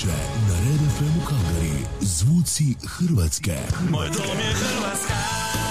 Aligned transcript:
veče 0.00 0.16
na 0.48 0.54
Red 0.54 0.80
FM 0.96 1.18
u 1.22 1.26
Kalgari. 1.26 1.84
Zvuci 2.00 2.74
Hrvatske. 2.86 3.56
Moj 3.90 4.06
dom 4.06 4.38
je 4.38 4.54
Hrvatska. 4.54 5.69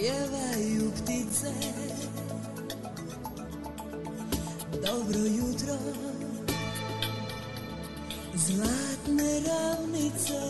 pjevaju 0.00 0.90
ptice. 0.90 1.52
Dobro 4.72 5.20
jutro 5.20 5.74
Zlatne 8.34 9.40
ravnice. 9.46 10.40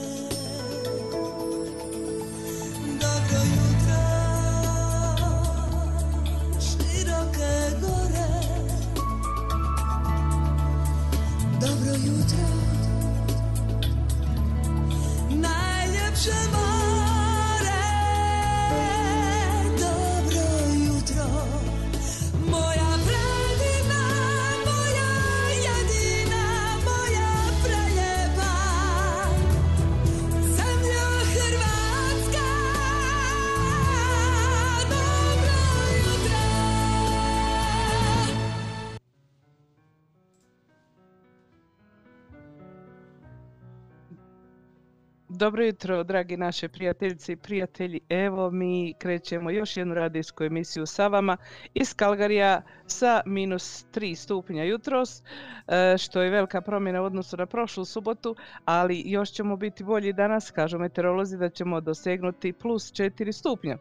Dobro 45.41 45.65
jutro, 45.65 46.05
dragi 46.05 46.37
naše 46.37 46.69
prijateljice 46.69 47.33
i 47.33 47.37
prijatelji. 47.37 48.01
Evo 48.09 48.51
mi 48.51 48.95
krećemo 48.99 49.51
još 49.51 49.77
jednu 49.77 49.95
radijsku 49.95 50.45
emisiju 50.45 50.87
sa 50.87 51.07
vama 51.07 51.37
iz 51.75 51.95
Kalgarija 51.95 52.63
sa 52.87 53.21
minus 53.27 53.85
3 53.95 54.15
stupnja 54.15 54.65
jutros, 54.65 55.23
e, 55.69 55.99
što 55.99 56.23
je 56.23 56.31
velika 56.31 56.61
promjena 56.61 57.03
u 57.03 57.05
odnosu 57.05 57.37
na 57.37 57.47
prošlu 57.47 57.85
subotu, 57.85 58.37
ali 58.65 59.03
još 59.07 59.31
ćemo 59.31 59.57
biti 59.57 59.85
bolji 59.85 60.13
danas, 60.13 60.51
kažu 60.51 60.79
meteorolozi 60.79 61.37
da 61.37 61.49
ćemo 61.49 61.81
dosegnuti 61.81 62.53
plus 62.53 62.93
4 62.93 63.33
stupnja. 63.33 63.77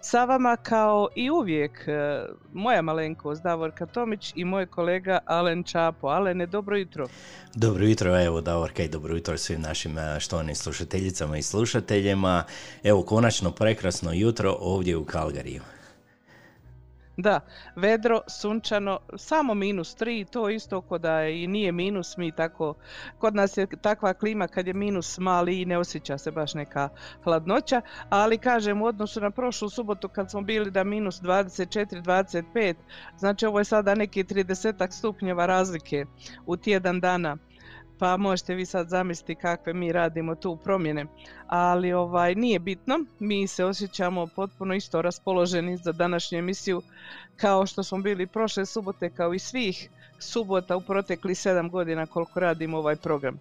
Sa 0.00 0.24
vama 0.24 0.56
kao 0.56 1.08
i 1.14 1.30
uvijek 1.30 1.88
e, 1.88 2.24
moja 2.52 2.82
malenkost 2.82 3.42
Davorka 3.42 3.86
Tomić 3.86 4.32
i 4.36 4.44
moj 4.44 4.66
kolega 4.66 5.18
Alen 5.26 5.64
Čapo. 5.64 6.06
Alene, 6.06 6.46
dobro 6.46 6.76
jutro. 6.76 7.06
Dobro 7.54 7.84
jutro, 7.84 8.24
evo 8.24 8.40
Davorka 8.40 8.82
i 8.82 8.88
dobro 8.88 9.14
jutro 9.14 9.38
svim 9.38 9.60
našim 9.60 9.98
e, 9.98 10.20
štovanim 10.20 10.54
slušateljicama 11.04 11.38
i 11.38 11.42
slušateljima. 11.42 12.44
Evo 12.82 13.02
konačno 13.02 13.50
prekrasno 13.50 14.12
jutro 14.12 14.56
ovdje 14.60 14.96
u 14.96 15.04
Kalgariju. 15.04 15.62
Da, 17.16 17.40
vedro, 17.76 18.20
sunčano, 18.26 18.98
samo 19.16 19.54
minus 19.54 19.96
3, 19.96 20.26
to 20.30 20.48
isto 20.50 20.80
kod 20.80 21.00
da 21.00 21.28
i 21.28 21.46
nije 21.46 21.72
minus, 21.72 22.16
mi 22.16 22.32
tako, 22.32 22.74
kod 23.18 23.34
nas 23.34 23.56
je 23.56 23.66
takva 23.82 24.14
klima 24.14 24.48
kad 24.48 24.66
je 24.66 24.74
minus 24.74 25.18
mali 25.18 25.60
i 25.60 25.64
ne 25.64 25.78
osjeća 25.78 26.18
se 26.18 26.30
baš 26.30 26.54
neka 26.54 26.88
hladnoća, 27.24 27.80
ali 28.08 28.38
kažem 28.38 28.82
u 28.82 28.86
odnosu 28.86 29.20
na 29.20 29.30
prošlu 29.30 29.70
subotu 29.70 30.08
kad 30.08 30.30
smo 30.30 30.42
bili 30.42 30.70
da 30.70 30.84
minus 30.84 31.20
24, 31.20 32.02
25, 32.02 32.74
znači 33.18 33.46
ovo 33.46 33.58
je 33.58 33.64
sada 33.64 33.94
neki 33.94 34.24
30 34.24 34.90
stupnjeva 34.90 35.46
razlike 35.46 36.06
u 36.46 36.56
tjedan 36.56 37.00
dana 37.00 37.36
pa 37.98 38.16
možete 38.16 38.54
vi 38.54 38.66
sad 38.66 38.88
zamisliti 38.88 39.34
kakve 39.34 39.72
mi 39.72 39.92
radimo 39.92 40.34
tu 40.34 40.56
promjene. 40.56 41.06
Ali 41.46 41.92
ovaj 41.92 42.34
nije 42.34 42.58
bitno, 42.58 42.98
mi 43.18 43.46
se 43.46 43.64
osjećamo 43.64 44.26
potpuno 44.26 44.74
isto 44.74 45.02
raspoloženi 45.02 45.76
za 45.76 45.92
današnju 45.92 46.38
emisiju 46.38 46.82
kao 47.36 47.66
što 47.66 47.82
smo 47.82 47.98
bili 47.98 48.26
prošle 48.26 48.66
subote 48.66 49.10
kao 49.10 49.34
i 49.34 49.38
svih 49.38 49.90
subota 50.18 50.76
u 50.76 50.80
protekli 50.80 51.34
sedam 51.34 51.70
godina 51.70 52.06
koliko 52.06 52.40
radimo 52.40 52.78
ovaj 52.78 52.96
program. 52.96 53.40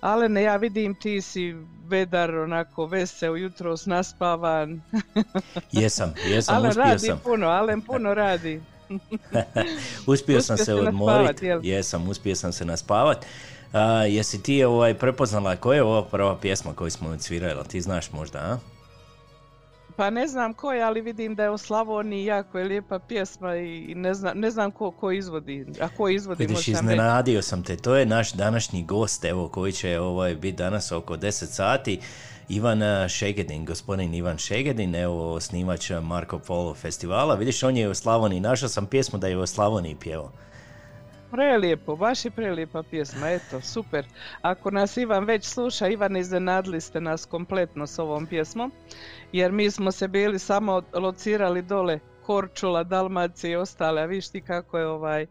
Alene, 0.00 0.42
ja 0.42 0.56
vidim 0.56 0.94
ti 0.94 1.22
si 1.22 1.54
vedar, 1.88 2.34
onako 2.34 2.86
veseo, 2.86 3.36
jutros 3.36 3.86
naspavan. 3.86 4.80
Jesam, 5.72 6.14
jesam, 6.26 6.56
Alen 6.56 6.70
uspio 6.70 6.84
radi 6.84 7.06
sam. 7.06 7.20
puno, 7.24 7.48
Alen 7.48 7.82
puno 7.82 8.14
radi. 8.14 8.60
uspio 10.06 10.40
sam 10.40 10.54
Uspio 10.54 10.56
se 10.56 10.64
se 10.64 10.74
odmoriti, 10.74 11.46
jesam, 11.62 12.08
uspio 12.08 12.34
sam 12.34 12.52
se 12.52 12.64
naspavat. 12.64 13.26
A, 13.72 14.04
jesi 14.04 14.42
ti 14.42 14.64
ovaj, 14.64 14.94
prepoznala 14.94 15.56
koja 15.56 15.76
je 15.76 15.82
ova 15.82 16.04
prva 16.04 16.36
pjesma 16.36 16.72
koju 16.74 16.90
smo 16.90 17.08
odsvirali, 17.08 17.68
ti 17.68 17.80
znaš 17.80 18.12
možda, 18.12 18.38
a? 18.38 18.58
Pa 19.96 20.10
ne 20.10 20.26
znam 20.26 20.54
ko 20.54 20.72
je, 20.72 20.82
ali 20.82 21.00
vidim 21.00 21.34
da 21.34 21.42
je 21.42 21.50
o 21.50 21.58
Slavoniji 21.58 22.24
jako 22.24 22.58
je 22.58 22.64
lijepa 22.64 22.98
pjesma 22.98 23.56
i 23.56 23.94
ne 23.94 24.14
znam, 24.14 24.38
ne 24.38 24.50
znam 24.50 24.70
ko, 24.70 24.90
ko 24.90 25.10
izvodi, 25.10 25.66
a 25.80 25.88
ko 25.96 26.08
izvodi 26.08 26.42
Vidiš, 26.42 26.58
reći. 26.58 26.70
iznenadio 26.70 27.42
sam 27.42 27.62
te, 27.62 27.76
to 27.76 27.96
je 27.96 28.06
naš 28.06 28.32
današnji 28.32 28.84
gost, 28.84 29.24
evo, 29.24 29.48
koji 29.48 29.72
će 29.72 29.98
ovaj, 29.98 30.34
biti 30.34 30.56
danas 30.56 30.92
oko 30.92 31.16
10 31.16 31.30
sati. 31.46 32.00
Ivan 32.48 33.08
Šegedin, 33.08 33.64
gospodin 33.64 34.14
Ivan 34.14 34.38
Šegedin, 34.38 34.94
evo, 34.94 35.32
osnivač 35.34 35.90
Marko 36.02 36.38
Polo 36.38 36.74
festivala. 36.74 37.34
Vidiš, 37.34 37.62
on 37.62 37.76
je 37.76 37.88
u 37.88 37.94
Slavoniji, 37.94 38.40
našao 38.40 38.68
sam 38.68 38.86
pjesmu 38.86 39.18
da 39.18 39.28
je 39.28 39.38
u 39.38 39.46
Slavoniji 39.46 39.96
pjevao. 40.00 40.32
Prelijepo, 41.30 41.96
baš 41.96 42.24
je 42.24 42.30
prelijepa 42.30 42.82
pjesma, 42.82 43.30
eto, 43.30 43.60
super. 43.60 44.06
Ako 44.42 44.70
nas 44.70 44.96
Ivan 44.96 45.24
već 45.24 45.44
sluša, 45.44 45.88
Ivan 45.88 46.16
iznenadili 46.16 46.80
ste 46.80 47.00
nas 47.00 47.24
kompletno 47.24 47.86
s 47.86 47.98
ovom 47.98 48.26
pjesmom, 48.26 48.72
jer 49.32 49.52
mi 49.52 49.70
smo 49.70 49.92
se 49.92 50.08
bili 50.08 50.38
samo 50.38 50.82
locirali 50.92 51.62
dole 51.62 51.98
Korčula, 52.22 52.84
Dalmacije 52.84 53.50
i 53.50 53.56
ostale, 53.56 54.02
a 54.02 54.06
viš 54.06 54.28
ti 54.28 54.40
kako 54.40 54.78
je 54.78 54.86
ovaj... 54.86 55.26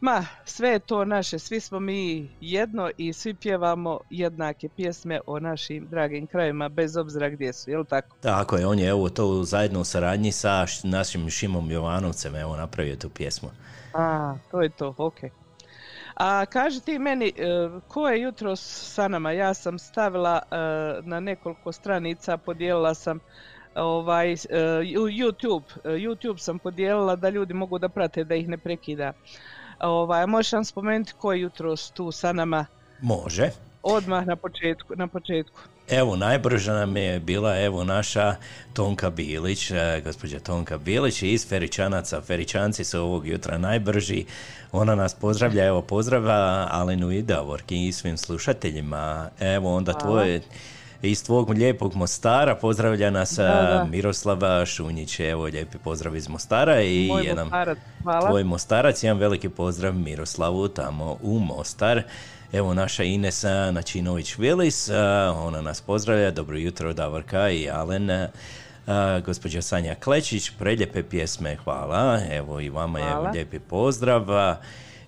Ma, 0.00 0.26
sve 0.44 0.68
je 0.68 0.78
to 0.78 1.04
naše, 1.04 1.38
svi 1.38 1.60
smo 1.60 1.80
mi 1.80 2.30
jedno 2.40 2.90
i 2.96 3.12
svi 3.12 3.34
pjevamo 3.34 4.00
jednake 4.10 4.68
pjesme 4.68 5.20
o 5.26 5.40
našim 5.40 5.86
dragim 5.90 6.26
krajima, 6.26 6.68
bez 6.68 6.96
obzira 6.96 7.28
gdje 7.28 7.52
su, 7.52 7.70
jel 7.70 7.84
tako? 7.84 8.16
Tako 8.20 8.56
je, 8.56 8.66
on 8.66 8.78
je 8.78 8.88
evo 8.88 9.08
to 9.08 9.44
zajedno 9.44 9.80
u 9.80 9.84
saradnji 9.84 10.32
sa 10.32 10.66
našim 10.82 11.30
Šimom 11.30 11.70
Jovanovcem, 11.70 12.36
evo, 12.36 12.56
napravio 12.56 12.96
tu 12.96 13.08
pjesmu. 13.08 13.50
A, 13.94 14.34
to 14.50 14.62
je 14.62 14.68
to, 14.68 14.94
ok. 14.98 15.20
A 16.16 16.46
kaži 16.46 16.80
ti 16.80 16.98
meni, 16.98 17.32
e, 17.36 17.68
ko 17.88 18.08
je 18.08 18.20
jutro 18.20 18.56
sa 18.56 19.08
nama? 19.08 19.32
Ja 19.32 19.54
sam 19.54 19.78
stavila 19.78 20.42
e, 20.50 20.56
na 21.02 21.20
nekoliko 21.20 21.72
stranica, 21.72 22.36
podijelila 22.36 22.94
sam 22.94 23.20
ovaj, 23.74 24.32
e, 24.32 24.36
YouTube, 24.92 25.62
YouTube 25.84 26.38
sam 26.38 26.58
podijelila 26.58 27.16
da 27.16 27.28
ljudi 27.28 27.54
mogu 27.54 27.78
da 27.78 27.88
prate, 27.88 28.24
da 28.24 28.34
ih 28.34 28.48
ne 28.48 28.58
prekida. 28.58 29.12
Ovaj, 29.80 30.26
možeš 30.26 30.52
nam 30.52 30.64
spomenuti 30.64 31.12
ko 31.18 31.32
je 31.32 31.40
jutros 31.40 31.90
tu 31.90 32.12
sa 32.12 32.32
nama 32.32 32.66
Može. 33.00 33.50
odmah 33.82 34.26
na 34.26 34.36
početku, 34.36 34.96
na 34.96 35.06
početku. 35.06 35.60
Evo, 35.92 36.16
najbrža 36.16 36.72
nam 36.72 36.96
je 36.96 37.20
bila 37.20 37.58
evo 37.58 37.84
naša 37.84 38.34
Tonka 38.72 39.10
Bilić, 39.10 39.70
e, 39.70 40.00
gospođa 40.04 40.38
Tonka 40.38 40.78
Bilić 40.78 41.22
iz 41.22 41.48
Feričanaca. 41.48 42.20
Feričanci 42.20 42.84
su 42.84 43.00
ovog 43.00 43.26
jutra 43.26 43.58
najbrži. 43.58 44.24
Ona 44.72 44.94
nas 44.94 45.14
pozdravlja, 45.14 45.66
evo 45.66 45.82
pozdrava 45.82 46.68
Alenu 46.70 47.10
i 47.10 47.22
Davorki 47.22 47.86
i 47.86 47.92
svim 47.92 48.16
slušateljima. 48.16 49.30
Evo 49.40 49.76
onda 49.76 49.92
tvoje 49.92 50.40
iz 51.02 51.24
tvog 51.24 51.50
lijepog 51.50 51.94
Mostara 51.94 52.54
pozdravlja 52.54 53.10
nas 53.10 53.36
Da, 53.36 53.42
da. 53.42 53.84
e, 53.86 53.90
Miroslava 53.90 54.66
Šunjić. 54.66 55.20
Evo, 55.20 55.44
lijepi 55.44 55.78
pozdrav 55.78 56.16
iz 56.16 56.28
Mostara 56.28 56.82
i 56.82 57.08
Moj 57.08 57.24
jedan 57.24 57.46
Mostarac, 57.46 57.78
hvala. 58.02 58.28
tvoj 58.28 58.44
Mostarac, 58.44 59.02
jedan 59.02 59.18
veliki 59.18 59.48
pozdrav 59.48 59.94
Miroslavu 59.94 60.68
tamo 60.68 61.18
u 61.22 61.38
Mostar. 61.38 62.02
Evo 62.52 62.74
naša 62.74 63.04
Inesa 63.04 63.70
Načinović-Vilis, 63.70 64.90
ona 65.36 65.60
nas 65.60 65.80
pozdravlja, 65.80 66.30
dobro 66.30 66.56
jutro 66.58 66.92
Davorka 66.92 67.50
i 67.50 67.70
Alen, 67.70 68.10
gospođa 69.24 69.62
Sanja 69.62 69.94
Klečić, 69.94 70.50
preljepe 70.58 71.02
pjesme, 71.02 71.56
hvala, 71.56 72.20
evo 72.30 72.60
i 72.60 72.68
vama 72.68 72.98
je 72.98 73.04
Hvala. 73.12 73.30
lijepi 73.30 73.58
pozdrav, 73.58 74.26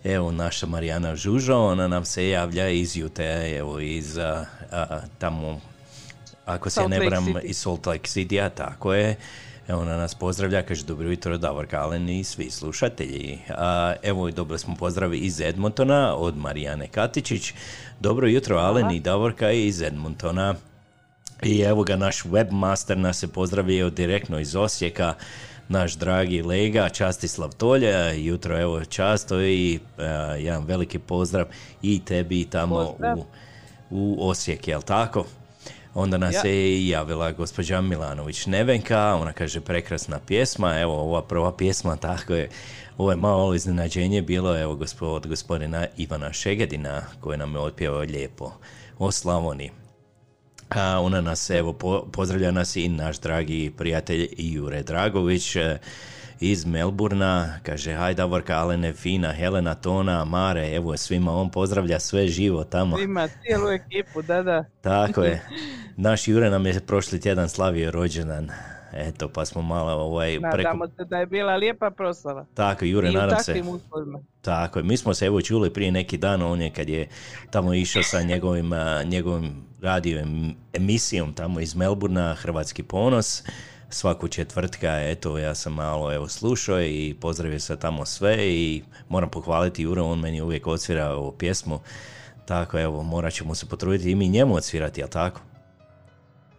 evo 0.05 0.33
naša 0.33 0.67
Marijana 0.67 1.17
Žužo, 1.17 1.57
ona 1.57 1.89
nam 1.89 2.05
se 2.05 2.29
javlja 2.29 2.69
iz 2.69 2.97
Jute, 2.97 3.57
evo 3.59 3.81
iz 3.81 4.19
tamo 5.19 5.61
ako 6.45 6.71
se 6.71 6.75
Salt 6.75 6.91
ne 6.91 6.99
Lake 6.99 7.09
bram 7.11 7.35
iz 7.43 7.57
Salt 7.59 7.87
Lake 7.87 8.09
City, 8.09 8.51
tako 8.55 8.95
je. 8.95 9.17
Evo, 9.69 9.81
ona 9.81 9.97
nas 9.97 10.15
pozdravlja, 10.15 10.63
kaže 10.63 10.85
dobro 10.85 11.11
jutro 11.11 11.39
Davorka 11.39 11.81
Alen 11.81 12.09
i 12.09 12.25
svi 12.25 12.51
slušatelji. 12.51 13.39
A, 13.49 13.95
evo 14.03 14.29
i 14.29 14.33
dobili 14.33 14.59
smo 14.59 14.75
pozdrav 14.75 15.15
iz 15.15 15.41
Edmontona 15.41 16.15
od 16.17 16.37
Marijane 16.37 16.87
Katičić. 16.89 17.53
Dobro 18.01 18.29
jutro 18.29 18.59
Alen 18.59 18.91
i 18.91 19.01
Davorka 19.01 19.51
iz 19.51 19.83
Edmontona. 19.83 20.55
I 21.43 21.61
evo 21.61 21.83
ga, 21.83 21.97
naš 21.97 22.23
webmaster 22.23 22.95
nas 22.95 23.23
je 23.23 23.29
pozdravio 23.29 23.91
direktno 23.91 24.41
iz 24.41 24.57
Osijeka, 24.57 25.15
naš 25.69 25.93
dragi 25.93 26.43
lega 26.43 26.89
Častislav 26.89 27.53
Tolja, 27.53 28.13
jutro 28.13 28.61
evo 28.61 28.85
často 28.85 29.43
i 29.43 29.79
e, 29.99 30.03
jedan 30.39 30.65
veliki 30.65 30.99
pozdrav 30.99 31.47
i 31.83 32.05
tebi 32.05 32.45
tamo 32.45 32.77
Pozdrav. 32.77 33.19
u, 33.19 33.25
u 33.91 34.29
Osijek, 34.29 34.69
jel 34.69 34.83
tako? 34.83 35.25
Onda 35.95 36.19
nas 36.19 36.35
Ja. 36.35 36.51
je 36.51 36.79
i 36.79 36.89
javila 36.89 37.33
gospođa 37.33 37.81
Milanović 37.81 38.47
Nevenka, 38.47 39.15
ona 39.21 39.33
kaže 39.33 39.61
prekrasna 39.61 40.19
pjesma, 40.27 40.81
evo 40.81 41.01
ova 41.01 41.23
prva 41.23 41.57
pjesma, 41.57 41.97
tako 41.97 42.35
je, 42.35 42.49
ovo 42.99 43.11
je 43.11 43.17
malo 43.17 43.55
iznenađenje 43.55 44.23
bilo 44.23 44.61
evo 44.61 44.75
gospo, 44.75 45.07
od 45.07 45.27
gospodina 45.27 45.87
Ivana 45.97 46.33
Šegedina 46.33 47.03
koji 47.21 47.39
nam 47.39 47.55
je 47.55 47.61
otpjevao 47.61 48.01
lijepo 48.01 48.53
o 48.99 49.13
Slavoniji. 49.13 49.71
A 50.71 51.01
ona 51.01 51.21
nas, 51.21 51.51
evo, 51.51 51.73
po- 51.73 52.07
pozdravlja 52.13 52.51
nas 52.51 52.77
i 52.77 52.89
naš 52.89 53.21
dragi 53.21 53.73
prijatelj 53.79 54.29
Jure 54.39 54.83
Dragović 54.83 55.57
iz 56.41 56.65
Melburna. 56.65 57.59
Kaže, 57.63 57.93
haj 57.93 58.15
Davorka, 58.15 58.57
Alene, 58.57 58.93
Fina, 58.93 59.33
Helena, 59.33 59.75
Tona, 59.75 60.25
Mare, 60.25 60.75
evo 60.75 60.97
svima 60.97 61.37
on 61.37 61.51
pozdravlja 61.51 62.01
sve 62.01 62.29
živo 62.29 62.65
tamo. 62.65 62.99
Ima 62.99 63.29
cijelu 63.43 63.69
ekipu, 63.69 64.23
da, 64.23 64.43
da. 64.43 64.65
Tako 64.81 65.23
je. 65.23 65.43
Naš 65.97 66.29
Jure 66.29 66.51
nam 66.51 66.67
je 66.67 66.81
prošli 66.81 67.21
tjedan 67.21 67.49
slavio 67.49 67.91
rođendan. 67.91 68.51
Eto, 68.97 69.29
pa 69.29 69.45
smo 69.45 69.63
malo 69.63 69.93
ovaj, 69.93 70.39
preko... 70.41 70.57
Nadamo 70.57 70.87
se 70.87 71.05
da 71.05 71.17
je 71.17 71.27
bila 71.27 71.57
lijepa 71.57 71.91
proslava. 71.91 72.47
Tako, 72.55 72.85
Jure, 72.85 73.09
I 73.09 73.13
nadam 73.13 73.39
se. 73.39 73.63
uslovima. 73.67 74.19
Tako 74.43 74.83
mi 74.83 74.97
smo 74.97 75.15
se 75.15 75.27
evo 75.27 75.41
čuli 75.41 75.73
prije 75.73 75.93
neki 75.93 76.17
dan, 76.17 76.43
on 76.43 76.61
je 76.63 76.71
kad 76.71 76.89
je 76.89 77.09
tamo 77.51 77.75
išao 77.75 78.03
sa 78.03 78.23
njegovim, 78.23 78.71
njegovim 79.05 79.65
radio 79.83 80.19
em- 80.19 80.55
emisijom 80.73 81.33
tamo 81.35 81.61
iz 81.61 81.75
Melburna, 81.75 82.35
Hrvatski 82.35 82.83
ponos, 82.83 83.43
svaku 83.95 84.29
četvrtka, 84.29 85.01
eto, 85.01 85.39
ja 85.39 85.55
sam 85.55 85.73
malo 85.73 86.15
evo 86.15 86.29
slušao 86.29 86.83
i 86.83 87.15
pozdravio 87.21 87.61
se 87.61 87.77
tamo 87.77 88.07
sve 88.07 88.37
i 88.49 88.83
moram 89.09 89.31
pohvaliti 89.31 89.83
Juro, 89.83 90.05
on 90.05 90.21
meni 90.21 90.43
uvijek 90.43 90.67
odsvira 90.67 91.11
ovu 91.11 91.33
pjesmu 91.33 91.81
Tako, 92.47 92.81
evo, 92.81 93.03
morat 93.03 93.33
ćemo 93.33 93.55
se 93.55 93.67
potruditi 93.67 94.11
i 94.11 94.15
mi 94.15 94.29
njemu 94.29 94.55
odsvirati, 94.55 95.01
jel 95.01 95.09
tako? 95.09 95.41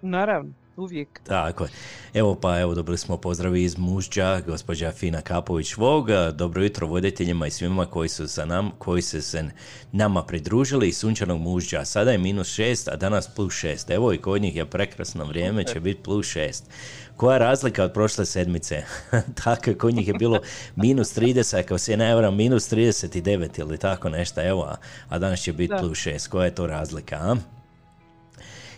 Naravno, 0.02 0.54
uvijek. 0.78 1.20
Tako 1.28 1.64
je. 1.64 1.70
Evo 2.14 2.36
pa, 2.36 2.60
evo, 2.60 2.76
dobili 2.76 2.98
smo 2.98 3.18
pozdravi 3.18 3.64
iz 3.64 3.78
Mužđa, 3.78 4.42
gospođa 4.46 4.92
Fina 4.92 5.22
Kapović 5.22 5.78
Vog. 5.78 6.08
Dobro 6.34 6.64
jutro 6.64 6.88
voditeljima 6.88 7.48
i 7.48 7.52
svima 7.52 7.86
koji 7.86 8.10
su 8.10 8.28
sa 8.28 8.46
nam, 8.46 8.72
koji 8.78 9.02
su 9.02 9.22
se 9.22 9.44
nama 9.92 10.24
pridružili 10.24 10.88
iz 10.88 10.98
sunčanog 10.98 11.40
Mužđa. 11.40 11.86
Sada 11.86 12.12
je 12.12 12.18
minus 12.18 12.48
šest, 12.48 12.88
a 12.88 12.96
danas 12.96 13.36
plus 13.36 13.54
šest. 13.54 13.90
Evo 13.90 14.14
i 14.14 14.18
kod 14.18 14.42
njih 14.42 14.56
je 14.56 14.66
prekrasno 14.66 15.26
vrijeme, 15.26 15.64
će 15.64 15.80
biti 15.80 16.04
plus 16.04 16.26
šest. 16.26 16.72
Koja 17.18 17.38
razlika 17.38 17.84
od 17.84 17.94
prošle 17.94 18.26
sedmice? 18.26 18.84
tako 19.44 19.70
je, 19.70 19.78
kod 19.78 19.94
njih 19.94 20.08
je 20.08 20.14
bilo 20.14 20.40
minus 20.76 21.18
30, 21.18 21.60
ako 21.60 21.78
se 21.78 21.98
ne 21.98 22.16
varam, 22.16 22.36
minus 22.36 22.72
39 22.72 23.60
ili 23.60 23.78
tako 23.78 24.10
nešto, 24.10 24.42
evo, 24.48 24.64
a, 24.64 24.76
a 25.10 25.20
danas 25.20 25.40
će 25.40 25.54
biti 25.54 25.74
Da. 25.74 25.78
plus 25.78 25.98
6. 25.98 26.30
Koja 26.30 26.46
je 26.46 26.56
to 26.56 26.68
razlika, 26.68 27.16
a? 27.16 27.36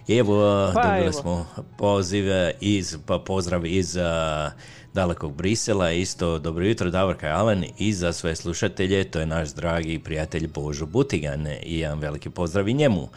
Evo, 0.07 0.71
Pa 0.73 0.81
dobili 0.83 1.03
evo. 1.03 1.13
smo 1.13 1.47
poziv 1.77 2.31
e, 2.31 2.53
iz, 2.61 2.97
pa 3.05 3.19
pozdrav 3.19 3.65
iz 3.65 3.97
a, 3.97 4.51
dalekog 4.93 5.33
Brisela, 5.33 5.91
isto 5.91 6.39
dobro 6.39 6.65
jutro 6.65 6.89
Davorka 6.89 7.27
Alen 7.27 7.65
i 7.77 7.93
za 7.93 8.13
sve 8.13 8.35
slušatelje, 8.35 9.03
to 9.11 9.19
je 9.19 9.25
naš 9.25 9.49
dragi 9.49 9.99
prijatelj 9.99 10.47
Božo 10.47 10.85
Butigan 10.85 11.47
i 11.63 11.79
jedan 11.79 11.99
veliki 11.99 12.29
pozdrav 12.29 12.67
i 12.67 12.73
njemu 12.73 13.09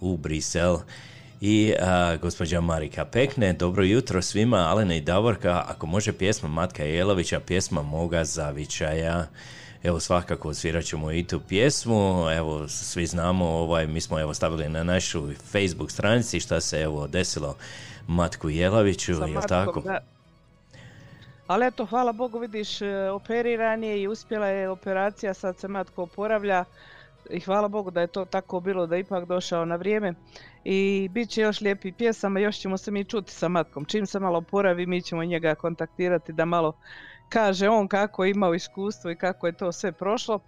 u 0.00 0.16
Brisel. 0.16 0.78
I 1.40 1.74
a, 1.80 2.16
gospođa 2.16 2.60
Marika 2.60 3.04
Pekne, 3.04 3.52
dobro 3.52 3.84
jutro 3.84 4.22
svima, 4.22 4.56
Alena 4.56 4.94
i 4.94 5.00
Davorka, 5.00 5.64
ako 5.68 5.86
može 5.86 6.12
pjesma 6.12 6.48
Matka 6.48 6.84
Jelovića, 6.84 7.40
pjesma 7.40 7.82
Moga 7.82 8.24
Zavičaja. 8.24 9.26
Evo 9.82 10.00
svakako 10.00 10.54
svirat 10.54 10.84
ćemo 10.84 11.12
i 11.12 11.24
tu 11.24 11.40
pjesmu, 11.40 12.30
evo 12.30 12.68
svi 12.68 13.06
znamo, 13.06 13.46
ovaj, 13.46 13.86
mi 13.86 14.00
smo 14.00 14.20
evo 14.20 14.34
stavili 14.34 14.68
na 14.68 14.84
našu 14.84 15.28
Facebook 15.52 15.90
stranici 15.90 16.40
šta 16.40 16.60
se 16.60 16.80
evo 16.80 17.06
desilo 17.06 17.56
Matku 18.06 18.48
Jelaviću, 18.50 19.14
Sa 19.14 19.26
matkom, 19.26 19.48
tako? 19.48 19.80
da. 19.80 19.98
Ali 21.46 21.66
eto, 21.66 21.86
hvala 21.86 22.12
Bogu, 22.12 22.38
vidiš, 22.38 22.82
e, 22.82 23.10
operiran 23.10 23.84
je 23.84 24.02
i 24.02 24.08
uspjela 24.08 24.46
je 24.46 24.68
operacija, 24.68 25.34
sad 25.34 25.58
se 25.58 25.68
matko 25.68 26.02
oporavlja 26.02 26.64
i 27.30 27.40
hvala 27.40 27.68
Bogu 27.68 27.90
da 27.90 28.00
je 28.00 28.06
to 28.06 28.24
tako 28.24 28.60
bilo, 28.60 28.86
da 28.86 28.96
je 28.96 29.00
ipak 29.00 29.24
došao 29.24 29.64
na 29.64 29.76
vrijeme 29.76 30.14
i 30.64 31.08
bit 31.12 31.28
će 31.28 31.42
još 31.42 31.60
lijepih 31.60 31.94
pjesama, 31.94 32.40
još 32.40 32.58
ćemo 32.58 32.76
se 32.76 32.90
mi 32.90 33.04
čuti 33.04 33.32
sa 33.32 33.48
matkom. 33.48 33.84
Čim 33.84 34.06
se 34.06 34.20
malo 34.20 34.38
oporavi, 34.38 34.86
mi 34.86 35.02
ćemo 35.02 35.24
njega 35.24 35.54
kontaktirati 35.54 36.32
da 36.32 36.44
malo 36.44 36.72
kaže 37.28 37.68
on 37.68 37.88
kako 37.88 38.24
je 38.24 38.30
imao 38.30 38.54
iskustvo 38.54 39.10
i 39.10 39.16
kako 39.16 39.46
je 39.46 39.52
to 39.52 39.72
sve 39.72 39.92
prošlo. 39.92 40.40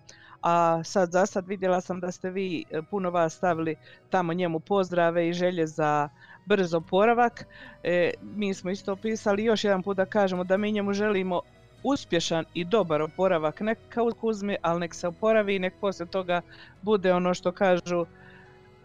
A 0.43 0.85
sad 0.85 1.13
za 1.13 1.27
sad 1.27 1.47
vidjela 1.47 1.81
sam 1.81 2.01
da 2.01 2.13
ste 2.13 2.31
vi 2.31 2.65
e, 2.71 2.83
puno 2.91 3.11
vas 3.11 3.35
stavili 3.37 3.77
tamo 4.11 4.33
njemu 4.33 4.61
pozdrave 4.61 5.29
i 5.29 5.33
želje 5.33 5.67
za 5.67 6.09
brz 6.45 6.75
oporavak. 6.75 7.47
E, 7.83 8.11
mi 8.23 8.55
smo 8.55 8.71
isto 8.71 8.97
pisali 8.97 9.45
još 9.45 9.65
jedan 9.65 9.83
put 9.83 9.97
da 9.97 10.07
kažemo 10.07 10.45
da 10.45 10.57
mi 10.57 10.73
njemu 10.73 10.93
želimo 10.93 11.41
uspješan 11.83 12.45
i 12.55 12.65
dobar 12.65 13.03
oporavak. 13.03 13.61
Neka 13.61 14.03
uzme, 14.23 14.57
ali 14.63 14.81
nek 14.81 14.95
se 14.95 15.09
oporavi 15.09 15.57
i 15.57 15.59
nek 15.59 15.75
poslije 15.81 16.07
toga 16.07 16.41
bude 16.83 17.13
ono 17.13 17.35
što 17.35 17.53
kažu 17.53 18.07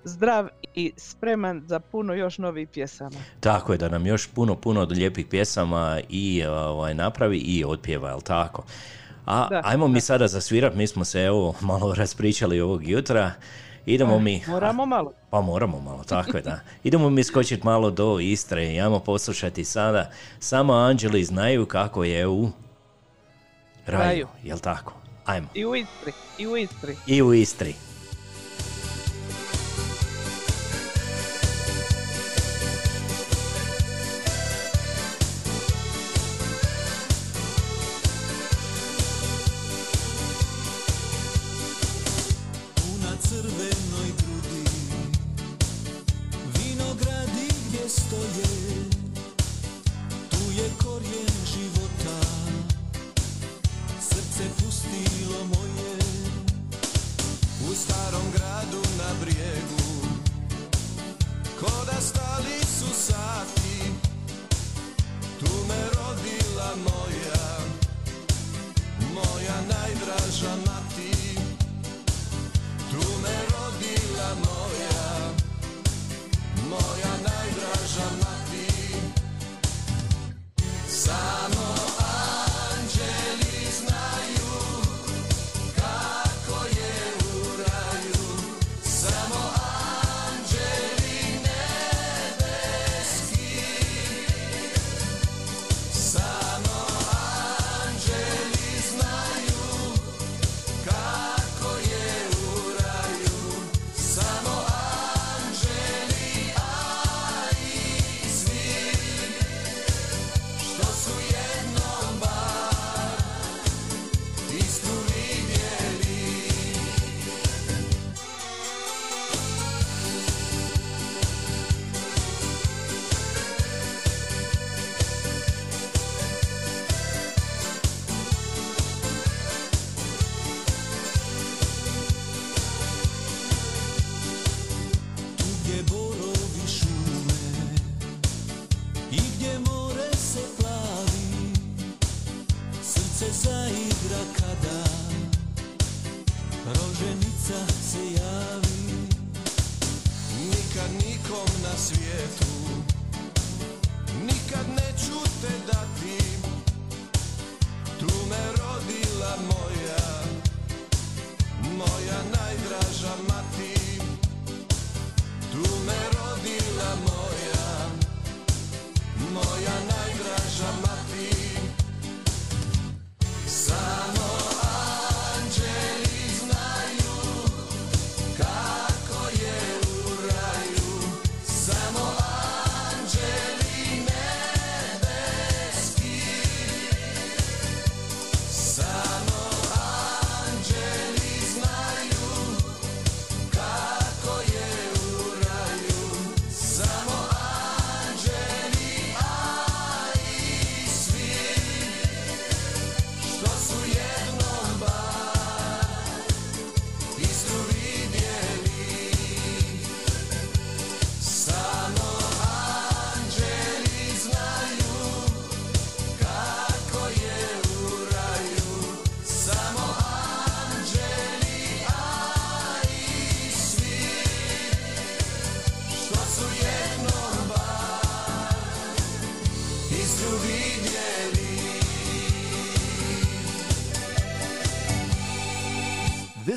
zdrav 0.04 0.48
i 0.76 0.92
spreman 0.98 1.64
za 1.66 1.80
puno 1.80 2.14
još 2.14 2.38
novih 2.38 2.70
pjesama. 2.70 3.18
Tako 3.40 3.72
je, 3.72 3.78
da 3.78 3.90
nam 3.90 4.06
još 4.06 4.28
puno, 4.28 4.56
puno 4.56 4.82
od 4.82 4.92
lijepih 4.92 5.26
pjesama 5.26 6.00
i 6.10 6.44
ovaj, 6.46 6.94
napravi 6.94 7.38
i 7.38 7.64
otpjeva, 7.66 8.10
jel 8.10 8.22
tako? 8.22 8.64
A 9.26 9.48
Da, 9.50 9.62
ajmo 9.64 9.88
mi 9.88 10.02
sada 10.02 10.28
zasvirat, 10.28 10.76
mi 10.76 10.88
smo 10.88 11.06
se 11.06 11.22
evo 11.22 11.56
malo 11.62 11.94
raspričali 12.02 12.62
ovog 12.62 12.88
jutra. 12.88 13.32
Idemo 13.86 14.20
mi... 14.20 14.42
Moramo 14.48 14.86
malo. 14.86 15.12
Pa 15.30 15.42
moramo 15.42 15.80
malo, 15.80 16.04
tako 16.04 16.38
je 16.38 16.44
da. 16.44 16.60
Idemo 16.84 17.10
mi 17.10 17.24
skočiti 17.24 17.66
malo 17.66 17.92
do 17.92 18.20
Istre 18.20 18.74
i 18.74 18.82
ajmo 18.82 19.00
poslušati 19.00 19.66
sada. 19.66 20.10
Samo 20.40 20.74
anđeli 20.74 21.24
znaju 21.24 21.66
kako 21.66 22.04
je 22.04 22.28
u 22.28 22.50
raju, 23.86 24.08
Raju. 24.10 24.28
jel 24.44 24.60
tako? 24.60 24.94
Ajmo. 25.26 25.48
I 25.54 25.66
u 25.66 25.76
Istri, 25.76 26.12
i 26.38 26.48
u 26.48 26.58
Istri. 26.58 26.96
I 27.08 27.22
u 27.22 27.34
Istri. 27.34 27.76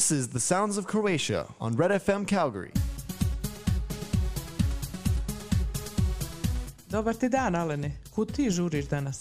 This 0.06 0.18
is 0.18 0.28
The 0.28 0.40
Sounds 0.40 0.78
of 0.78 0.86
Croatia 0.86 1.46
on 1.60 1.76
Red 1.76 1.90
FM 1.90 2.24
Calgary. 2.26 2.70
Dobar 6.90 7.14
ti 7.14 7.28
dan, 7.28 7.54
Alene. 7.54 7.96
Kud 8.14 8.32
ti 8.32 8.50
žuriš 8.50 8.86
danas? 8.86 9.20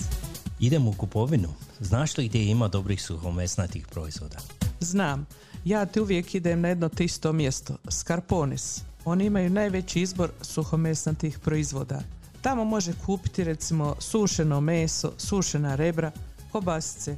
Idem 0.59 0.87
u 0.87 0.93
kupovinu. 0.93 1.47
Znaš 1.79 2.17
li 2.17 2.27
gdje 2.27 2.45
ima 2.45 2.67
dobrih 2.67 3.01
suhomesnatih 3.01 3.87
proizvoda? 3.87 4.37
Znam, 4.79 5.25
ja 5.63 5.85
ti 5.85 5.99
uvijek 5.99 6.35
idem 6.35 6.61
na 6.61 6.67
jedno 6.67 6.89
te 6.89 7.05
isto 7.05 7.33
mjesto, 7.33 7.77
Scarponis. 7.89 8.81
Oni 9.05 9.25
imaju 9.25 9.49
najveći 9.49 10.01
izbor 10.01 10.31
suhomesnatih 10.41 11.39
proizvoda. 11.39 12.01
Tamo 12.41 12.63
može 12.63 12.93
kupiti 13.05 13.43
recimo 13.43 13.95
sušeno 13.99 14.61
meso, 14.61 15.11
sušena 15.17 15.75
rebra, 15.75 16.11
kobasice, 16.51 17.17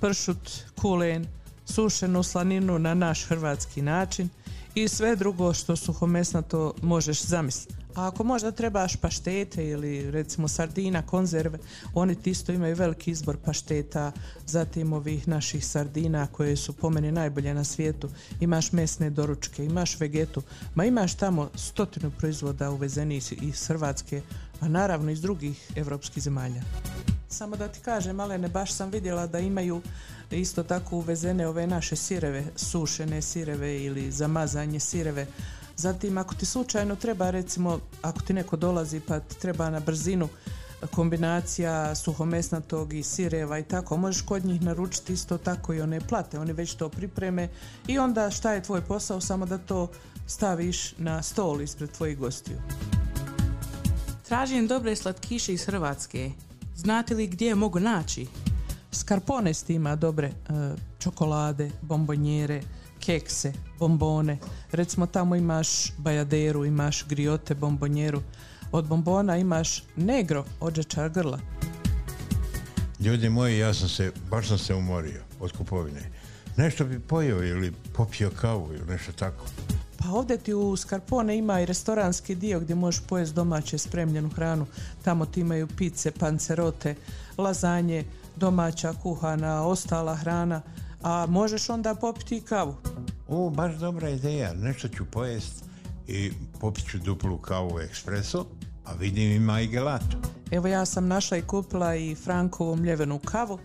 pršut, 0.00 0.50
kulen, 0.80 1.26
sušenu 1.66 2.22
slaninu 2.22 2.78
na 2.78 2.94
naš 2.94 3.24
hrvatski 3.24 3.82
način 3.82 4.28
i 4.74 4.88
sve 4.88 5.16
drugo 5.16 5.54
što 5.54 5.76
suhomesnato 5.76 6.74
možeš 6.82 7.22
zamisliti. 7.22 7.74
A 7.96 8.06
ako 8.08 8.24
možda 8.24 8.50
trebaš 8.50 8.96
paštete 8.96 9.68
ili 9.68 10.10
recimo 10.10 10.48
sardina, 10.48 11.02
konzerve, 11.02 11.58
oni 11.94 12.14
ti 12.14 12.30
isto 12.30 12.52
imaju 12.52 12.76
veliki 12.76 13.10
izbor 13.10 13.36
pašteta, 13.44 14.12
zatim 14.46 14.92
ovih 14.92 15.28
naših 15.28 15.66
sardina 15.66 16.26
koje 16.26 16.56
su 16.56 16.72
po 16.72 16.90
meni 16.90 17.12
najbolje 17.12 17.54
na 17.54 17.64
svijetu. 17.64 18.08
Imaš 18.40 18.72
mesne 18.72 19.10
doručke, 19.10 19.64
imaš 19.64 20.00
vegetu, 20.00 20.42
ma 20.74 20.84
imaš 20.84 21.14
tamo 21.14 21.50
stotinu 21.54 22.12
proizvoda 22.18 22.70
uvezeni 22.70 23.16
iz, 23.16 23.32
iz 23.42 23.66
Hrvatske, 23.66 24.22
a 24.60 24.68
naravno 24.68 25.10
iz 25.10 25.20
drugih 25.20 25.72
evropskih 25.76 26.22
zemalja. 26.22 26.62
Samo 27.28 27.56
da 27.56 27.68
ti 27.68 27.80
kažem, 27.80 28.16
Malene, 28.16 28.48
baš 28.48 28.72
sam 28.72 28.90
vidjela 28.90 29.26
da 29.26 29.38
imaju 29.38 29.82
isto 30.30 30.62
tako 30.62 30.96
uvezene 30.96 31.46
ove 31.46 31.66
naše 31.66 31.96
sireve, 31.96 32.44
sušene 32.56 33.22
sireve 33.22 33.82
ili 33.82 34.10
zamazanje 34.10 34.80
sireve. 34.80 35.26
Zatim, 35.76 36.18
ako 36.18 36.34
ti 36.34 36.46
slučajno 36.46 36.96
treba, 36.96 37.30
recimo, 37.30 37.80
ako 38.02 38.20
ti 38.20 38.32
neko 38.32 38.56
dolazi 38.56 39.00
pa 39.00 39.20
ti 39.20 39.38
treba 39.38 39.70
na 39.70 39.80
brzinu 39.80 40.28
kombinacija 40.94 41.94
suhomesnatog 41.94 42.92
i 42.92 43.02
sireva 43.02 43.58
i 43.58 43.62
tako, 43.62 43.96
možeš 43.96 44.22
kod 44.22 44.44
njih 44.44 44.62
naručiti 44.62 45.12
isto 45.12 45.38
tako 45.38 45.74
i 45.74 45.80
one 45.80 46.00
plate, 46.00 46.38
oni 46.38 46.52
već 46.52 46.74
to 46.74 46.88
pripreme 46.88 47.48
i 47.86 47.98
onda 47.98 48.30
šta 48.30 48.52
je 48.52 48.62
tvoj 48.62 48.80
posao, 48.80 49.20
samo 49.20 49.46
da 49.46 49.58
to 49.58 49.88
staviš 50.26 50.98
na 50.98 51.22
stol 51.22 51.62
ispred 51.62 51.90
tvojih 51.90 52.18
gostiju. 52.18 52.56
Tražim 54.28 54.66
dobre 54.66 54.96
slatkiše 54.96 55.52
iz 55.52 55.64
Hrvatske. 55.64 56.30
Znate 56.76 57.14
li 57.14 57.26
gdje 57.26 57.46
je 57.46 57.54
mogu 57.54 57.80
naći? 57.80 58.26
Scarponest 58.92 59.70
ima 59.70 59.96
dobre 59.96 60.26
e, 60.26 60.32
čokolade, 60.98 61.70
bombonjere, 61.82 62.62
kekse, 63.00 63.52
bombone. 63.78 64.38
Recimo 64.72 65.06
tamo 65.06 65.36
imaš 65.36 65.92
bajaderu, 65.98 66.64
imaš 66.64 67.06
griote, 67.08 67.54
bombonjeru. 67.54 68.22
Od 68.72 68.86
bombona 68.88 69.36
imaš 69.36 69.82
negro, 69.96 70.44
ođečar 70.60 71.10
grla. 71.10 71.40
Ljudi 73.00 73.28
moji, 73.28 73.58
ja 73.58 73.74
sam 73.74 73.88
se, 73.88 74.12
baš 74.30 74.48
sam 74.48 74.58
se 74.58 74.74
umorio 74.74 75.22
od 75.40 75.52
kupovine. 75.52 76.10
Nešto 76.56 76.84
bi 76.84 77.00
pojeo 77.00 77.44
ili 77.44 77.72
popio 77.92 78.30
kavu 78.30 78.72
ili 78.74 78.86
nešto 78.86 79.12
tako. 79.12 79.44
Pa 79.98 80.08
ovdje 80.10 80.38
ti 80.38 80.54
u 80.54 80.76
Scarpone 80.76 81.36
ima 81.38 81.60
i 81.60 81.66
restoranski 81.66 82.34
dio 82.34 82.60
gdje 82.60 82.74
možeš 82.74 83.02
pojesti 83.08 83.34
domaće 83.34 83.78
spremljenu 83.78 84.28
hranu. 84.28 84.66
Tamo 85.02 85.26
ti 85.26 85.40
imaju 85.40 85.66
pice, 85.66 86.10
pancerote, 86.10 86.94
lazanje, 87.38 88.04
domaća 88.36 88.92
kuhana, 89.02 89.66
ostala 89.66 90.16
hrana, 90.16 90.62
a 91.02 91.26
možeš 91.28 91.70
onda 91.70 91.94
popiti 91.94 92.36
i 92.36 92.40
kavu. 92.40 92.74
O, 93.28 93.50
baš 93.50 93.74
dobra 93.74 94.08
ideja. 94.08 94.54
Nešto 94.54 94.88
ću 94.88 95.04
pojest 95.04 95.64
i 96.06 96.32
popit 96.60 96.90
ću 96.90 96.98
duplu 96.98 97.38
kavu 97.38 97.80
ekspreso, 97.80 98.46
a 98.84 98.92
vidim 98.92 99.32
ima 99.32 99.60
i 99.60 99.66
gelato. 99.66 100.16
Evo 100.50 100.66
ja 100.66 100.84
sam 100.84 101.06
našla 101.06 101.36
i 101.36 101.42
kupila 101.42 101.96
i 101.96 102.14
Frankovu 102.14 102.76
mljevenu 102.76 103.18
kavu 103.18 103.58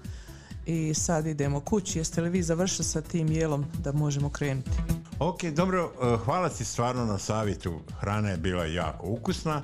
i 0.65 0.93
sad 0.93 1.27
idemo 1.27 1.59
kući. 1.59 1.99
Jeste 1.99 2.21
li 2.21 2.29
vi 2.29 2.43
završili 2.43 2.85
sa 2.85 3.01
tim 3.01 3.31
jelom 3.31 3.65
da 3.79 3.91
možemo 3.91 4.29
krenuti? 4.29 4.71
Ok, 5.19 5.43
dobro, 5.43 5.91
eh, 6.01 6.17
hvala 6.25 6.49
ti 6.49 6.65
stvarno 6.65 7.05
na 7.05 7.17
savjetu. 7.17 7.79
Hrana 7.99 8.29
je 8.29 8.37
bila 8.37 8.65
jako 8.65 9.07
ukusna, 9.07 9.61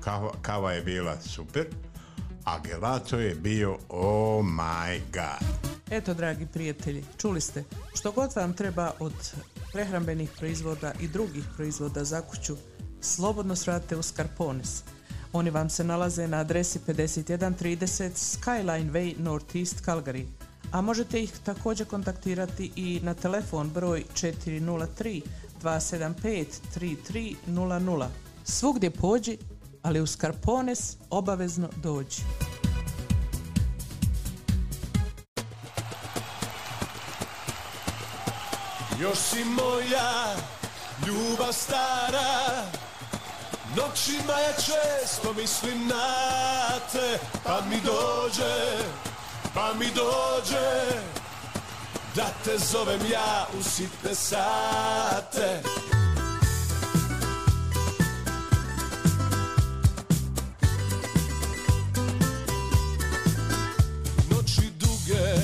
kava, 0.00 0.32
kava 0.42 0.72
je 0.72 0.82
bila 0.82 1.20
super, 1.20 1.66
a 2.44 2.58
gelato 2.58 3.18
je 3.18 3.34
bio 3.34 3.78
oh 3.88 4.44
my 4.44 5.00
god. 5.12 5.48
Eto, 5.90 6.14
dragi 6.14 6.46
prijatelji, 6.46 7.04
čuli 7.16 7.40
ste, 7.40 7.64
što 7.94 8.12
god 8.12 8.36
vam 8.36 8.52
treba 8.52 8.92
od 8.98 9.12
prehrambenih 9.72 10.30
proizvoda 10.38 10.92
i 11.00 11.08
drugih 11.08 11.44
proizvoda 11.56 12.04
za 12.04 12.20
kuću, 12.20 12.56
slobodno 13.00 13.56
svrate 13.56 13.96
u 13.96 14.02
Scarponis. 14.02 14.82
Oni 15.32 15.50
vam 15.50 15.70
se 15.70 15.84
nalaze 15.84 16.28
na 16.28 16.36
adresi 16.36 16.78
5130 16.86 18.10
Skyline 18.14 18.92
Way 18.92 19.14
Northeast 19.18 19.84
Calgary, 19.84 20.24
a 20.72 20.80
možete 20.80 21.22
ih 21.22 21.32
također 21.44 21.86
kontaktirati 21.86 22.72
i 22.76 23.00
na 23.02 23.14
telefon 23.14 23.70
broj 23.70 24.04
403 24.14 25.22
275 25.62 26.46
3300. 27.46 28.06
Svugdje 28.44 28.90
pođi, 28.90 29.38
ali 29.82 30.00
u 30.00 30.06
Scarpones 30.06 30.96
obavezno 31.10 31.68
dođi. 31.82 32.22
Još 39.00 39.18
si 39.18 39.44
moja 39.44 40.36
ljubav 41.06 41.52
stara 41.52 42.87
Noćima 43.76 44.32
ja 44.32 44.52
često 44.52 45.32
mislim 45.32 45.86
na 45.86 46.68
te 46.92 47.18
Pa 47.44 47.60
mi 47.70 47.76
dođe, 47.76 48.84
pa 49.54 49.74
mi 49.74 49.86
dođe 49.86 51.00
Da 52.14 52.26
te 52.44 52.58
zovem 52.58 53.00
ja 53.12 53.46
u 53.58 53.62
sitne 53.62 54.14
sate. 54.14 55.62
Noći 64.30 64.70
duge, 64.78 65.34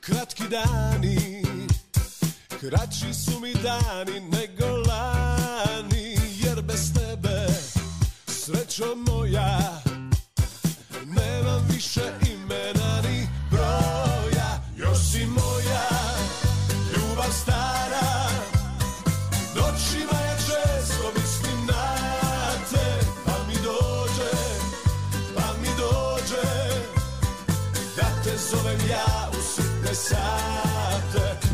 kratki 0.00 0.44
dani 0.48 1.42
Kraći 2.60 3.14
su 3.14 3.40
mi 3.40 3.54
dani 3.54 4.20
nego 4.20 4.87
srećo 8.78 8.94
moja 8.94 9.58
Nemam 11.06 11.66
više 11.70 12.00
imena 12.32 13.00
ni 13.02 13.28
broja. 13.50 14.62
Još 14.76 14.98
si 14.98 15.26
moja, 15.26 15.88
ljubav 16.92 17.32
stara 17.42 18.28
Noćima 19.54 20.20
ja 20.26 20.36
često 20.36 21.12
mislim 21.14 21.66
na 21.66 21.96
te. 22.70 23.06
Pa 23.24 23.32
mi 23.48 23.54
dođe, 23.54 24.32
pa 25.34 25.52
mi 25.60 25.68
dođe 25.78 26.48
da 27.96 28.22
te 28.24 28.36
zovem 28.50 28.80
ja 28.90 29.30
u 29.38 29.42
sitne 29.42 29.94
sate 29.94 31.47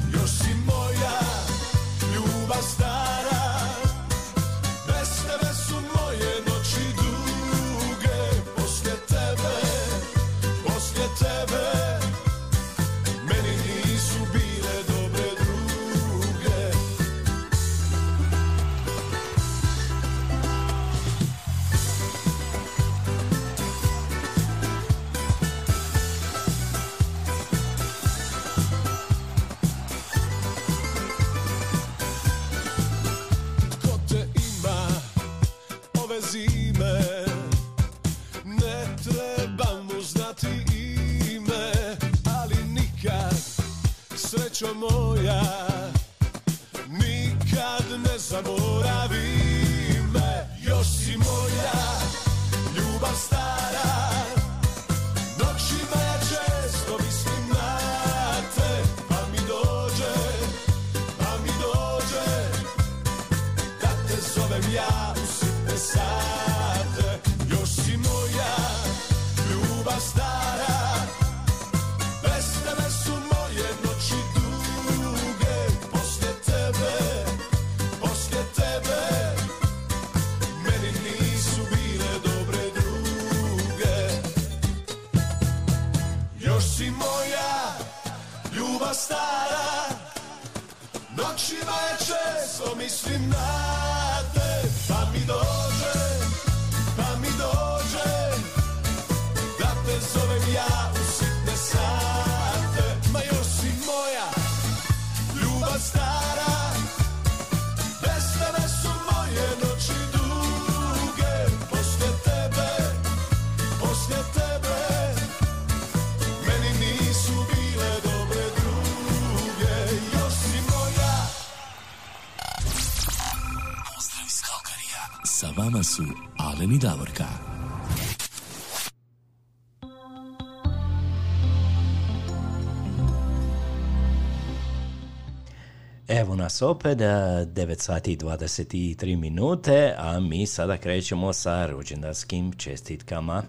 nas 136.44 136.62
opet, 136.62 137.00
e, 137.00 137.04
9 137.46 137.80
sati 137.80 138.12
i 138.12 138.16
23 138.16 139.16
minute, 139.16 139.94
a 139.98 140.20
mi 140.20 140.46
sada 140.46 140.76
krećemo 140.76 141.33
sa 141.33 141.66
rođendanskim 141.66 142.52
čestitkama. 142.52 143.42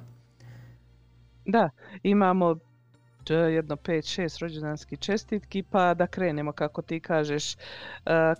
Da, 1.45 1.69
imamo 2.03 2.55
e, 3.29 3.33
jedno 3.33 3.75
5-6 3.75 4.41
rođendanskih 4.41 4.99
čestitki, 4.99 5.63
pa 5.63 5.93
da 5.93 6.07
krenemo 6.07 6.51
kako 6.51 6.81
ti 6.81 6.99
kažeš. 6.99 7.53
E, 7.53 7.57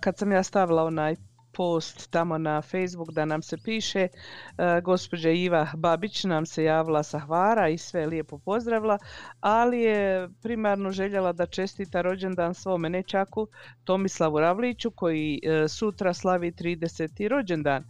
Kad 0.00 0.18
sam 0.18 0.32
ja 0.32 0.42
stavila 0.42 0.84
onaj 0.84 1.16
post 1.56 2.10
tamo 2.10 2.38
na 2.38 2.62
Facebook 2.62 3.12
da 3.12 3.24
nam 3.24 3.42
se 3.42 3.56
piše, 3.64 4.08
e, 4.08 4.80
gospođa 4.80 5.30
Iva 5.30 5.66
Babić 5.76 6.24
nam 6.24 6.46
se 6.46 6.64
javila 6.64 7.02
sa 7.02 7.18
Hvara 7.18 7.68
i 7.68 7.78
sve 7.78 8.06
lijepo 8.06 8.38
pozdravila, 8.38 8.98
ali 9.40 9.80
je 9.80 10.28
primarno 10.42 10.90
željela 10.90 11.32
da 11.32 11.46
čestita 11.46 12.02
rođendan 12.02 12.54
svome 12.54 12.90
nečaku 12.90 13.48
Tomislavu 13.84 14.40
Ravliću 14.40 14.90
koji 14.90 15.40
e, 15.42 15.68
sutra 15.68 16.14
slavi 16.14 16.52
30. 16.52 17.28
rođendan. 17.28 17.82
E, 17.82 17.86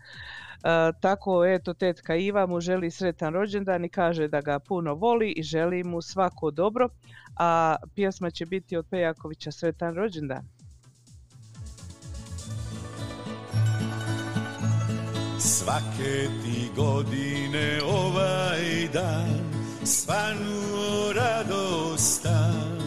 tako 1.01 1.45
eto 1.47 1.75
tetka 1.75 2.17
Iva 2.17 2.47
mu 2.47 2.61
želi 2.61 2.91
sretan 2.91 3.35
rođendan 3.35 3.85
i 3.85 3.89
kaže 3.89 4.29
da 4.29 4.41
ga 4.41 4.59
puno 4.59 4.95
voli 4.95 5.33
i 5.37 5.43
želi 5.43 5.85
mu 5.85 6.03
svako 6.03 6.51
dobro, 6.51 6.89
a 7.37 7.77
pjesma 7.95 8.31
će 8.31 8.47
biti 8.47 8.77
od 8.77 8.87
Pejakovića 8.91 9.51
sretan 9.51 9.95
rođendan. 9.95 10.56
Svake 15.39 16.29
ti 16.43 16.71
godine 16.77 17.81
ovaj 17.83 18.89
dan 18.93 19.41
Svanuo 19.85 21.13
radostan. 21.13 22.81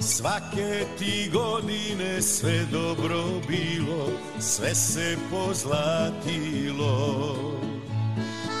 Svake 0.00 0.84
ti 0.98 1.30
godine 1.32 2.22
sve 2.22 2.64
dobro 2.72 3.24
bilo 3.48 4.06
Sve 4.40 4.74
se 4.74 5.16
pozlatilo. 5.30 7.36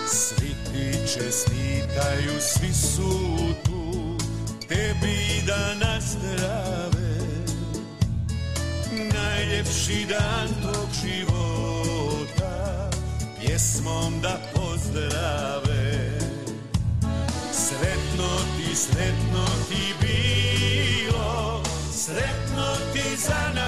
Svi 0.06 0.48
ti 0.48 0.98
čestitaju, 1.14 2.40
svi 2.40 2.72
su 2.72 3.36
tu 3.64 4.16
Tebi 4.68 5.42
da 5.46 5.74
nazdrave. 5.74 7.18
Najljepši 9.14 10.06
dan 10.08 10.48
tog 10.62 10.88
života 11.02 11.38
pjesmom 13.58 14.20
da 14.22 14.38
pozdrave. 14.54 16.18
Sretno 17.52 18.28
ti 18.56 18.76
sretno 18.76 19.44
ti 19.68 19.94
bilo 20.00 21.62
sretno 21.92 22.76
ti 22.92 23.16
za 23.16 23.52
navje 23.54 23.67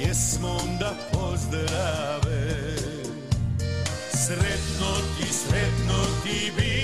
pjesmom 0.00 0.78
da 0.78 0.94
pozdrave. 1.12 2.76
Sretno 4.12 4.90
ti 5.18 5.32
sretno 5.32 5.94
ti 6.24 6.52
bilo 6.56 6.79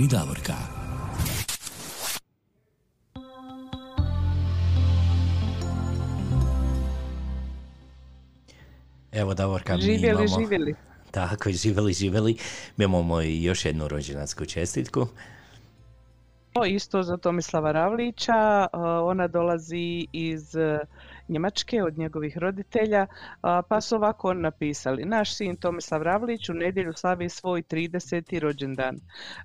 I 0.00 0.06
Davorka. 0.06 0.54
Evo 9.12 9.34
Davorka, 9.34 9.76
mi 9.76 9.82
Živjeli, 9.82 10.24
imamo... 10.24 10.40
živjeli. 10.40 10.74
Tako, 11.10 11.50
živjeli, 11.50 11.92
živjeli. 11.92 12.36
Mi 12.76 12.84
imamo 12.84 13.22
i 13.22 13.42
još 13.42 13.64
jednu 13.64 13.88
rođendansku 13.88 14.44
čestitku. 14.46 15.06
To 16.52 16.64
isto 16.64 17.02
za 17.02 17.16
Tomislava 17.16 17.72
Ravlića, 17.72 18.66
ona 19.02 19.28
dolazi 19.28 20.06
iz 20.12 20.54
Njemačke 21.28 21.82
od 21.82 21.98
njegovih 21.98 22.38
roditelja, 22.38 23.06
pa 23.68 23.80
su 23.80 23.96
ovako 23.96 24.34
napisali. 24.34 25.04
Naš 25.04 25.36
sin 25.36 25.56
Tomislav 25.56 26.02
Ravlić 26.02 26.48
u 26.48 26.54
nedjelju 26.54 26.92
slavi 26.92 27.28
svoj 27.28 27.62
30. 27.62 28.38
rođendan. 28.38 28.96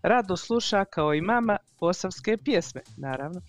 Rado 0.02 0.38
sluša 0.38 0.86
kao 0.86 1.14
i 1.14 1.22
mama 1.22 1.58
posavske 1.80 2.38
pjesme, 2.38 2.82
naravno. 2.98 3.42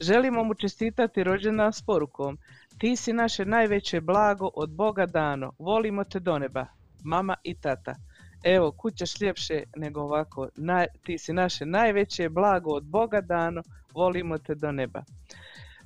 Želimo 0.00 0.44
mu 0.44 0.54
čestitati 0.54 1.24
rođendan 1.24 1.72
s 1.72 1.82
porukom. 1.82 2.38
Ti 2.78 2.96
si 2.96 3.12
naše 3.12 3.44
najveće 3.44 4.00
blago 4.00 4.50
od 4.54 4.70
Boga 4.70 5.06
dano. 5.06 5.52
Volimo 5.58 6.04
te 6.04 6.20
do 6.20 6.38
neba. 6.38 6.66
Mama 7.04 7.34
i 7.42 7.54
tata. 7.54 7.94
Evo, 8.42 8.72
kućeš 8.72 9.20
ljepše 9.20 9.62
nego 9.76 10.00
ovako. 10.00 10.48
Naj, 10.56 10.86
ti 11.02 11.18
si 11.18 11.32
naše 11.32 11.66
najveće 11.66 12.28
blago 12.28 12.70
od 12.70 12.84
Boga 12.84 13.20
dano, 13.20 13.62
volimo 13.94 14.38
te 14.38 14.54
do 14.54 14.72
neba. 14.72 15.02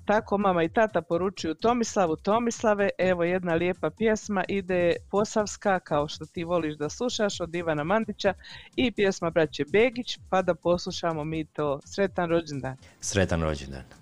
Tako 0.05 0.38
mama 0.38 0.62
i 0.62 0.69
tata 0.69 1.03
poručuju 1.03 1.55
Tomislavu, 1.55 2.17
Tomislave, 2.17 2.88
evo 2.99 3.25
jedna 3.25 3.55
lijepa 3.55 3.91
pjesma, 3.91 4.45
ide 4.49 4.97
Posavska, 5.11 5.81
kao 5.81 6.09
što 6.09 6.27
ti 6.27 6.45
voliš 6.45 6.77
da 6.77 6.88
slušaš, 6.88 7.41
od 7.41 7.55
Ivana 7.55 7.85
Mandića 7.85 8.35
i 8.77 8.93
pjesma 8.93 9.31
braće 9.31 9.65
Begić, 9.73 10.19
pa 10.31 10.43
da 10.43 10.55
poslušamo 10.55 11.25
mi 11.25 11.45
to. 11.45 11.81
Sretan 11.85 12.31
rođendan. 12.31 12.77
Sretan 13.01 13.43
rođendan. 13.43 14.02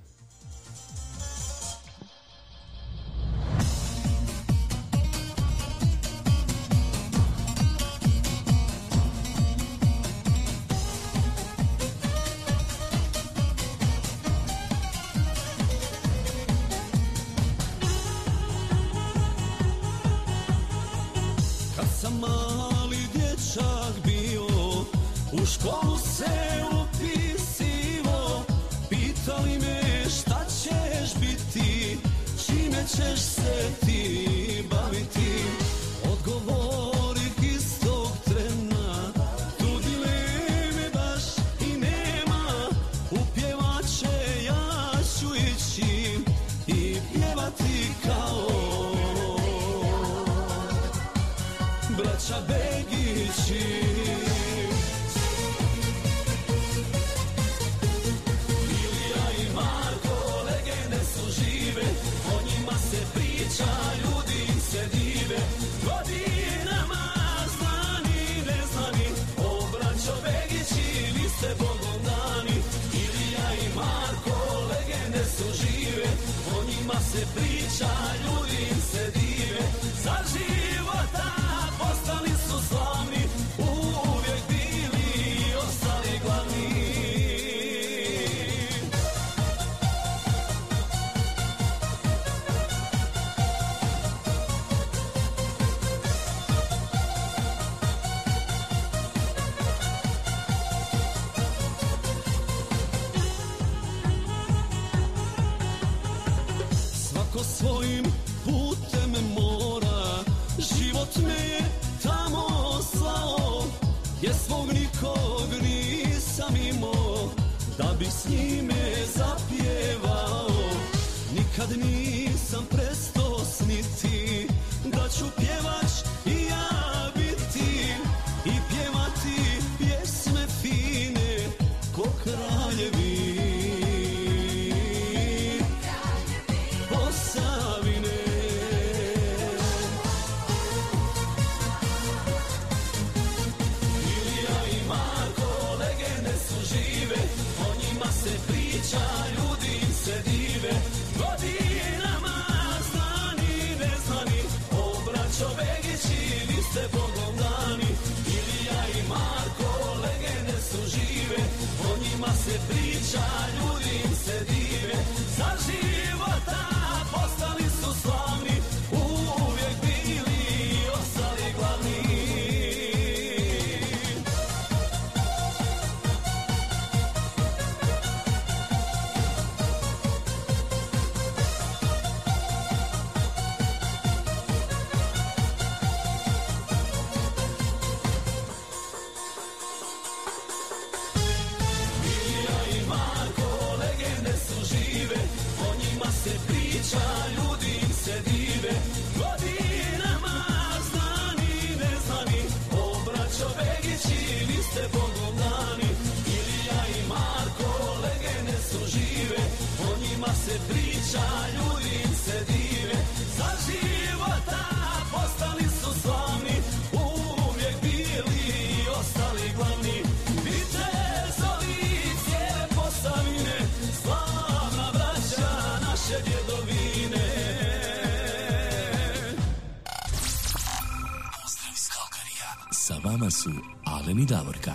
Vama 233.11 233.31
su 233.31 233.51
Alen 233.85 234.19
i 234.19 234.27
Davorka. 234.27 234.73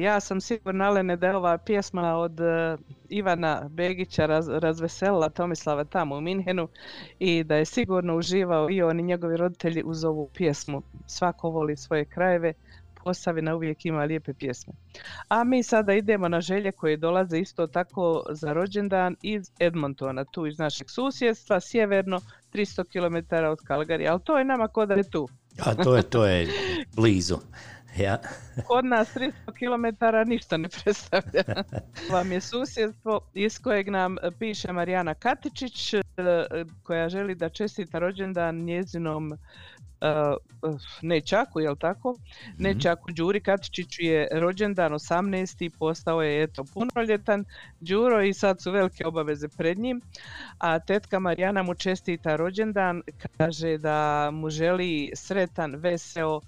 Ja 0.00 0.20
sam 0.20 0.40
sigurna, 0.40 0.84
Alene, 0.84 1.16
da 1.16 1.26
je 1.26 1.36
ova 1.36 1.58
pjesma 1.58 2.16
od 2.16 2.40
e, 2.40 2.76
Ivana 3.08 3.68
Begića 3.70 4.26
raz, 4.26 4.48
razveselila 4.48 5.28
Tomislava 5.28 5.84
tamo 5.84 6.16
u 6.16 6.20
Minhenu 6.20 6.68
i 7.18 7.44
da 7.44 7.56
je 7.56 7.64
sigurno 7.64 8.16
uživao 8.16 8.70
i 8.70 8.82
on 8.82 9.00
i 9.00 9.02
njegovi 9.02 9.36
roditelji 9.36 9.82
uz 9.84 10.04
ovu 10.04 10.28
pjesmu. 10.34 10.82
Svako 11.06 11.50
voli 11.50 11.76
svoje 11.76 12.04
krajeve, 12.04 12.52
Posavina 13.04 13.54
uvijek 13.54 13.86
ima 13.86 14.04
lijepe 14.04 14.34
pjesme. 14.34 14.72
A 15.28 15.44
mi 15.44 15.62
sada 15.62 15.94
idemo 15.94 16.28
na 16.28 16.40
želje 16.40 16.72
koje 16.72 16.96
dolaze 16.96 17.38
isto 17.38 17.66
tako 17.66 18.22
za 18.30 18.52
rođendan 18.52 19.16
iz 19.22 19.50
Edmontona, 19.60 20.24
tu 20.24 20.46
iz 20.46 20.58
našeg 20.58 20.90
susjedstva, 20.90 21.60
sjeverno 21.60 22.20
300 22.52 22.84
km 22.84 23.34
od 23.44 23.58
Kalgarija, 23.64 24.12
ali 24.12 24.20
to 24.24 24.38
je 24.38 24.44
nama 24.44 24.68
kod 24.68 24.88
da 24.88 24.94
je 24.94 25.10
tu. 25.10 25.28
A 25.64 25.74
to 25.74 25.96
je, 25.96 26.02
to 26.02 26.26
je 26.26 26.48
blizu. 26.96 27.36
Ja. 27.98 28.18
Kod 28.66 28.84
nas 28.84 29.14
300 29.14 29.32
km 29.58 30.30
ništa 30.30 30.56
ne 30.56 30.68
predstavlja. 30.68 31.42
Vam 32.12 32.32
je 32.32 32.40
susjedstvo 32.40 33.20
iz 33.34 33.58
kojeg 33.58 33.88
nam 33.88 34.16
piše 34.38 34.72
Marijana 34.72 35.14
Katičić 35.14 35.94
e, 35.94 36.00
koja 36.82 37.08
želi 37.08 37.34
da 37.34 37.48
čestita 37.48 37.98
rođendan 37.98 38.56
njezinom 38.56 39.32
nečaku, 41.02 41.60
jel 41.60 41.76
tako? 41.76 42.16
Nečaku 42.58 43.12
Đuri 43.12 43.40
Katičiću 43.40 44.02
je 44.02 44.28
rođendan 44.32 44.92
18. 44.92 45.70
postao 45.78 46.22
je 46.22 46.42
eto 46.42 46.64
punoljetan 46.74 47.44
Đuro 47.80 48.22
i 48.22 48.32
sad 48.32 48.60
su 48.60 48.70
velike 48.70 49.06
obaveze 49.06 49.48
pred 49.48 49.78
njim. 49.78 50.00
A 50.58 50.78
tetka 50.78 51.18
Marijana 51.18 51.62
mu 51.62 51.74
čestita 51.74 52.36
rođendan, 52.36 53.02
kaže 53.36 53.78
da 53.78 54.30
mu 54.32 54.50
želi 54.50 55.10
sretan, 55.14 55.74
veseo, 55.76 56.40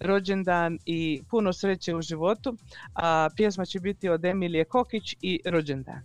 rođendan 0.00 0.78
i 0.86 1.22
puno 1.30 1.52
sreće 1.52 1.94
u 1.94 2.02
životu, 2.02 2.56
a 2.94 3.28
pjesma 3.36 3.64
će 3.64 3.80
biti 3.80 4.08
od 4.08 4.24
Emilije 4.24 4.64
Kokić 4.64 5.16
i 5.22 5.40
rođendan. 5.44 6.02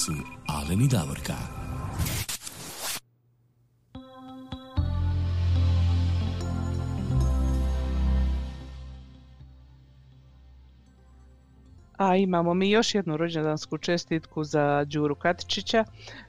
su 0.00 0.12
Aleni 0.46 0.88
Davorka. 0.88 1.34
A 11.96 12.16
imamo 12.16 12.54
mi 12.54 12.70
još 12.70 12.94
jednu 12.94 13.16
rođendansku 13.16 13.78
čestitku 13.78 14.44
za 14.44 14.84
Đuru 14.84 15.14
Katičića 15.14 15.84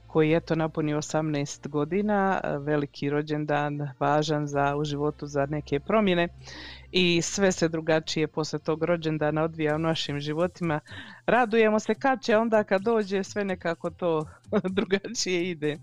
koji 0.06 0.30
je 0.30 0.40
to 0.40 0.54
napunio 0.54 0.96
18 0.96 1.68
godina, 1.68 2.40
veliki 2.58 3.10
rođendan, 3.10 3.88
važan 3.98 4.46
za 4.46 4.76
u 4.76 4.84
životu 4.84 5.26
za 5.26 5.46
neke 5.46 5.80
promjene 5.80 6.28
i 6.92 7.22
sve 7.22 7.52
se 7.52 7.68
drugačije 7.68 8.26
posle 8.26 8.58
tog 8.58 8.84
rođendana 8.84 9.42
odvija 9.42 9.74
u 9.74 9.78
našim 9.78 10.20
životima. 10.20 10.80
Radujemo 11.26 11.80
se 11.80 11.94
kad 11.94 12.22
će, 12.22 12.36
onda 12.36 12.64
kad 12.64 12.82
dođe 12.82 13.24
sve 13.24 13.44
nekako 13.44 13.90
to 13.90 14.26
drugačije 14.76 15.50
ide. 15.50 15.78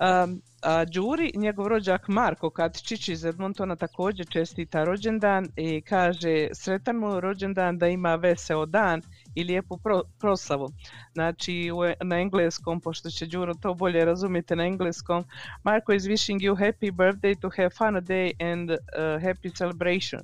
Um, 0.00 0.42
a 0.62 0.84
Đuri, 0.84 1.32
njegov 1.34 1.66
rođak 1.66 2.08
Marko 2.08 2.50
Katičić 2.50 3.08
iz 3.08 3.24
Edmontona 3.24 3.76
također 3.76 4.26
čestita 4.28 4.84
rođendan 4.84 5.48
i 5.56 5.80
kaže 5.80 6.48
sretan 6.52 6.96
mu 6.96 7.20
rođendan 7.20 7.78
da 7.78 7.88
ima 7.88 8.14
veseo 8.14 8.66
dan 8.66 9.02
i 9.34 9.44
lijepu 9.44 9.76
pro- 9.76 10.02
proslavu. 10.18 10.72
Znači 11.12 11.70
u- 11.74 12.04
na 12.06 12.16
engleskom, 12.20 12.80
pošto 12.80 13.10
će 13.10 13.26
Đuro 13.26 13.54
to 13.54 13.74
bolje 13.74 14.04
razumjeti 14.04 14.56
na 14.56 14.64
engleskom, 14.64 15.24
Marko 15.62 15.92
is 15.92 16.02
wishing 16.02 16.38
you 16.40 16.58
happy 16.58 16.90
birthday 16.92 17.40
to 17.40 17.50
have 17.56 17.70
fun 17.70 17.96
a 17.96 18.00
day 18.00 18.52
and 18.52 18.70
uh, 18.70 18.76
happy 19.22 19.56
celebration. 19.56 20.20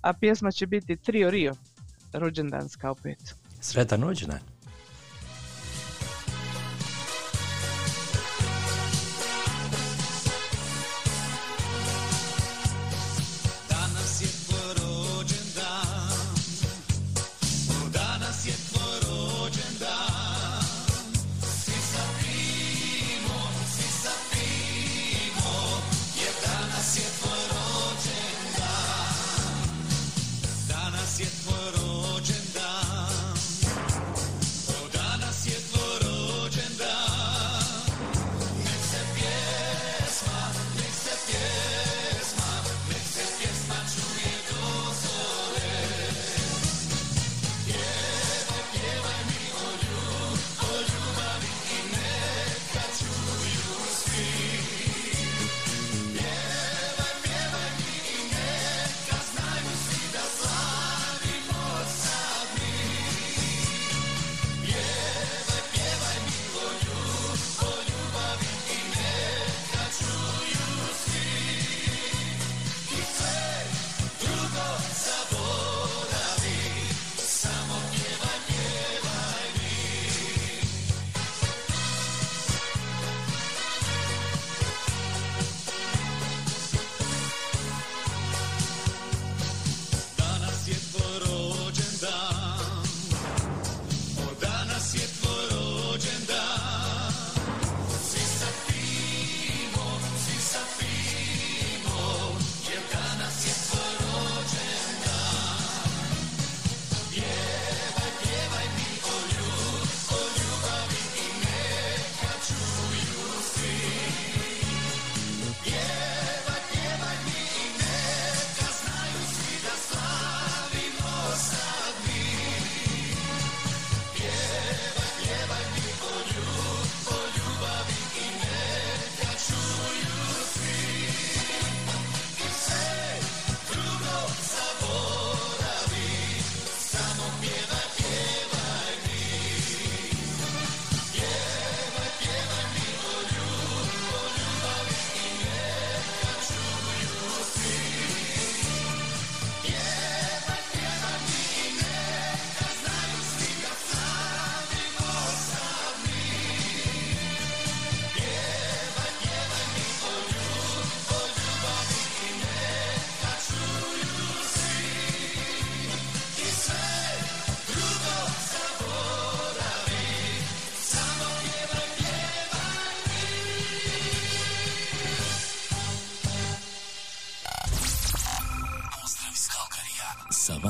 A 0.00 0.12
pjesma 0.12 0.50
će 0.50 0.66
biti 0.66 0.96
Trio 0.96 1.30
Rio, 1.30 1.54
rođendanska 2.12 2.90
opet. 2.90 3.34
Sretan 3.60 4.02
rođendan. 4.02 4.38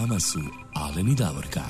Vama 0.02 0.20
su 0.20 0.40
Alen 0.74 1.08
i 1.08 1.14
Davorka. 1.14 1.60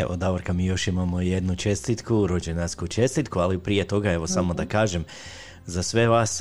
Evo, 0.00 0.16
Davorka, 0.16 0.52
mi 0.52 0.66
još 0.66 0.88
imamo 0.88 1.20
jednu 1.20 1.56
čestitku, 1.56 2.26
rođendansku 2.26 2.86
čestitku, 2.86 3.38
ali 3.38 3.58
prije 3.58 3.86
toga, 3.86 4.12
evo, 4.12 4.26
samo 4.26 4.54
da 4.54 4.66
kažem, 4.66 5.04
za 5.70 5.82
sve 5.82 6.08
vas, 6.08 6.40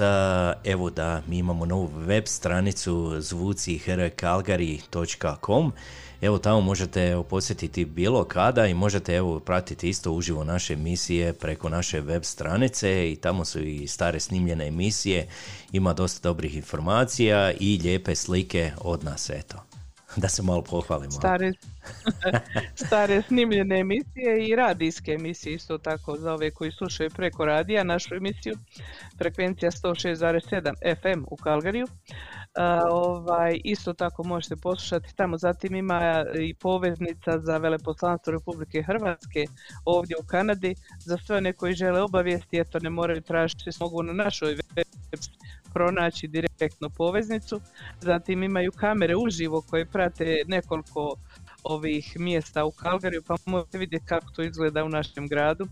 evo 0.64 0.90
da 0.90 1.22
mi 1.28 1.38
imamo 1.38 1.66
novu 1.66 1.90
web 1.96 2.24
stranicu 2.28 3.16
zvucihrkalgari.com 3.20 5.74
Evo 6.22 6.38
tamo 6.38 6.62
možete 6.62 7.24
posjetiti 7.30 7.86
bilo 7.86 8.24
kada 8.24 8.66
i 8.66 8.74
možete 8.74 9.16
evo 9.16 9.40
pratiti 9.40 9.90
isto 9.90 10.12
uživo 10.12 10.44
naše 10.44 10.74
emisije 10.74 11.34
preko 11.34 11.70
naše 11.70 12.02
web 12.02 12.24
stranice 12.24 13.12
i 13.12 13.16
tamo 13.16 13.46
su 13.46 13.60
i 13.60 13.88
stare 13.88 14.20
snimljene 14.20 14.68
emisije, 14.68 15.28
ima 15.72 15.94
dosta 15.94 16.30
dobrih 16.30 16.56
informacija 16.56 17.52
i 17.52 17.80
lijepe 17.84 18.16
slike 18.16 18.72
od 18.82 19.04
nas, 19.04 19.30
eto. 19.30 19.69
Da 20.16 20.30
se 20.30 20.44
malo 20.44 20.62
pohvalimo. 20.62 21.12
Stare, 21.12 21.52
stare 22.86 23.22
snimljene 23.22 23.80
emisije 23.80 24.48
i 24.48 24.56
radijske 24.56 25.12
emisije 25.12 25.54
isto 25.54 25.78
tako 25.78 26.18
za 26.18 26.34
ove 26.34 26.52
koji 26.52 26.72
slušaju 26.72 27.10
preko 27.10 27.46
radija 27.46 27.84
našu 27.84 28.16
emisiju 28.16 28.56
frekvencija 29.18 29.72
106,7 29.72 30.96
FM 31.02 31.24
u 31.32 31.36
Kalgariju. 31.36 31.88
A, 32.56 32.82
ovaj, 32.92 33.60
isto 33.64 33.94
tako 33.94 34.24
možete 34.24 34.56
poslušati 34.56 35.16
tamo, 35.16 35.38
zatim 35.38 35.76
ima 35.76 36.26
i 36.40 36.54
poveznica 36.54 37.40
za 37.40 37.58
veleposlanstvo 37.58 38.32
Republike 38.32 38.84
Hrvatske 38.84 39.46
ovdje 39.86 40.16
u 40.24 40.28
Kanadi. 40.28 40.76
Za 41.00 41.18
sve 41.18 41.38
one 41.38 41.54
koji 41.54 41.74
žele 41.74 42.02
obavijesti, 42.02 42.60
eto 42.60 42.80
ne 42.80 42.90
moraju 42.90 43.22
tražiti, 43.22 43.70
mogu 43.80 44.04
na 44.04 44.14
našoj 44.14 44.56
web 44.76 44.88
pronaći 45.74 46.28
direktno 46.28 46.90
poveznicu. 46.90 47.62
Zatim 48.02 48.44
imaju 48.44 48.72
kamere 48.72 49.16
uživo 49.16 49.62
koje 49.62 49.86
prate 49.86 50.44
nekoliko 50.48 51.16
ovih 51.64 52.20
mjesta 52.20 52.66
u 52.66 52.72
Kalgariju, 52.72 53.24
pa 53.28 53.36
možete 53.46 53.78
vidjeti 53.78 54.06
kako 54.06 54.32
to 54.32 54.44
izgleda 54.44 54.84
u 54.84 54.90
našem 54.90 55.28
gradu. 55.28 55.68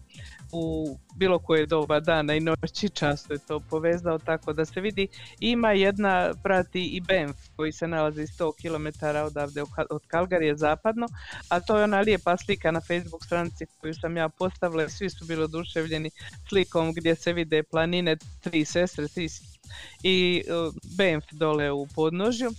U 0.51 0.95
bilo 1.15 1.39
koje 1.39 1.65
doba 1.65 1.99
dana 1.99 2.35
i 2.35 2.39
noći 2.39 2.89
často 2.89 3.33
je 3.33 3.39
to 3.47 3.59
povezao 3.59 4.17
tako 4.17 4.53
da 4.53 4.65
se 4.65 4.81
vidi. 4.81 5.07
Ima 5.39 5.71
jedna 5.71 6.33
prati 6.43 6.85
i 6.85 7.01
Banff 7.01 7.39
koji 7.55 7.71
se 7.71 7.87
nalazi 7.87 8.21
100 8.21 8.51
km 8.61 9.05
odavde 9.25 9.61
od 9.61 9.69
Ka- 9.69 9.85
od 9.89 10.01
Kalgarije 10.07 10.55
zapadno 10.55 11.07
a 11.49 11.59
to 11.59 11.77
je 11.77 11.83
ona 11.83 11.99
lijepa 11.99 12.37
slika 12.37 12.71
na 12.71 12.81
Facebook 12.81 13.25
stranici 13.25 13.65
koju 13.81 13.93
sam 13.93 14.17
ja 14.17 14.29
postavila. 14.29 14.89
Svi 14.89 15.09
su 15.09 15.25
bili 15.25 15.43
oduševljeni 15.43 16.11
slikom 16.49 16.93
gdje 16.93 17.15
se 17.15 17.33
vide 17.33 17.63
planine 17.63 18.17
tri 18.41 18.65
sestre 18.65 19.05
i 20.03 20.43
uh, 20.47 20.73
Banff 20.97 21.27
dole 21.31 21.71
u 21.71 21.87
podnožju. 21.95 22.51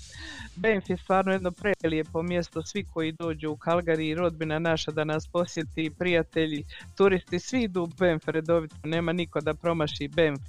Banff 0.59 0.91
je 0.91 0.97
stvarno 0.97 1.33
jedno 1.33 1.51
prelijepo 1.51 2.23
mjesto, 2.23 2.63
svi 2.63 2.85
koji 2.85 3.13
dođu 3.13 3.51
u 3.51 3.57
Kalgari 3.57 4.09
i 4.09 4.15
rodbina 4.15 4.59
naša 4.59 4.91
da 4.91 5.05
nas 5.05 5.29
posjeti, 5.29 5.91
prijatelji, 5.99 6.65
turisti, 6.97 7.39
svi 7.39 7.63
idu 7.63 7.83
u 7.83 7.87
Banff 7.87 8.29
redovito, 8.29 8.77
nema 8.85 9.13
niko 9.13 9.41
da 9.41 9.55
promaši 9.55 10.09
Banff. 10.09 10.43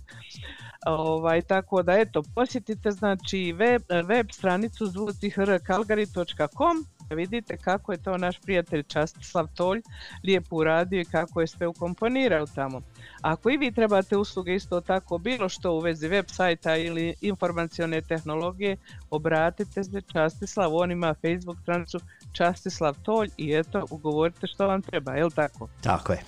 Ovaj, 0.86 1.42
tako 1.42 1.84
da 1.84 1.94
eto, 1.94 2.24
posjetite 2.36 2.92
znači 2.92 3.54
web, 3.54 3.82
web 4.06 4.28
stranicu 4.32 4.86
zvucihrkalgari.com 4.86 6.86
vidite 7.16 7.58
kako 7.58 7.92
je 7.92 8.04
to 8.04 8.18
naš 8.18 8.40
prijatelj 8.40 8.84
Častislav 8.84 9.48
Tolj 9.54 9.82
lijepo 10.24 10.56
uradio 10.56 11.02
i 11.02 11.06
kako 11.06 11.42
je 11.42 11.48
sve 11.48 11.68
ukomponirao 11.68 12.46
tamo. 12.46 12.82
Ako 13.22 13.50
i 13.50 13.58
vi 13.58 13.72
trebate 13.72 14.18
usluge 14.18 14.56
isto 14.56 14.82
tako 14.82 15.18
bilo 15.18 15.50
što 15.50 15.72
u 15.72 15.80
vezi 15.80 16.08
web 16.08 16.26
sajta 16.28 16.76
ili 16.76 17.14
informacione 17.22 18.02
tehnologije, 18.02 18.78
obratite 19.10 19.84
se 19.84 20.02
Častislav, 20.02 20.76
on 20.76 20.92
ima 20.92 21.14
Facebook 21.22 21.58
stranicu 21.62 22.00
Častislav 22.32 22.96
Tolj 23.04 23.30
i 23.38 23.54
eto, 23.54 23.86
ugovorite 23.90 24.48
što 24.48 24.68
vam 24.68 24.82
treba, 24.82 25.14
jel 25.14 25.30
tako? 25.32 25.68
Tako 25.82 26.14
je. 26.14 26.24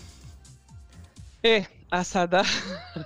E, 1.43 1.63
a 1.91 2.03
sada 2.03 2.43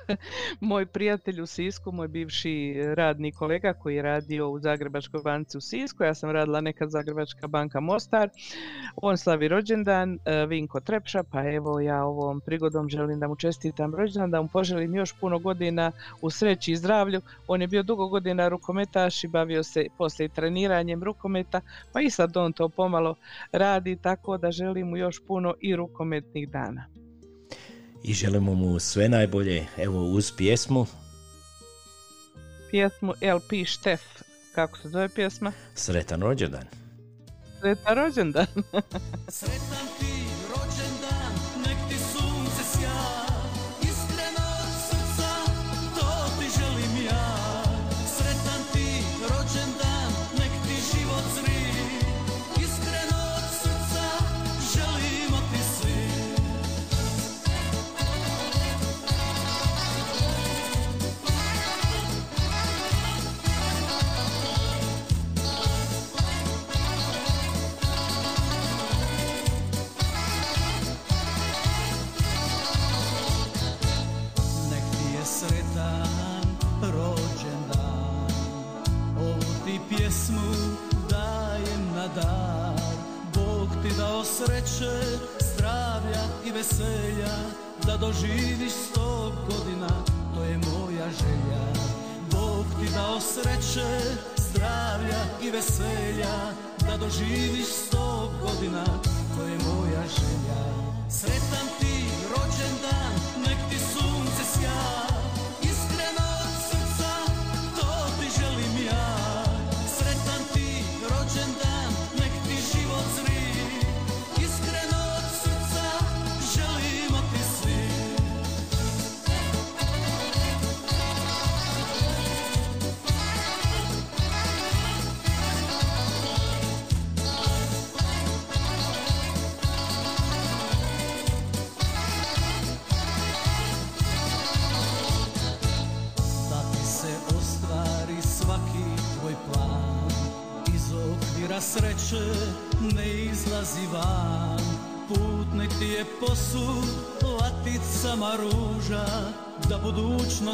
moj 0.61 0.85
prijatelj 0.85 1.41
u 1.41 1.45
Sisku, 1.45 1.91
moj 1.91 2.07
bivši 2.07 2.73
radni 2.95 3.31
kolega 3.31 3.73
koji 3.73 3.95
je 3.95 4.01
radio 4.01 4.49
u 4.49 4.59
Zagrebačkoj 4.59 5.21
banci 5.23 5.57
u 5.57 5.61
Sisku, 5.61 6.03
ja 6.03 6.13
sam 6.13 6.31
radila 6.31 6.61
nekad 6.61 6.89
Zagrebačka 6.89 7.47
banka 7.47 7.79
Mostar, 7.79 8.29
on 8.95 9.17
slavi 9.17 9.47
rođendan, 9.47 10.19
e, 10.25 10.45
Vinko 10.45 10.79
Trepša, 10.79 11.23
pa 11.23 11.51
evo 11.51 11.79
ja 11.79 12.03
ovom 12.03 12.41
prigodom 12.41 12.89
želim 12.89 13.19
da 13.19 13.27
mu 13.27 13.35
čestitam 13.35 13.95
rođendan, 13.95 14.31
da 14.31 14.41
mu 14.41 14.47
poželim 14.47 14.95
još 14.95 15.13
puno 15.19 15.39
godina 15.39 15.91
u 16.21 16.29
sreći 16.29 16.71
i 16.71 16.75
zdravlju. 16.75 17.21
On 17.47 17.61
je 17.61 17.67
bio 17.67 17.83
dugo 17.83 18.07
godina 18.07 18.47
rukometaš 18.47 19.23
i 19.23 19.27
bavio 19.27 19.63
se 19.63 19.87
poslije 19.97 20.29
treniranjem 20.29 21.03
rukometa, 21.03 21.61
pa 21.93 22.01
i 22.01 22.09
sad 22.09 22.37
on 22.37 22.53
to 22.53 22.69
pomalo 22.69 23.15
radi, 23.51 23.95
tako 23.95 24.37
da 24.37 24.51
želim 24.51 24.87
mu 24.87 24.97
još 24.97 25.25
puno 25.27 25.53
i 25.61 25.75
rukometnih 25.75 26.49
dana. 26.49 27.04
I 28.07 28.13
želimo 28.13 28.53
mu 28.53 28.79
sve 28.79 29.09
najbolje, 29.09 29.65
evo 29.77 30.03
uz 30.03 30.31
pjesmu 30.37 30.85
pjesmu 32.75 33.13
LP 33.35 33.65
Štef. 33.65 34.01
Kako 34.55 34.77
se 34.77 34.89
zove 34.89 35.09
pjesma? 35.09 35.51
Sretan 35.75 36.21
rođendan. 36.21 36.65
Sretan 37.59 37.95
rođendan. 37.97 38.45
Sretan 39.27 39.87
ti 39.99 40.14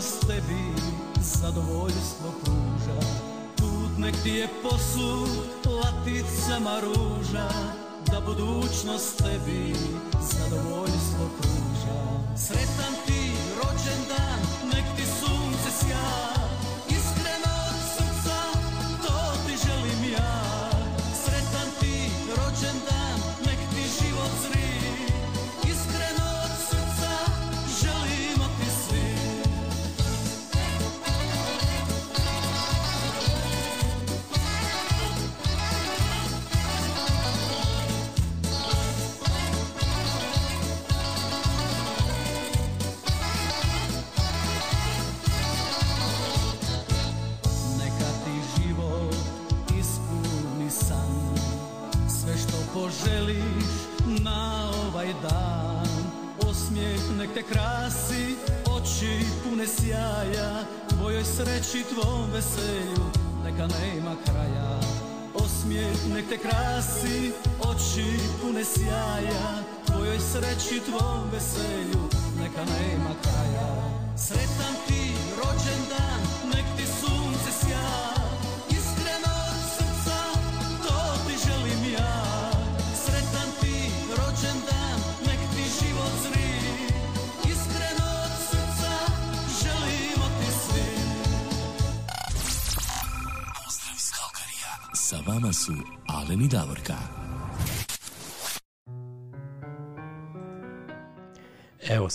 ostavi 0.02 0.61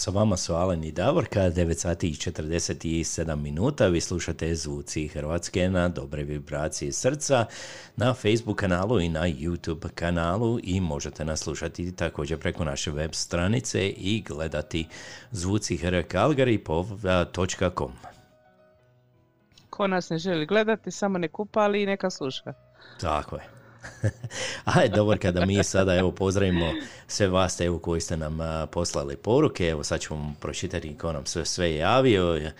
sa 0.06 0.12
vama 0.12 0.36
su 0.36 0.54
Alen 0.54 0.84
i 0.84 0.92
Davorka, 0.92 1.40
9 1.40 1.74
sati 1.74 2.08
i 2.08 2.14
47 2.14 3.36
minuta. 3.36 3.86
Vi 3.86 4.00
slušate 4.00 4.54
Zvuci 4.54 5.08
Hrvatske 5.08 5.68
na 5.68 5.88
Dobre 5.88 6.22
vibracije 6.22 6.92
srca 6.92 7.46
na 7.96 8.14
Facebook 8.14 8.58
kanalu 8.58 9.00
i 9.00 9.08
na 9.08 9.20
YouTube 9.20 9.88
kanalu 9.94 10.60
i 10.62 10.80
možete 10.80 11.24
nas 11.24 11.40
slušati 11.40 11.96
također 11.96 12.38
preko 12.38 12.64
naše 12.64 12.90
web 12.90 13.14
stranice 13.14 13.88
i 13.88 14.22
gledati 14.22 14.86
Zvuci 15.30 15.78
Calgary.com. 16.12 17.92
Ko 19.70 19.86
nas 19.86 20.10
ne 20.10 20.18
želi 20.18 20.46
gledati, 20.46 20.90
samo 20.90 21.18
ne 21.18 21.28
kupali 21.28 21.82
i 21.82 21.86
neka 21.86 22.10
sluša. 22.10 22.52
Tako 23.00 23.36
je. 23.36 23.55
Ajde, 24.64 24.96
dobro, 24.96 25.18
kada 25.22 25.46
mi 25.46 25.64
sada 25.64 25.94
evo 25.94 26.10
pozdravimo 26.10 26.72
sve 27.06 27.28
vas 27.28 27.60
evo 27.60 27.78
koji 27.78 28.00
ste 28.00 28.16
nam 28.16 28.40
a, 28.40 28.66
poslali 28.66 29.16
poruke, 29.16 29.68
evo 29.68 29.84
sad 29.84 30.00
ćemo 30.00 30.34
pročitati 30.40 30.98
ko 30.98 31.12
nam 31.12 31.26
sve, 31.26 31.44
sve 31.44 31.74
javio. 31.74 32.50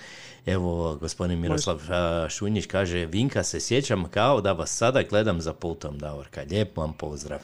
Evo, 0.46 0.96
gospodin 0.96 1.40
Miroslav 1.40 1.80
a, 1.90 2.26
Šunjić 2.28 2.66
kaže, 2.66 3.06
Vinka 3.06 3.42
se 3.42 3.60
sjećam 3.60 4.04
kao 4.10 4.40
da 4.40 4.52
vas 4.52 4.76
sada 4.76 5.02
gledam 5.02 5.40
za 5.40 5.52
pultom, 5.52 5.98
Davorka. 5.98 6.42
Lijep 6.50 6.76
vam 6.76 6.92
pozdrav. 6.92 7.40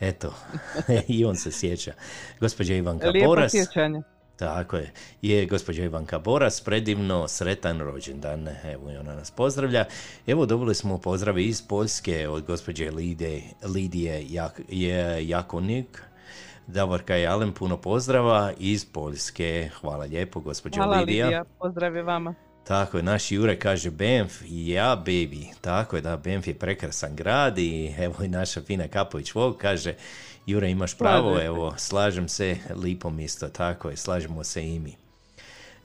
Eto, 0.00 0.34
i 1.08 1.24
on 1.24 1.36
se 1.36 1.52
sjeća. 1.52 1.92
Gospođa 2.40 2.74
Ivanka 2.74 3.08
Lijepo 3.08 3.28
Boras. 3.28 3.52
sjećanje. 3.52 4.02
Tako 4.36 4.76
je. 4.76 4.92
Je 5.22 5.46
gospođa 5.46 5.84
Ivanka 5.84 6.18
Boras, 6.18 6.60
predivno 6.60 7.28
sretan 7.28 7.80
rođendan. 7.80 8.48
Evo 8.64 8.90
i 8.90 8.96
ona 8.96 9.14
nas 9.14 9.30
pozdravlja. 9.30 9.84
Evo 10.26 10.46
dobili 10.46 10.74
smo 10.74 10.98
pozdrave 10.98 11.44
iz 11.44 11.62
Poljske 11.62 12.28
od 12.28 12.44
gospođe 12.44 12.90
Lide, 12.90 13.42
Lidije 13.74 14.26
Jak, 14.28 14.60
je, 14.68 15.28
Jakonik. 15.28 16.02
Davorka 16.66 17.16
i 17.18 17.26
Alen, 17.26 17.52
puno 17.52 17.76
pozdrava 17.76 18.52
iz 18.58 18.84
Poljske. 18.84 19.70
Hvala 19.80 20.04
lijepo, 20.04 20.40
gospođa 20.40 20.82
Hvala 20.82 21.00
Lidija. 21.00 21.44
Lidija, 21.64 22.02
vama. 22.02 22.34
Tako 22.64 22.96
je, 22.96 23.02
naš 23.02 23.32
Jure 23.32 23.58
kaže 23.58 23.90
Benf, 23.90 24.32
ja 24.48 25.02
baby. 25.06 25.46
Tako 25.60 25.96
je, 25.96 26.02
da, 26.02 26.16
Benf 26.16 26.46
je 26.46 26.54
prekrasan 26.54 27.16
grad 27.16 27.58
i 27.58 27.94
evo 27.98 28.14
i 28.24 28.28
naša 28.28 28.60
Fina 28.60 28.88
Kapović 28.88 29.34
Vog 29.34 29.56
kaže 29.56 29.94
Jure 30.46 30.70
imaš 30.70 30.98
pravo, 30.98 31.40
evo, 31.42 31.74
slažem 31.78 32.28
se, 32.28 32.56
lipom 32.74 33.20
isto, 33.20 33.48
tako 33.48 33.90
je, 33.90 33.96
slažemo 33.96 34.44
se 34.44 34.68
i 34.68 34.78
mi. 34.78 34.96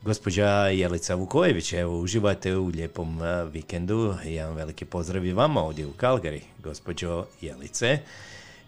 Gospođa 0.01 0.47
Jelica 0.68 1.16
Vukojević, 1.16 1.74
evo, 1.74 1.99
uživate 1.99 2.55
u 2.55 2.66
lijepom 2.66 3.20
vikendu. 3.51 4.16
Jedan 4.26 4.55
veliki 4.55 4.86
pozdrav 4.86 5.26
i 5.26 5.34
vama 5.34 5.62
ovdje 5.62 5.86
u 5.86 5.91
Kalgari, 5.91 6.41
gospođo 6.64 7.26
Jelice. 7.41 7.99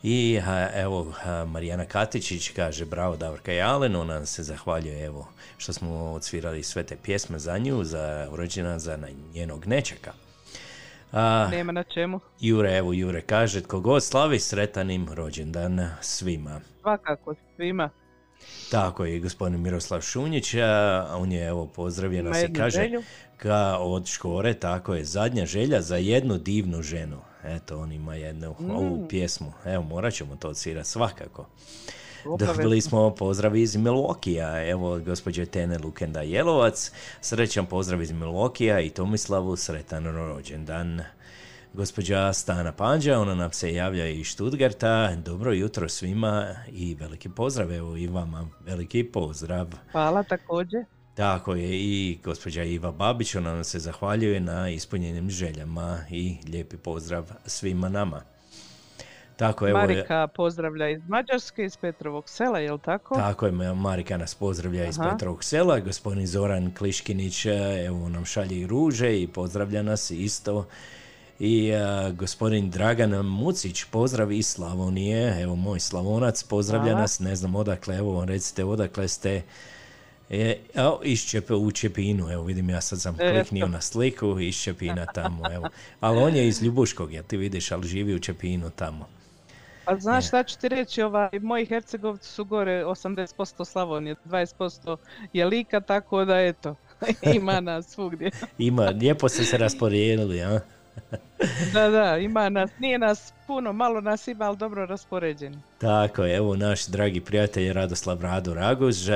I 0.03 0.39
evo, 0.73 1.13
Marijana 1.47 1.85
Katičić 1.85 2.49
kaže, 2.49 2.85
bravo 2.85 3.17
Davorka 3.17 3.53
i 3.53 3.61
Alen, 3.61 3.95
ona 3.95 4.13
nam 4.13 4.25
se 4.25 4.43
zahvaljuje, 4.43 5.05
evo, 5.05 5.27
što 5.57 5.73
smo 5.73 6.11
odsvirali 6.11 6.63
sve 6.63 6.83
te 6.83 6.97
pjesme 7.03 7.39
za 7.39 7.57
nju, 7.57 7.83
za 7.83 8.27
rođena 8.31 8.79
za 8.79 8.97
njenog 9.33 9.67
nečaka. 9.67 10.13
A, 11.11 11.47
Nema 11.51 11.71
na 11.71 11.83
čemu. 11.83 12.19
Jure, 12.39 12.77
evo, 12.77 12.93
Jure 12.93 13.21
kaže, 13.21 13.61
tko 13.61 13.79
god 13.79 14.03
slavi 14.03 14.39
sretan 14.39 14.91
im 14.91 15.09
rođendan 15.09 15.89
svima. 16.01 16.61
Svakako 16.81 17.35
svima. 17.55 17.89
Tako 18.71 19.05
je 19.05 19.19
gospodin 19.19 19.61
Miroslav 19.61 20.01
Šunjić, 20.01 20.53
a 20.55 21.15
on 21.15 21.31
je 21.31 21.47
evo 21.47 21.65
pozdravio 21.67 22.19
Ima 22.19 22.29
nas 22.29 22.43
i 22.43 22.53
kaže 22.53 22.77
želju. 22.77 23.03
ka 23.37 23.77
od 23.77 24.05
Škore, 24.07 24.53
tako 24.53 24.93
je, 24.93 25.03
zadnja 25.03 25.45
želja 25.45 25.81
za 25.81 25.97
jednu 25.97 26.37
divnu 26.37 26.81
ženu. 26.81 27.17
Eto, 27.45 27.79
on 27.79 27.91
ima 27.91 28.15
jednu 28.15 28.55
Mm. 28.59 28.71
ovu 28.71 29.07
pjesmu. 29.07 29.53
Evo, 29.65 29.83
morat 29.83 30.13
ćemo 30.13 30.35
to 30.35 30.49
odsvirati 30.49 30.89
svakako. 30.89 31.45
Dobili 32.39 32.81
smo 32.81 33.15
pozdrav 33.15 33.55
iz 33.55 33.75
Milwaukee, 33.75 34.69
evo 34.71 34.99
gospođe 34.99 35.45
Tene 35.45 35.77
Lukenda 35.77 36.21
Jelovac, 36.21 36.91
srećan 37.21 37.65
pozdrav 37.65 38.01
iz 38.01 38.11
Milwaukee 38.11 38.85
i 38.85 38.89
Tomislavu 38.89 39.55
sretan 39.55 40.05
rođendan. 40.05 41.01
Gospođa 41.73 42.33
Stana 42.33 42.71
Panđa, 42.71 43.19
ona 43.19 43.35
nam 43.35 43.51
se 43.51 43.73
javlja 43.73 44.07
iz 44.07 44.27
Stuttgarta, 44.27 45.15
dobro 45.15 45.51
jutro 45.51 45.89
svima 45.89 46.55
i 46.71 46.95
veliki 46.95 47.29
pozdrav, 47.29 47.73
evo 47.73 47.97
i 47.97 48.07
vama 48.07 48.47
veliki 48.65 49.03
pozdrav. 49.03 49.67
Hvala 49.91 50.23
također. 50.23 50.85
Tako 51.15 51.55
je 51.55 51.69
i 51.71 52.19
gospođa 52.23 52.63
Iva 52.63 52.91
Babić, 52.91 53.35
ona 53.35 53.53
nam 53.53 53.63
se 53.63 53.79
zahvaljuje 53.79 54.39
na 54.39 54.69
ispunjenim 54.69 55.29
željama 55.29 55.99
i 56.09 56.37
lijepi 56.47 56.77
pozdrav 56.77 57.31
svima 57.45 57.89
nama. 57.89 58.21
Tako 59.39 59.67
evo 59.67 59.79
je- 59.79 59.87
Marika 59.87 60.27
pozdravlja 60.27 60.89
iz 60.89 61.01
Mađarske, 61.07 61.65
iz 61.65 61.77
Petrovog 61.77 62.29
sela, 62.29 62.59
jel 62.59 62.77
tako? 62.77 63.15
Tako 63.15 63.45
je, 63.45 63.51
Marika 63.73 64.17
nas 64.17 64.35
pozdravlja 64.35 64.85
iz 64.85 64.99
Aha. 64.99 65.09
Petrovog 65.09 65.43
sela, 65.43 65.79
gospodin 65.79 66.27
Zoran 66.27 66.73
Kliškinić 66.73 67.45
e, 67.45 67.51
evo 67.85 68.09
nam 68.09 68.25
šalje 68.25 68.57
i 68.57 68.67
ruže 68.67 69.21
i 69.21 69.27
pozdravlja 69.27 69.83
nas 69.83 70.11
isto. 70.11 70.65
I 71.39 71.67
e, 71.67 71.79
gospodin 72.11 72.69
Dragan 72.69 73.25
Mucić, 73.25 73.83
pozdrav 73.83 74.31
iz 74.31 74.47
Slavonije, 74.47 75.41
evo 75.41 75.55
moj 75.55 75.79
Slavonac, 75.79 76.43
pozdravlja 76.43 76.85
Hvala. 76.85 77.01
nas, 77.01 77.19
ne 77.19 77.35
znam 77.35 77.55
odakle, 77.55 77.97
evo 77.97 78.25
recite 78.25 78.63
odakle 78.65 79.07
ste. 79.07 79.41
E, 80.29 80.57
a, 80.75 80.97
iz 81.03 81.21
Čepe, 81.21 81.53
u 81.53 81.71
Čepinu, 81.71 82.29
evo 82.31 82.43
vidim 82.43 82.69
ja 82.69 82.81
sad 82.81 83.01
sam 83.01 83.15
E, 83.19 83.31
kliknio 83.31 83.67
na 83.67 83.81
sliku 83.81 84.39
iz 84.39 84.55
Čepina 84.55 85.05
tamo, 85.05 85.51
evo. 85.51 85.69
Ali 85.99 86.17
on 86.17 86.35
je 86.35 86.47
iz 86.47 86.63
Ljubuškog, 86.63 87.13
jel 87.13 87.23
ti 87.23 87.37
vidiš, 87.37 87.71
ali 87.71 87.87
živi 87.87 88.15
u 88.15 88.19
Čepinu 88.19 88.69
tamo. 88.69 89.18
A 89.89 89.99
znaš 89.99 90.27
šta 90.27 90.43
ću 90.43 90.59
ti 90.59 90.69
reći, 90.69 91.01
ovaj, 91.01 91.29
moji 91.41 91.65
Hercegovci 91.65 92.29
su 92.29 92.45
gore 92.45 92.83
80% 92.85 93.65
Slavonije, 93.65 94.15
20% 94.25 94.97
je 95.33 95.45
Lika, 95.45 95.79
tako 95.79 96.25
da 96.25 96.39
eto, 96.39 96.75
ima 97.35 97.59
nas 97.59 97.87
svugdje. 97.87 98.31
Ima, 98.57 98.83
lijepo 98.83 99.29
ste 99.29 99.43
se 99.43 99.57
raspodijelili, 99.57 100.41
a? 100.41 100.59
Da, 101.73 101.89
da, 101.89 102.17
ima 102.17 102.49
nas, 102.49 102.69
nije 102.79 102.97
nas 102.97 103.33
puno, 103.47 103.73
malo 103.73 104.01
nas 104.01 104.27
ima, 104.27 104.45
ali 104.45 104.57
dobro 104.57 104.85
raspoređeni. 104.85 105.57
Tako 105.77 106.23
je, 106.23 106.35
evo 106.35 106.55
naš 106.55 106.85
dragi 106.85 107.21
prijatelj 107.21 107.73
Radoslav 107.73 108.21
Rado 108.21 108.53
Raguž, 108.53 109.09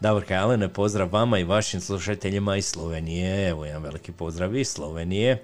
Davorka 0.00 0.34
Alene, 0.34 0.68
pozdrav 0.68 1.08
vama 1.12 1.38
i 1.38 1.44
vašim 1.44 1.80
slušateljima 1.80 2.56
iz 2.56 2.66
Slovenije, 2.66 3.48
evo 3.48 3.64
jedan 3.64 3.82
veliki 3.82 4.12
pozdrav 4.12 4.56
iz 4.56 4.68
Slovenije. 4.68 5.42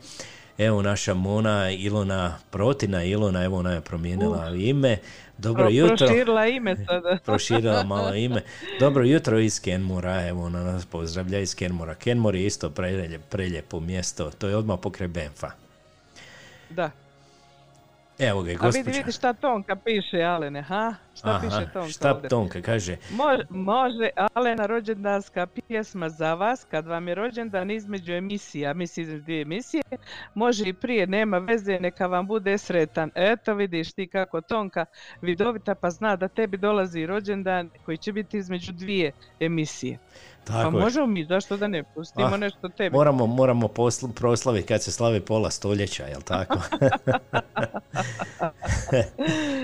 Evo 0.59 0.83
naša 0.83 1.15
Mona 1.15 1.71
Ilona 1.71 2.39
Protina, 2.51 3.05
Ilona, 3.05 3.45
evo 3.45 3.59
ona 3.59 3.73
je 3.73 3.81
promijenila 3.81 4.51
ime. 4.51 4.99
Dobro 5.39 5.63
Pro- 5.63 5.71
jutro. 5.71 5.97
Proširila 5.97 6.47
ime 6.47 6.77
sada. 6.87 7.19
Proširila 7.27 7.85
malo 7.85 8.15
ime. 8.15 8.43
Dobro 8.81 9.05
jutro 9.05 9.39
iz 9.39 9.61
Kenmura, 9.61 10.29
evo 10.29 10.45
ona 10.45 10.63
nas 10.63 10.87
pozdravlja 10.87 11.39
iz 11.39 11.55
Kenmura. 11.55 11.95
Kenmur 11.95 12.35
je 12.35 12.47
isto 12.47 12.71
prelje, 12.71 13.19
preljepo 13.19 13.81
mjesto, 13.81 14.31
to 14.31 14.49
je 14.49 14.57
odmah 14.57 14.79
pokraj 14.83 15.09
Benfa. 15.09 15.51
Da. 16.71 16.91
Evo 18.19 18.43
ga, 18.43 18.51
A 18.51 18.53
vidi, 18.53 18.59
gospođa. 18.59 18.99
vidi 18.99 19.13
šta 19.13 19.33
Tonka 19.33 19.77
piše, 19.77 20.23
Alene, 20.23 20.63
ha? 20.63 20.95
Šta 21.15 21.31
Aha, 21.31 21.41
piše 21.41 21.73
Tonka 21.73 21.89
šta 21.89 22.15
ovdje? 22.15 22.29
Tonka 22.29 22.63
kaže? 22.63 22.97
Može, 23.11 23.43
može 23.51 24.09
Alena 24.35 24.67
rođendanska 24.67 25.47
pjesma 25.47 26.09
za 26.09 26.35
vas 26.35 26.67
kad 26.71 26.87
vam 26.87 27.09
je 27.09 27.15
rođendan 27.15 27.71
između 27.71 28.13
emisija, 28.13 28.75
misli 28.75 29.03
između 29.03 29.23
dvije 29.23 29.43
emisije, 29.43 29.83
može 30.35 30.69
i 30.69 30.73
prije, 30.73 31.07
nema 31.07 31.39
veze, 31.39 31.79
neka 31.81 32.07
vam 32.07 32.27
bude 32.27 32.59
sretan. 32.59 33.11
Eto 33.15 33.55
vidiš 33.55 33.93
ti 33.93 34.07
kako 34.07 34.41
Tonka 34.41 34.85
vidovita 35.23 35.75
pa 35.75 35.91
zna 35.91 36.17
da 36.17 36.29
tebi 36.29 36.57
dolazi 36.57 37.07
rođendan 37.07 37.71
koji 37.85 37.97
će 37.97 38.13
biti 38.13 38.39
između 38.39 38.73
dvije 38.73 39.13
emisije. 39.41 39.99
Tako 40.49 40.71
pa 40.71 40.79
je. 40.79 40.85
možemo 40.85 41.07
mi, 41.07 41.25
zašto 41.25 41.57
da 41.57 41.69
ne 41.69 41.83
pustimo 41.85 42.27
Ah, 42.27 42.37
nešto 42.37 42.69
tebi. 42.69 42.97
Moramo, 42.97 43.27
moramo 43.27 43.69
posl- 43.69 44.13
proslaviti 44.13 44.67
kad 44.67 44.83
se 44.83 44.93
slavi 44.93 45.21
pola 45.21 45.51
stoljeća, 45.51 46.07
jel 46.07 46.21
tako? 46.23 46.59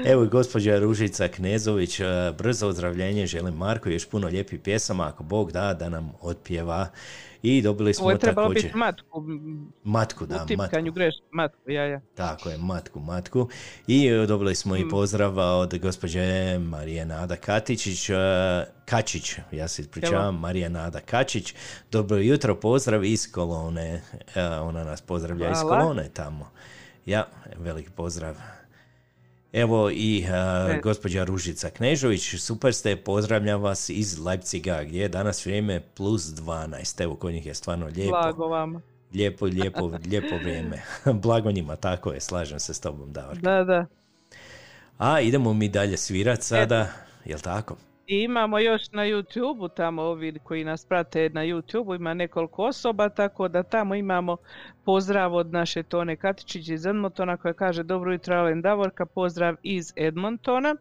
Evo 0.06 0.24
i 0.24 0.28
gospođa 0.28 0.78
Ružica 0.78 1.28
Knezović, 1.28 2.00
e, 2.00 2.04
brzo 2.38 2.68
ozdravljenje, 2.68 3.26
želim 3.26 3.54
Marko 3.54 3.88
još 3.88 4.08
puno 4.08 4.26
lijepih 4.28 4.60
pjesama, 4.60 5.08
ako 5.08 5.22
Bog 5.22 5.52
da, 5.52 5.74
da 5.74 5.88
nam 5.88 6.12
otpjeva. 6.20 6.88
I 7.44 7.62
dobili 7.62 7.94
smo 7.94 8.02
Ovo 8.02 8.10
je 8.10 8.18
trebalo 8.18 8.48
također... 8.48 8.62
biti 8.62 8.76
matku, 8.76 9.24
Matku, 9.84 10.24
u 10.24 10.26
da, 10.26 10.34
matku. 10.34 10.48
tipkanju 10.48 10.92
greš, 10.92 11.14
matku, 11.30 11.70
ja, 11.70 11.84
ja. 11.84 12.00
Tako 12.14 12.48
je, 12.48 12.58
matku, 12.58 13.00
matku. 13.00 13.48
I 13.86 14.06
e, 14.06 14.26
dobili 14.26 14.54
smo 14.54 14.74
Mm. 14.74 14.78
i 14.78 14.88
pozdrava 14.88 15.44
od 15.46 15.78
gospođe 15.78 16.20
Marije 16.58 17.06
Nada 17.06 17.36
Katičić, 17.36 18.10
e, 18.10 18.14
Kačić, 18.84 19.36
ja 19.52 19.68
se 19.68 19.82
ispričavam, 19.82 20.34
Marija 20.36 20.68
Nada 20.68 21.00
Kačić. 21.00 21.54
Dobro 21.90 22.16
jutro, 22.16 22.54
pozdrav 22.54 23.04
iz 23.04 23.32
Kolone. 23.32 24.02
E, 24.34 24.44
Ona 24.46 24.84
nas 24.84 25.00
pozdravlja 25.00 25.50
iz 25.50 25.58
Hvala. 25.58 25.80
Kolone 25.80 26.08
tamo. 26.08 26.50
Ja, 27.06 27.26
veliki 27.56 27.90
pozdrav. 27.90 28.36
Evo 29.54 29.90
i 29.90 30.24
e, 30.68 30.76
E. 30.76 30.80
gospođa 30.82 31.24
Ružica 31.24 31.70
Knežović, 31.70 32.34
super 32.38 32.74
ste, 32.74 32.96
pozdravljam 32.96 33.62
vas 33.62 33.88
iz 33.88 34.18
Leipziga, 34.18 34.82
gdje 34.82 35.00
je 35.02 35.08
danas 35.08 35.46
vrijeme 35.46 35.80
plus 35.80 36.22
12. 36.22 37.02
Evo, 37.02 37.16
kod 37.16 37.32
njih 37.32 37.46
je 37.46 37.54
stvarno 37.54 37.86
lijepo. 37.86 38.10
Blago 38.10 38.46
vama. 38.46 38.80
lijepo, 39.14 39.46
lijepo, 39.46 39.86
lijepo 40.10 40.36
vrijeme. 40.36 40.82
Blago 41.22 41.50
njima, 41.50 41.76
tako 41.76 42.12
je, 42.12 42.20
slažem 42.20 42.60
se 42.60 42.74
s 42.74 42.80
tobom, 42.80 43.12
Davorka. 43.12 43.40
Da, 43.40 43.64
da. 43.64 43.86
A 44.98 45.20
idemo 45.20 45.52
mi 45.52 45.68
dalje 45.68 45.96
svirat 45.96 46.42
sada, 46.42 46.88
jel 47.24 47.38
tako? 47.38 47.76
I 48.06 48.22
imamo 48.22 48.58
još 48.58 48.90
na 48.92 49.02
YouTube-u 49.02 49.68
tamo 49.68 50.02
ovi 50.02 50.38
koji 50.42 50.64
nas 50.64 50.84
prate 50.84 51.30
na 51.32 51.40
YouTube-u 51.40 51.94
ima 51.94 52.14
nekoliko 52.14 52.64
osoba, 52.64 53.08
tako 53.08 53.48
da 53.48 53.62
tamo 53.62 53.94
imamo 53.94 54.36
pozdrav 54.84 55.34
od 55.34 55.52
naše 55.52 55.82
Tone 55.82 56.16
Katičić 56.16 56.68
iz 56.68 56.86
Edmontona 56.86 57.36
koja 57.36 57.54
kaže 57.54 57.82
dobro 57.82 58.12
jutro 58.12 58.36
Alen 58.36 58.62
Davorka, 58.62 59.06
pozdrav 59.06 59.56
iz 59.62 59.92
Edmontona. 59.96 60.76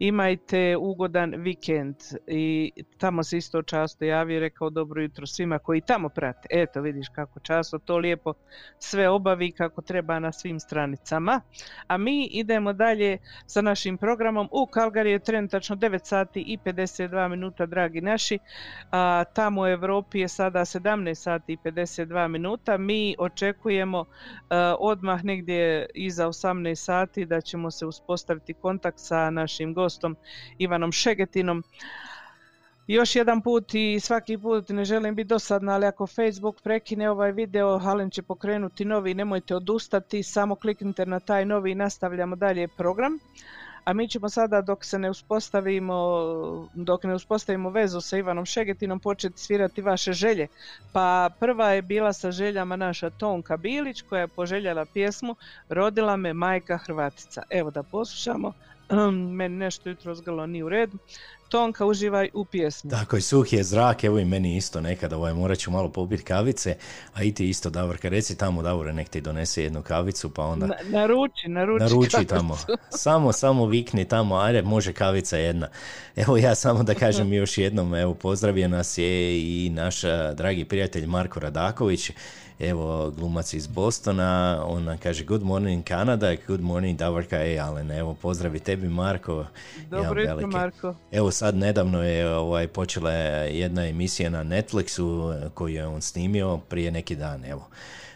Imajte 0.00 0.76
ugodan 0.76 1.34
vikend 1.36 1.96
i 2.26 2.72
tamo 2.98 3.22
se 3.22 3.36
isto 3.36 3.62
často 3.62 4.04
javio 4.04 4.36
i 4.36 4.40
rekao 4.40 4.70
dobro 4.70 5.02
jutro 5.02 5.26
svima 5.26 5.58
koji 5.58 5.80
tamo 5.80 6.08
prate. 6.08 6.48
Eto 6.50 6.80
vidiš 6.80 7.08
kako 7.08 7.40
často 7.40 7.78
to 7.78 7.96
lijepo 7.96 8.34
sve 8.78 9.08
obavi 9.08 9.52
kako 9.52 9.82
treba 9.82 10.18
na 10.18 10.32
svim 10.32 10.60
stranicama. 10.60 11.40
A 11.86 11.96
mi 11.96 12.26
idemo 12.26 12.72
dalje 12.72 13.18
sa 13.46 13.62
našim 13.62 13.98
programom. 13.98 14.48
U 14.52 14.66
Kalgari 14.66 15.10
je 15.10 15.18
trenutačno 15.18 15.76
9 15.76 16.00
sati 16.04 16.40
i 16.40 16.58
52 16.58 17.28
minuta, 17.28 17.66
dragi 17.66 18.00
naši. 18.00 18.38
A, 18.90 19.24
tamo 19.24 19.60
u 19.60 19.66
Europi 19.66 20.18
je 20.18 20.28
sada 20.28 20.60
17 20.60 21.14
sati 21.14 21.52
i 21.52 21.56
52 21.56 22.28
minuta. 22.28 22.76
Mi 22.76 23.16
očekujemo 23.32 24.04
a, 24.50 24.76
odmah 24.78 25.24
negdje 25.24 25.86
iza 25.94 26.26
18 26.26 26.74
sati 26.74 27.26
da 27.26 27.40
ćemo 27.40 27.70
se 27.70 27.86
uspostaviti 27.86 28.54
kontakt 28.54 28.98
sa 28.98 29.30
našim 29.30 29.74
gostom 29.74 30.16
Ivanom 30.58 30.92
Šegetinom. 30.92 31.64
Još 32.86 33.16
jedan 33.16 33.42
put 33.42 33.74
i 33.74 34.00
svaki 34.00 34.38
put 34.38 34.68
ne 34.68 34.84
želim 34.84 35.14
biti 35.14 35.28
dosadna, 35.28 35.72
ali 35.72 35.86
ako 35.86 36.06
Facebook 36.06 36.62
prekine 36.62 37.10
ovaj 37.10 37.32
video, 37.32 37.80
Alen 37.82 38.10
će 38.10 38.22
pokrenuti 38.22 38.84
novi, 38.84 39.14
nemojte 39.14 39.54
odustati, 39.56 40.22
samo 40.22 40.54
kliknite 40.54 41.06
na 41.06 41.20
taj 41.20 41.44
novi 41.44 41.70
i 41.70 41.74
nastavljamo 41.74 42.36
dalje 42.36 42.68
program. 42.68 43.18
A 43.84 43.92
mi 43.92 44.08
ćemo 44.08 44.28
sada 44.28 44.60
dok 44.60 44.84
se 44.84 44.98
ne 44.98 45.10
uspostavimo, 45.10 45.96
dok 46.74 47.04
ne 47.04 47.14
uspostavimo 47.14 47.70
vezu 47.70 48.00
sa 48.00 48.16
Ivanom 48.18 48.46
Šegetinom 48.46 49.00
početi 49.00 49.40
svirati 49.40 49.82
vaše 49.82 50.12
želje. 50.12 50.48
Pa 50.92 51.30
prva 51.40 51.70
je 51.70 51.82
bila 51.82 52.12
sa 52.12 52.30
željama 52.30 52.76
naša 52.76 53.10
Tonka 53.10 53.56
Bilić 53.56 54.02
koja 54.02 54.20
je 54.20 54.28
poželjela 54.28 54.84
pjesmu 54.84 55.36
Rodila 55.68 56.16
me 56.16 56.32
majka 56.32 56.78
Hrvatica. 56.78 57.42
Evo 57.50 57.70
da 57.70 57.82
poslušamo. 57.82 58.52
Meni 59.38 59.56
nešto 59.56 59.88
jutro 59.88 60.14
zgrlo 60.14 60.46
nije 60.46 60.64
u 60.64 60.68
redu. 60.68 60.98
Tonka, 61.50 61.86
uživaj 61.86 62.28
u 62.34 62.44
pjesmi. 62.44 62.90
Tako 62.90 63.16
je, 63.16 63.22
suh 63.22 63.52
je 63.52 63.62
zrak, 63.64 64.04
evo 64.04 64.18
i 64.18 64.24
meni 64.24 64.56
isto 64.56 64.80
nekada, 64.80 65.16
ovaj, 65.16 65.34
morat 65.34 65.58
ću 65.58 65.70
malo 65.70 65.88
popiti 65.88 66.22
kavice, 66.22 66.76
a 67.14 67.22
i 67.22 67.32
ti 67.32 67.48
isto, 67.48 67.70
Davorka, 67.70 68.08
reci 68.08 68.36
tamo, 68.36 68.62
Davore, 68.62 68.92
nek 68.92 69.08
ti 69.08 69.20
donese 69.20 69.62
jednu 69.62 69.82
kavicu, 69.82 70.30
pa 70.30 70.44
onda 70.44 70.66
Na- 70.66 70.74
naruči, 70.84 71.48
naruči. 71.48 71.84
naruči 71.84 72.10
kavicu. 72.10 72.28
tamo. 72.28 72.58
Samo, 72.90 73.32
samo 73.32 73.66
vikni 73.66 74.04
tamo, 74.04 74.36
ajde, 74.36 74.62
može 74.62 74.92
kavica 74.92 75.36
jedna. 75.36 75.68
Evo 76.16 76.36
ja 76.36 76.54
samo 76.54 76.82
da 76.82 76.94
kažem 76.94 77.32
još 77.42 77.58
jednom, 77.58 77.94
evo, 77.94 78.14
pozdravio 78.14 78.68
nas 78.68 78.98
je 78.98 79.38
i 79.40 79.70
naš 79.70 80.00
dragi 80.34 80.64
prijatelj 80.64 81.06
Marko 81.06 81.40
Radaković, 81.40 82.10
evo, 82.60 83.10
glumac 83.10 83.54
iz 83.54 83.66
Bostona, 83.66 84.62
on 84.66 84.84
nam 84.84 84.98
kaže 84.98 85.24
good 85.24 85.42
morning 85.42 85.88
Canada, 85.88 86.34
good 86.46 86.60
morning 86.60 86.98
Davorka 86.98 87.36
e 87.36 87.58
Alen, 87.58 87.90
evo, 87.90 88.14
pozdravi 88.14 88.60
tebi 88.60 88.88
Marko. 88.88 89.46
Dobro 89.90 90.22
jutro. 90.22 90.46
Marko. 90.46 90.94
Evo 91.12 91.30
sad 91.30 91.56
nedavno 91.56 92.02
je 92.02 92.34
ovaj, 92.36 92.68
počela 92.68 93.12
je 93.12 93.58
jedna 93.58 93.86
emisija 93.86 94.30
na 94.30 94.44
Netflixu 94.44 95.34
koju 95.54 95.74
je 95.74 95.86
on 95.86 96.02
snimio 96.02 96.56
prije 96.56 96.90
neki 96.90 97.16
dan, 97.16 97.44
evo. 97.44 97.68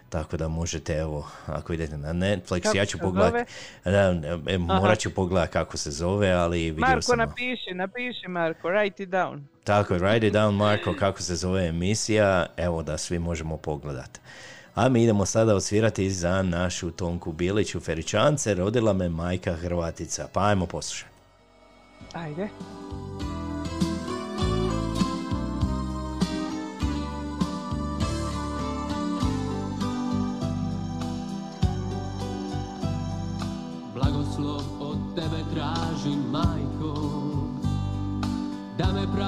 Tako 0.09 0.37
da 0.37 0.49
možete, 0.49 0.95
evo, 0.97 1.27
ako 1.47 1.73
idete 1.73 1.97
na 1.97 2.13
Netflix, 2.13 2.63
Kako 2.63 2.77
ja 2.77 2.85
ću 2.85 2.99
se 2.99 3.03
pogledat, 3.03 3.49
da, 3.85 4.15
e, 4.47 4.59
morat 4.59 4.99
ću 4.99 5.15
pogledat 5.15 5.51
kako 5.51 5.77
se 5.77 5.91
zove, 5.91 6.31
ali 6.31 6.59
vidio 6.59 6.87
Marko, 6.87 7.03
sam... 7.03 7.19
napiši, 7.19 7.75
napiši 7.75 8.29
Marko, 8.29 8.69
write 8.69 9.03
it 9.03 9.09
down. 9.09 9.54
Tako, 9.65 9.95
write 9.95 10.27
it 10.27 10.35
down, 10.35 10.57
Marko, 10.57 10.95
kako 10.99 11.23
se 11.23 11.37
zove 11.37 11.67
emisija, 11.67 12.47
evo 12.57 12.83
da 12.83 12.99
svi 12.99 13.19
možemo 13.19 13.57
pogledat. 13.57 14.21
A 14.75 14.89
mi 14.89 15.03
idemo 15.03 15.27
sada 15.27 15.55
odsvirati 15.55 16.11
za 16.11 16.43
našu 16.43 16.91
Tonku 16.91 17.33
Biliću 17.33 17.81
Feričance, 17.81 18.55
rodila 18.55 18.93
me 18.93 19.09
majka 19.09 19.53
Hrvatica. 19.53 20.29
Pa 20.33 20.47
ajmo 20.47 20.67
poslušati. 20.67 21.11
Ajde. 22.13 22.49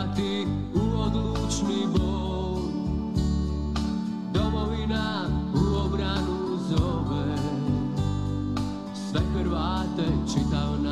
Prati 0.06 0.46
u 0.74 1.00
odlučni 1.00 1.86
boj 1.98 2.62
Domovina 4.32 5.28
u 5.54 5.86
obranu 5.86 6.58
zove. 6.68 7.36
Sve 8.94 9.20
Hrvate, 9.34 10.06
čitav 10.32 10.85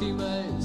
Isprati 0.00 0.12
me 0.16 0.59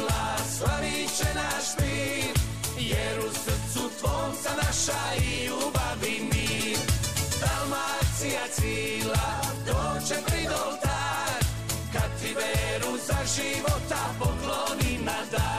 cila 0.00 0.36
slavit 0.58 1.16
će 1.16 1.34
naš 1.34 1.66
mir 1.78 2.34
Jer 2.78 3.18
u 3.18 3.30
srcu 3.34 3.90
tvom 4.00 4.32
sa 4.42 4.50
naša 4.56 5.22
i 5.24 5.46
ljubavi 5.46 6.20
mir. 6.32 6.78
Dalmacija 7.40 8.40
cila 8.54 9.30
doće 9.66 10.14
prid 10.26 10.50
oltar 10.66 11.40
Kad 11.92 12.20
ti 12.20 12.34
veru 12.34 12.96
za 13.06 13.18
života 13.34 14.14
pokloni 14.18 14.98
na 15.04 15.16
dar 15.30 15.49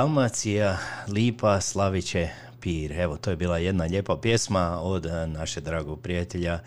Dalmacija, 0.00 0.76
Lipa, 1.08 1.60
Slaviće, 1.60 2.28
Pir. 2.60 2.92
Evo, 2.92 3.16
to 3.16 3.30
je 3.30 3.36
bila 3.36 3.58
jedna 3.58 3.84
lijepa 3.84 4.16
pjesma 4.16 4.80
od 4.82 5.06
eh, 5.06 5.26
naše 5.26 5.60
dragog 5.60 6.00
prijatelja 6.00 6.58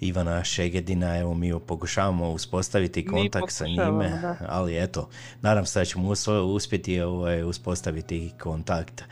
Ivana 0.00 0.44
Šegedina. 0.44 1.18
Evo, 1.18 1.34
mi 1.34 1.52
pokušavamo 1.66 2.30
uspostaviti 2.30 3.02
Mi 3.02 3.08
kontakt 3.08 3.52
sa 3.52 3.66
njime, 3.66 4.08
da. 4.22 4.36
ali 4.48 4.82
eto, 4.82 5.08
nadam 5.42 5.66
se 5.66 5.78
da 5.78 5.84
ćemo 5.84 6.08
us- 6.08 6.54
uspjeti 6.54 7.00
ovaj, 7.00 7.42
uspostaviti 7.42 8.32
kontakt. 8.42 9.04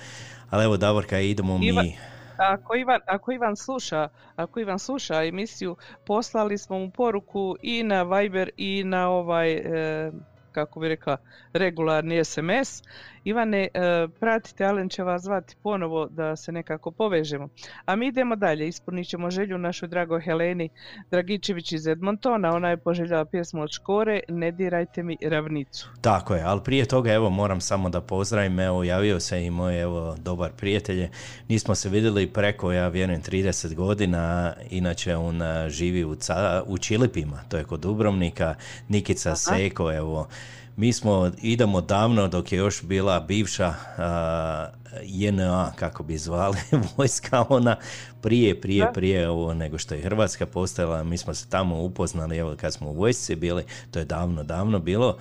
Ali 0.50 0.64
evo, 0.64 0.76
Davorka, 0.76 1.20
idemo 1.20 1.58
mi... 1.58 1.66
Ivan- 1.66 1.92
Ako 2.36 2.76
Ivan, 2.76 3.00
ako 3.06 3.32
Ivan 3.32 3.56
sluša, 3.56 4.08
ako 4.36 4.60
Ivan 4.60 4.78
sluša 4.78 5.24
emisiju, 5.24 5.76
poslali 6.06 6.58
smo 6.58 6.78
mu 6.78 6.90
poruku 6.90 7.56
i 7.62 7.82
na 7.82 8.02
Viber 8.02 8.50
i 8.56 8.84
na 8.84 9.08
ovaj, 9.08 9.52
e, 9.52 10.12
kako 10.52 10.80
bi 10.80 10.88
rekla, 10.88 11.16
regularni 11.52 12.24
SMS. 12.24 12.82
Ivane, 13.24 13.68
e, 13.74 14.08
pratite, 14.20 14.64
Alen 14.64 14.88
će 14.88 15.02
vas 15.02 15.22
zvati 15.22 15.56
ponovo 15.62 16.06
da 16.06 16.36
se 16.36 16.52
nekako 16.52 16.90
povežemo. 16.90 17.48
A 17.84 17.96
mi 17.96 18.06
idemo 18.06 18.36
dalje, 18.36 18.68
ispunit 18.68 19.08
ćemo 19.08 19.30
želju 19.30 19.58
našoj 19.58 19.88
dragoj 19.88 20.20
Heleni 20.20 20.68
Dragičević 21.10 21.72
iz 21.72 21.86
Edmontona. 21.86 22.50
Ona 22.54 22.70
je 22.70 22.76
poželjela 22.76 23.24
pjesmu 23.24 23.62
od 23.62 23.70
Škore, 23.70 24.20
Ne 24.28 24.52
dirajte 24.52 25.02
mi 25.02 25.16
ravnicu. 25.22 25.88
Tako 26.00 26.34
je, 26.34 26.42
ali 26.42 26.60
prije 26.64 26.84
toga 26.84 27.12
evo 27.12 27.30
moram 27.30 27.60
samo 27.60 27.90
da 27.90 28.00
pozdravim, 28.00 28.60
evo 28.60 28.84
javio 28.84 29.20
se 29.20 29.44
i 29.44 29.50
moj 29.50 29.80
evo 29.80 30.16
dobar 30.18 30.50
prijatelj, 30.52 31.08
nismo 31.48 31.74
se 31.74 31.88
vidjeli 31.88 32.26
preko, 32.26 32.72
ja 32.72 32.88
vjerujem 32.88 33.22
30 33.22 33.74
godina, 33.74 34.52
inače 34.70 35.16
on 35.16 35.42
a, 35.42 35.68
živi 35.68 36.04
u, 36.04 36.14
Ca- 36.14 36.62
u 36.66 36.78
Čilipima, 36.78 37.40
to 37.48 37.56
je 37.56 37.64
kod 37.64 37.80
Dubrovnika, 37.80 38.54
Nikica 38.88 39.36
Seko, 39.36 39.92
evo, 39.92 40.28
mi 40.76 40.92
smo, 40.92 41.30
idemo 41.42 41.80
davno 41.80 42.28
dok 42.28 42.52
je 42.52 42.56
još 42.56 42.82
bila 42.82 43.20
bivša 43.20 43.74
a, 43.98 44.68
JNA, 45.02 45.72
kako 45.76 46.02
bi 46.02 46.18
zvali, 46.18 46.58
vojska 46.96 47.44
ona, 47.48 47.76
prije, 48.20 48.60
prije, 48.60 48.92
prije 48.92 49.28
ovo 49.28 49.54
nego 49.54 49.78
što 49.78 49.94
je 49.94 50.02
Hrvatska 50.02 50.46
postojala, 50.46 51.02
mi 51.02 51.18
smo 51.18 51.34
se 51.34 51.48
tamo 51.48 51.82
upoznali, 51.82 52.38
evo 52.38 52.54
kad 52.60 52.72
smo 52.72 52.90
u 52.90 52.94
vojsci 52.94 53.34
bili, 53.34 53.64
to 53.90 53.98
je 53.98 54.04
davno, 54.04 54.42
davno 54.42 54.78
bilo, 54.78 55.16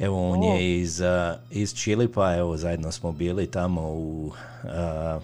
Evo, 0.00 0.30
on 0.30 0.42
je 0.42 0.80
iz, 0.80 1.00
a, 1.00 1.36
iz 1.50 1.74
Čilipa, 1.74 2.36
evo, 2.36 2.56
zajedno 2.56 2.92
smo 2.92 3.12
bili 3.12 3.50
tamo 3.50 3.82
u, 3.82 4.32
a, 4.64 5.20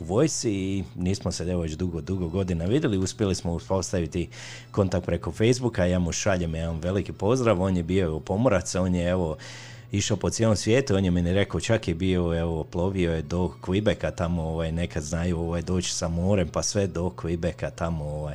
u 0.00 0.04
vojsi 0.04 0.52
i 0.52 0.84
nismo 0.96 1.32
se 1.32 1.44
evo 1.44 1.62
već 1.62 1.72
dugo, 1.72 2.00
dugo 2.00 2.28
godina 2.28 2.64
vidjeli. 2.64 2.98
Uspjeli 2.98 3.34
smo 3.34 3.52
uspostaviti 3.52 4.28
kontakt 4.70 5.06
preko 5.06 5.32
Facebooka, 5.32 5.84
ja 5.84 5.98
mu 5.98 6.12
šaljem 6.12 6.54
jedan 6.54 6.78
veliki 6.80 7.12
pozdrav, 7.12 7.62
on 7.62 7.76
je 7.76 7.82
bio 7.82 8.20
pomorac, 8.20 8.74
on 8.74 8.94
je 8.94 9.08
evo 9.08 9.36
išao 9.92 10.16
po 10.16 10.30
cijelom 10.30 10.56
svijetu, 10.56 10.96
on 10.96 11.04
je 11.04 11.10
meni 11.10 11.32
rekao, 11.32 11.60
čak 11.60 11.88
je 11.88 11.94
bio, 11.94 12.38
evo, 12.38 12.64
plovio 12.64 13.12
je 13.12 13.22
do 13.22 13.52
Quebeca, 13.62 14.14
tamo 14.14 14.42
ovaj, 14.42 14.72
nekad 14.72 15.02
znaju 15.02 15.38
ovaj, 15.38 15.62
doći 15.62 15.94
sa 15.94 16.08
morem, 16.08 16.48
pa 16.48 16.62
sve 16.62 16.86
do 16.86 17.12
Quebeca, 17.16 17.70
tamo 17.74 18.04
ovaj, 18.04 18.34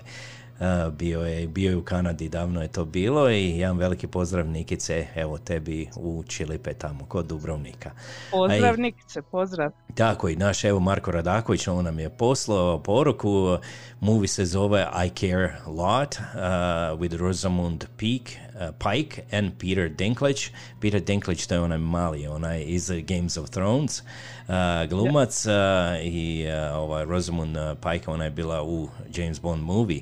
bio 0.92 1.22
je, 1.22 1.48
bio 1.48 1.70
je 1.70 1.78
u 1.78 1.84
Kanadi, 1.84 2.30
davno 2.30 2.62
je 2.62 2.68
to 2.68 2.86
bilo 2.86 3.30
i 3.30 3.50
jedan 3.50 3.78
veliki 3.78 4.08
pozdrav 4.08 4.48
Nikice, 4.48 5.08
evo 5.16 5.38
tebi 5.38 5.90
u 5.96 6.24
Čilipe 6.24 6.74
tamo, 6.74 7.06
kod 7.06 7.26
Dubrovnika. 7.26 7.92
Pozdrav 8.32 8.72
A 8.72 8.76
i- 8.76 8.78
Nikice, 8.78 9.22
pozdrav. 9.22 9.72
tako 9.96 10.30
i 10.30 10.36
naš 10.36 10.64
evo 10.64 10.80
Marko 10.80 11.12
Radaković, 11.12 11.68
on 11.68 11.86
nam 11.86 12.00
je 12.00 12.10
poslao 12.10 12.80
poruku, 12.80 13.58
movie 14.00 14.28
se 14.28 14.46
zove 14.46 14.88
I 15.06 15.10
Care 15.12 15.56
a 15.66 15.70
Lot 15.70 16.16
uh, 16.16 16.36
with 17.00 17.18
Rosamund 17.18 17.86
Peak, 17.98 18.38
Pike 18.80 19.24
and 19.32 19.52
Peter 19.60 19.90
Dinklage. 19.90 20.50
Peter 20.80 21.02
Dinklage 21.02 21.48
to 21.48 21.56
je 21.56 21.62
onaj 21.62 21.78
mali, 21.78 22.28
onaj 22.28 22.64
iz 22.68 22.92
Games 23.08 23.38
of 23.38 23.50
Thrones 23.50 24.02
uh, 24.52 24.90
glumac 24.90 25.46
uh, 25.46 25.54
i 26.04 26.46
uh, 26.48 26.78
ovaj 26.78 27.06
Rosamund 27.06 27.58
uh, 27.58 27.64
Pike, 27.78 28.12
ona 28.12 28.24
je 28.24 28.32
bila 28.32 28.64
u 28.64 28.90
James 29.16 29.42
Bond 29.42 29.64
movie 29.64 30.02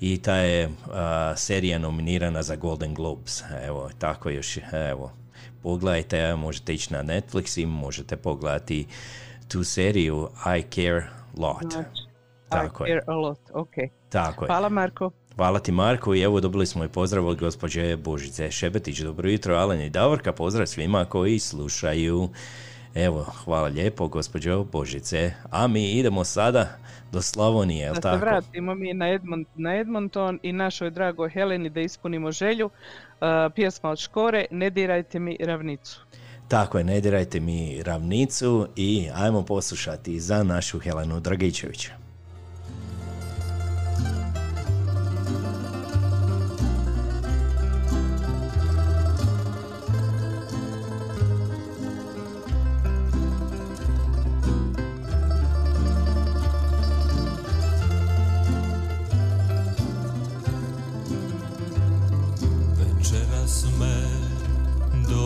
i 0.00 0.22
ta 0.22 0.34
je 0.34 0.70
serija 1.36 1.78
nominirana 1.78 2.42
za 2.42 2.56
Golden 2.56 2.94
Globes. 2.94 3.42
Evo, 3.66 3.90
tako 3.98 4.30
još, 4.30 4.58
evo, 4.90 5.12
pogledajte, 5.62 6.36
možete 6.36 6.74
ići 6.74 6.92
na 6.92 7.02
Netflix 7.02 7.60
i 7.60 7.66
možete 7.66 8.16
pogledati 8.16 8.86
tu 9.48 9.64
seriju 9.64 10.28
I 10.58 10.62
Care 10.62 11.06
Lot. 11.36 11.72
Znači, 11.72 12.00
Tako 12.48 12.86
I 12.86 12.90
je. 12.90 13.00
care 13.00 13.04
a 13.06 13.14
lot, 13.14 13.40
ok. 13.52 13.74
Tako 14.08 14.44
je. 14.44 14.46
Hvala 14.46 14.68
Marko. 14.68 15.10
Hvala 15.40 15.58
ti 15.58 15.72
Marko 15.72 16.14
i 16.14 16.20
evo 16.20 16.40
dobili 16.40 16.66
smo 16.66 16.84
i 16.84 16.88
pozdrav 16.88 17.26
od 17.26 17.38
gospođe 17.38 17.96
Božice 17.96 18.50
Šebetić. 18.50 18.98
Dobro 18.98 19.30
jutro, 19.30 19.56
Alen 19.56 19.80
i 19.80 19.90
Davorka. 19.90 20.32
Pozdrav 20.32 20.66
svima 20.66 21.04
koji 21.04 21.38
slušaju. 21.38 22.28
Evo, 22.94 23.22
hvala 23.44 23.68
lijepo 23.68 24.08
gospođo 24.08 24.64
Božice. 24.64 25.32
A 25.50 25.66
mi 25.66 25.90
idemo 25.90 26.24
sada 26.24 26.78
do 27.12 27.22
Slavonije, 27.22 27.84
jel 27.84 27.94
Da 27.94 27.94
se 27.94 28.00
tako? 28.00 28.18
vratimo 28.20 28.74
mi 28.74 28.94
na, 28.94 29.08
Edmont, 29.08 29.48
na 29.54 29.76
Edmonton 29.76 30.38
i 30.42 30.52
našoj 30.52 30.90
dragoj 30.90 31.30
Heleni 31.30 31.70
da 31.70 31.80
ispunimo 31.80 32.32
želju. 32.32 32.66
Uh, 32.66 33.28
pjesma 33.54 33.90
od 33.90 33.98
Škore, 33.98 34.44
Ne 34.50 34.70
dirajte 34.70 35.18
mi 35.18 35.36
ravnicu. 35.40 36.00
Tako 36.48 36.78
je, 36.78 36.84
ne 36.84 37.00
dirajte 37.00 37.40
mi 37.40 37.82
ravnicu 37.82 38.68
i 38.76 39.08
ajmo 39.14 39.42
poslušati 39.42 40.20
za 40.20 40.42
našu 40.42 40.78
Helenu 40.78 41.20
Dragičević. 41.20 41.90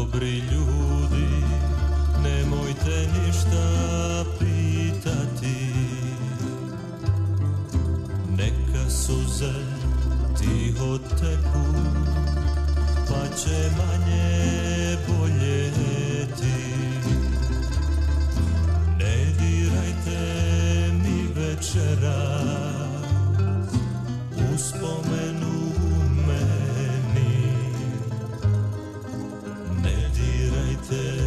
Dobri 0.05 0.39
ljudi, 0.39 1.29
nemojte 2.23 3.09
ništa 3.17 4.25
pitati. 4.39 5.73
Neka 8.31 8.91
suze 8.91 9.53
tiho 10.39 10.99
teku, 10.99 11.67
pa 13.09 13.37
će 13.37 13.71
manje 13.77 14.97
boljeti. 15.09 16.61
Ne 18.99 19.17
dirajte 19.39 20.21
mi 20.93 21.29
večeras, 21.35 22.95
uspomenu 24.55 25.64
dirajte 30.75 31.23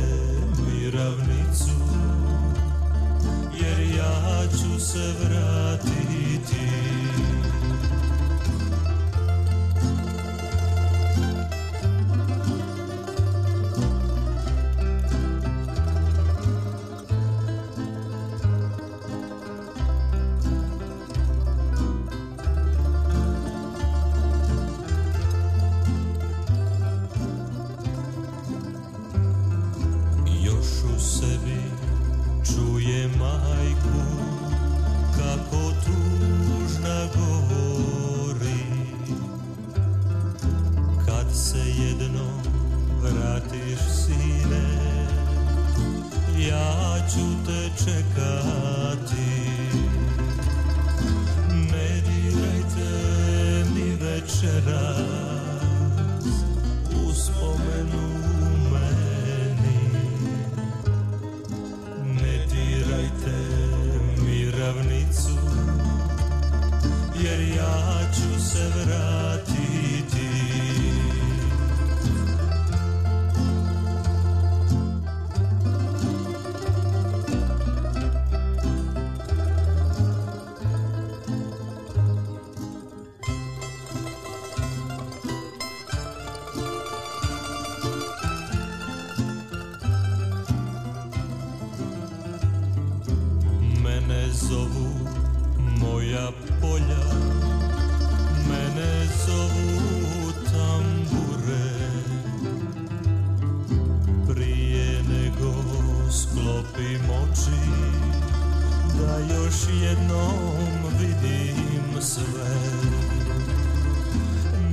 mi 0.59 0.91
ravnicu, 0.91 1.71
jer 3.59 3.79
ja 3.97 4.47
ću 4.51 4.85
se 4.85 5.13
vratiti. 5.23 7.06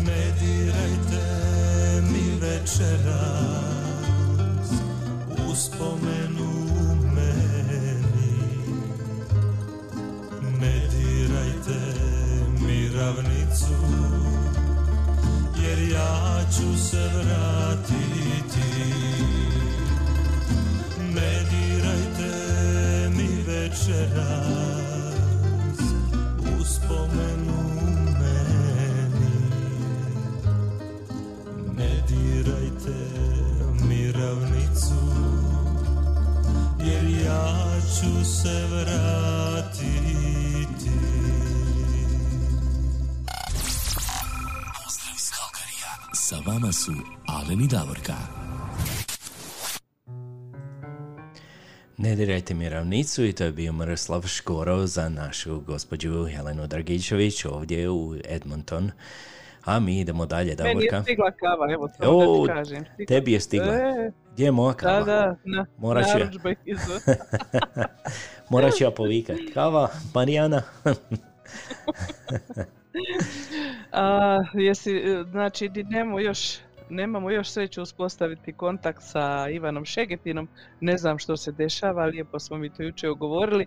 Ne 0.06 0.32
dirajte 0.40 1.24
mi 2.02 2.38
večeras 2.40 3.88
Uspomenu 5.50 6.52
meni. 7.14 8.34
Ne 10.60 10.88
dirajte 10.94 11.80
mi 12.60 12.88
ravnicu 12.88 13.78
Jer 15.62 15.78
ja 15.92 16.40
ću 16.56 16.78
se 16.90 17.10
vratiti. 17.14 18.70
Ne 20.98 21.44
dirajte 21.50 22.32
mi 23.16 23.42
večeras 23.46 24.43
vama 46.54 46.72
su 46.72 46.92
Alen 47.26 47.60
i 47.60 47.68
Davorka. 47.68 48.14
Ne 51.96 52.16
dirajte 52.16 52.54
mi 52.54 52.68
ravnicu 52.68 53.24
i 53.24 53.32
to 53.32 53.44
je 53.44 53.52
bio 53.52 53.72
Miroslav 53.72 54.26
Škoro 54.26 54.86
za 54.86 55.08
našu 55.08 55.60
gospođu 55.60 56.26
Helenu 56.26 56.66
Dragičević 56.66 57.44
ovdje 57.44 57.90
u 57.90 58.16
Edmonton. 58.24 58.90
A 59.64 59.80
mi 59.80 60.00
idemo 60.00 60.26
dalje, 60.26 60.56
Meni 60.58 60.68
je 60.68 60.74
Davorka. 60.74 61.02
stigla 61.02 61.30
kava, 61.30 61.72
evo 61.72 61.88
to 61.88 62.10
O, 62.10 62.46
da 62.46 62.52
ti 62.52 62.58
kažem. 62.58 62.84
Stigla. 62.84 63.06
tebi 63.06 63.32
je 63.32 63.40
stigla. 63.40 63.74
E, 63.74 64.10
Gdje 64.32 64.44
je 64.44 64.52
moja 64.52 64.74
kava? 64.74 64.98
da, 64.98 65.04
da, 65.04 65.36
na, 65.44 65.66
Morat 65.78 66.06
ću 66.12 66.18
ja. 66.18 66.30
ću 68.78 68.84
ja 68.84 68.90
povikat. 68.90 69.36
Kava, 69.54 69.88
Marijana. 70.14 70.62
A, 73.92 74.42
jesi, 74.54 74.96
e, 74.96 75.24
znači, 75.30 75.68
nemamo 75.68 76.20
još, 76.20 76.58
nemamo 76.90 77.30
još 77.30 77.50
sreću 77.50 77.82
uspostaviti 77.82 78.52
kontakt 78.52 79.02
sa 79.02 79.48
Ivanom 79.50 79.84
Šegetinom, 79.84 80.48
ne 80.80 80.96
znam 80.96 81.18
što 81.18 81.36
se 81.36 81.52
dešava, 81.52 82.04
lijepo 82.04 82.38
smo 82.38 82.56
mi 82.56 82.70
to 82.70 82.82
jučer 82.82 83.10
ugovorili. 83.10 83.66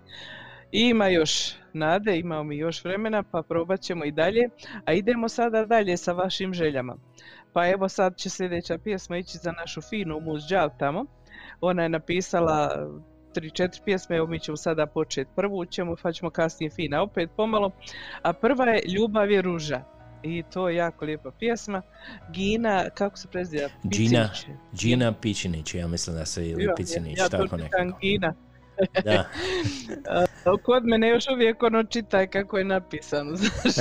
Ima 0.72 1.08
još 1.08 1.54
nade, 1.72 2.18
imamo 2.18 2.44
mi 2.44 2.56
još 2.56 2.84
vremena, 2.84 3.22
pa 3.22 3.42
probat 3.42 3.80
ćemo 3.80 4.04
i 4.04 4.12
dalje. 4.12 4.48
A 4.84 4.92
idemo 4.92 5.28
sada 5.28 5.64
dalje 5.64 5.96
sa 5.96 6.12
vašim 6.12 6.54
željama. 6.54 6.96
Pa 7.52 7.68
evo 7.68 7.88
sad 7.88 8.16
će 8.16 8.30
sljedeća 8.30 8.78
pjesma 8.78 9.18
ići 9.18 9.38
za 9.38 9.52
našu 9.52 9.80
finu 9.80 10.20
Džal 10.48 10.70
tamo. 10.78 11.04
Ona 11.60 11.82
je 11.82 11.88
napisala 11.88 12.88
tri, 13.40 13.50
četiri 13.50 13.80
pjesme, 13.84 14.16
evo 14.16 14.26
mi 14.26 14.40
ćemo 14.40 14.56
sada 14.56 14.86
početi 14.86 15.30
prvu, 15.36 15.64
ćemo, 15.64 15.96
pa 16.02 16.12
ćemo 16.12 16.30
kasnije 16.30 16.70
fina 16.70 17.02
opet 17.02 17.30
pomalo. 17.36 17.70
A 18.22 18.32
prva 18.32 18.64
je 18.64 18.82
Ljubav 18.86 19.30
je 19.30 19.42
ruža. 19.42 19.82
I 20.22 20.42
to 20.52 20.68
je 20.68 20.76
jako 20.76 21.04
lijepa 21.04 21.30
pjesma. 21.30 21.82
Gina, 22.32 22.90
kako 22.94 23.16
se 23.16 23.28
preziva? 23.28 23.68
Gina. 23.84 24.30
Gina 24.72 25.12
Pičinić, 25.12 25.74
ja 25.74 25.88
mislim 25.88 26.16
da 26.16 26.26
se 26.26 26.48
ili 26.48 26.64
Ja, 26.64 26.74
Picinić, 26.76 27.18
ja 27.18 27.28
to 27.28 27.36
tako 27.36 27.56
nekako. 27.56 27.98
Gina. 28.00 28.34
Da, 29.04 29.24
Kod 30.64 30.84
mene 30.84 31.08
još 31.08 31.24
uvijek 31.32 31.62
ono 31.62 31.82
čitaj 31.84 32.26
kako 32.26 32.58
je 32.58 32.64
napisano, 32.64 33.36
znaš. 33.36 33.74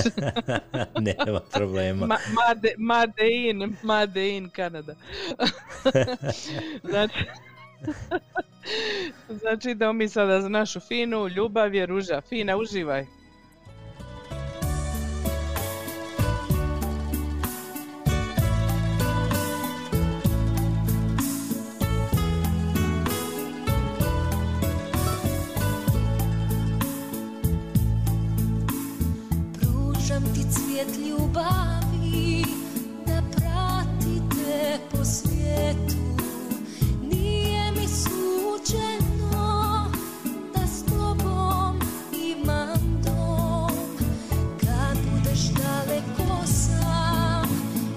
nema 1.25 1.39
problema. 1.53 2.05
Ma, 2.05 2.17
made, 2.33 2.73
made 2.77 3.27
in, 3.29 3.75
made 3.83 4.29
in 4.37 4.49
Kanada. 4.49 4.95
znači, 6.83 7.25
znači 9.41 9.73
da 9.73 9.93
mi 9.93 10.09
sada 10.09 10.41
za 10.41 10.49
našu 10.49 10.79
finu 10.79 11.27
ljubav 11.27 11.75
je 11.75 11.85
ruža. 11.85 12.21
Fina, 12.21 12.57
uživaj. 12.57 13.05
Pružam 29.59 30.23
ti 30.23 31.09
ljubavi 31.09 31.76
daleko 45.55 46.45
sam 46.45 47.49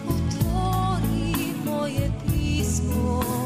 otvori 0.08 1.54
moje 1.64 2.10
pismo 2.26 3.39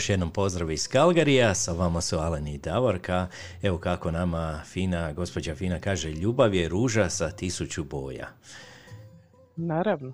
Još 0.00 0.08
jednom 0.08 0.30
pozdrav 0.30 0.70
iz 0.70 0.88
Kalgarija, 0.88 1.54
sa 1.54 1.72
vama 1.72 2.00
su 2.00 2.18
Alen 2.18 2.48
i 2.48 2.58
Davorka. 2.58 3.28
Evo 3.62 3.78
kako 3.78 4.10
nama 4.10 4.62
Fina, 4.66 5.12
gospođa 5.12 5.54
Fina 5.54 5.80
kaže, 5.80 6.10
ljubav 6.10 6.54
je 6.54 6.68
ruža 6.68 7.10
sa 7.10 7.30
tisuću 7.30 7.84
boja. 7.84 8.28
Naravno. 9.56 10.12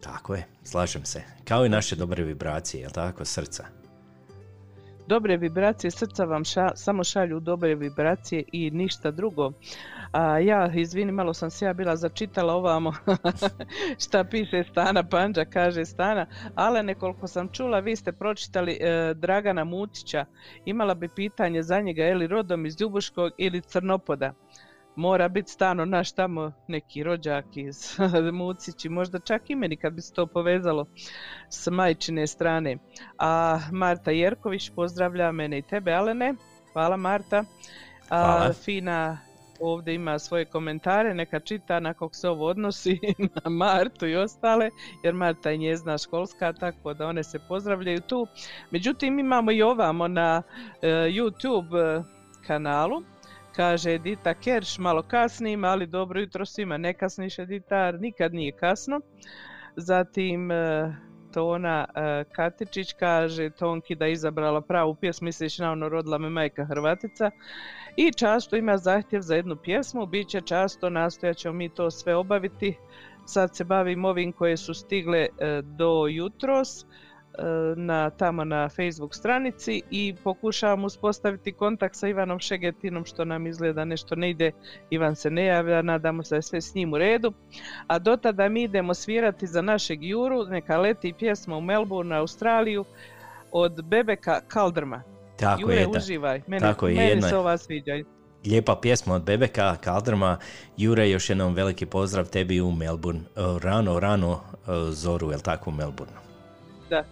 Tako 0.00 0.34
je, 0.34 0.46
slažem 0.64 1.04
se. 1.04 1.22
Kao 1.44 1.66
i 1.66 1.68
naše 1.68 1.96
dobre 1.96 2.24
vibracije, 2.24 2.80
jel 2.80 2.90
tako, 2.90 3.24
srca? 3.24 3.64
Dobre 5.06 5.36
vibracije 5.36 5.90
srca 5.90 6.24
vam 6.24 6.44
ša- 6.44 6.72
samo 6.74 7.04
šalju 7.04 7.40
dobre 7.40 7.74
vibracije 7.74 8.44
i 8.52 8.70
ništa 8.70 9.10
drugo. 9.10 9.52
A 10.12 10.38
ja, 10.38 10.70
izvini, 10.74 11.12
malo 11.12 11.34
sam 11.34 11.50
se 11.50 11.64
ja 11.64 11.72
bila 11.72 11.96
začitala 11.96 12.54
ovamo 12.54 12.92
šta 14.04 14.24
piše 14.24 14.64
Stana 14.70 15.02
Panđa, 15.08 15.44
kaže 15.44 15.84
Stana, 15.84 16.26
ale 16.54 16.82
nekoliko 16.82 17.26
sam 17.26 17.48
čula, 17.48 17.78
vi 17.80 17.96
ste 17.96 18.12
pročitali 18.12 18.78
e, 18.80 19.14
Dragana 19.14 19.64
Mutića, 19.64 20.24
imala 20.64 20.94
bi 20.94 21.08
pitanje 21.08 21.62
za 21.62 21.80
njega, 21.80 22.04
je 22.04 22.14
li 22.14 22.26
rodom 22.26 22.66
iz 22.66 22.80
Ljubuškog 22.80 23.32
ili 23.38 23.60
Crnopoda? 23.60 24.32
Mora 24.96 25.28
biti 25.28 25.50
stano 25.50 25.84
naš 25.84 26.12
tamo 26.12 26.52
neki 26.68 27.02
rođak 27.02 27.44
iz 27.56 27.96
Mucići, 28.32 28.88
možda 28.88 29.18
čak 29.18 29.50
i 29.50 29.54
meni 29.54 29.76
kad 29.76 29.92
bi 29.92 30.00
se 30.00 30.12
to 30.12 30.26
povezalo 30.26 30.86
s 31.48 31.66
majčine 31.70 32.26
strane. 32.26 32.76
A 33.18 33.60
Marta 33.72 34.10
Jerković 34.10 34.70
pozdravlja 34.70 35.32
mene 35.32 35.58
i 35.58 35.62
tebe, 35.62 35.92
Alene. 35.92 36.34
Hvala 36.72 36.96
Marta. 36.96 37.44
A, 38.08 38.22
Hvala. 38.22 38.52
Fina 38.52 39.18
ovdje 39.60 39.94
ima 39.94 40.18
svoje 40.18 40.44
komentare, 40.44 41.14
neka 41.14 41.40
čita 41.40 41.80
na 41.80 41.94
kog 41.94 42.14
se 42.14 42.28
ovo 42.28 42.46
odnosi 42.46 43.00
na 43.44 43.50
Martu 43.50 44.06
i 44.06 44.16
ostale, 44.16 44.70
jer 45.02 45.14
Marta 45.14 45.50
je 45.50 45.56
njezna 45.56 45.98
školska, 45.98 46.52
tako 46.52 46.94
da 46.94 47.06
one 47.06 47.24
se 47.24 47.38
pozdravljaju 47.48 48.00
tu. 48.00 48.26
Međutim, 48.70 49.18
imamo 49.18 49.52
i 49.52 49.62
ovamo 49.62 50.08
na 50.08 50.42
e, 50.82 50.88
YouTube 50.88 51.98
e, 51.98 52.02
kanalu, 52.46 53.02
kaže 53.56 53.94
Edita 53.94 54.34
Kerš, 54.34 54.78
malo 54.78 55.02
kasnim, 55.02 55.64
ali 55.64 55.86
dobro 55.86 56.20
jutro 56.20 56.46
svima, 56.46 56.76
ne 56.76 56.94
kasniš 56.94 57.38
Editar, 57.38 58.00
nikad 58.00 58.34
nije 58.34 58.52
kasno. 58.52 59.00
Zatim 59.76 60.50
e, 60.50 60.94
Tona 61.32 61.86
e, 61.94 62.24
Katičić 62.32 62.92
kaže 62.92 63.50
Tonki 63.50 63.94
da 63.94 64.06
je 64.06 64.12
izabrala 64.12 64.60
pravu 64.60 64.94
pjesmu, 64.94 65.24
misliš 65.24 65.58
na 65.58 65.72
ono 65.72 65.88
rodila 65.88 66.18
me 66.18 66.30
majka 66.30 66.64
Hrvatica. 66.64 67.30
I 67.96 68.12
často 68.12 68.56
ima 68.56 68.76
zahtjev 68.78 69.20
za 69.20 69.34
jednu 69.34 69.56
pjesmu, 69.56 70.06
bit 70.06 70.28
će 70.28 70.40
často, 70.40 70.90
nastojat 70.90 71.36
ćemo 71.36 71.54
mi 71.54 71.68
to 71.68 71.90
sve 71.90 72.14
obaviti. 72.14 72.76
Sad 73.26 73.56
se 73.56 73.64
bavim 73.64 74.04
ovim 74.04 74.32
koje 74.32 74.56
su 74.56 74.74
stigle 74.74 75.18
e, 75.18 75.62
do 75.62 76.06
jutros 76.06 76.86
na, 77.76 78.10
tamo 78.10 78.44
na 78.44 78.68
Facebook 78.68 79.14
stranici 79.14 79.82
i 79.90 80.14
pokušavam 80.24 80.84
uspostaviti 80.84 81.52
kontakt 81.52 81.96
sa 81.96 82.08
Ivanom 82.08 82.38
Šegetinom 82.38 83.04
što 83.04 83.24
nam 83.24 83.46
izgleda 83.46 83.84
nešto 83.84 84.14
ne 84.14 84.30
ide, 84.30 84.52
Ivan 84.90 85.16
se 85.16 85.30
ne 85.30 85.44
javlja, 85.44 85.82
nadamo 85.82 86.22
se 86.22 86.34
da 86.34 86.36
je 86.36 86.42
sve 86.42 86.60
s 86.60 86.74
njim 86.74 86.92
u 86.92 86.98
redu. 86.98 87.32
A 87.86 87.98
do 87.98 88.16
tada 88.16 88.48
mi 88.48 88.62
idemo 88.62 88.94
svirati 88.94 89.46
za 89.46 89.62
našeg 89.62 90.04
Juru, 90.04 90.44
neka 90.44 90.78
leti 90.78 91.14
pjesma 91.18 91.56
u 91.56 91.60
Melbourne, 91.60 92.16
Australiju 92.16 92.84
od 93.52 93.82
Bebeka 93.84 94.40
Kaldrma. 94.48 95.02
Tako 95.36 95.60
Jure, 95.62 95.74
je, 95.74 95.86
da. 95.86 95.98
uživaj, 95.98 96.42
meni, 96.46 96.60
Tako 96.60 96.88
je, 96.88 96.94
meni 96.94 97.08
jedna- 97.08 97.28
se 97.28 97.36
ova 97.36 97.58
sviđa. 97.58 97.92
Lijepa 98.46 98.76
pjesma 98.82 99.14
od 99.14 99.22
Bebeka, 99.22 99.76
Kaldrma. 99.76 100.38
Jure, 100.76 101.10
još 101.10 101.28
jednom 101.30 101.54
veliki 101.54 101.86
pozdrav 101.86 102.28
tebi 102.28 102.60
u 102.60 102.70
Melbourne. 102.72 103.20
E, 103.20 103.40
Rano, 103.62 104.00
rano 104.00 104.40
e, 104.52 104.56
zoru, 104.90 105.30
jel 105.30 105.40
tako, 105.40 105.70
u 105.70 105.72
Melbourneu? 105.72 106.16
Da, 106.90 107.04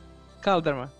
Kaldrma. 0.42 0.90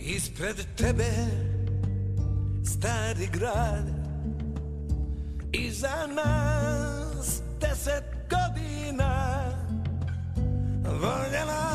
Ispred 0.00 0.56
tebe 0.76 1.49
stari 2.80 3.26
grad. 3.26 3.86
Iza 5.52 6.06
nas 6.06 7.42
deset 7.60 8.04
godina 8.30 9.44
Voljela 10.84 11.66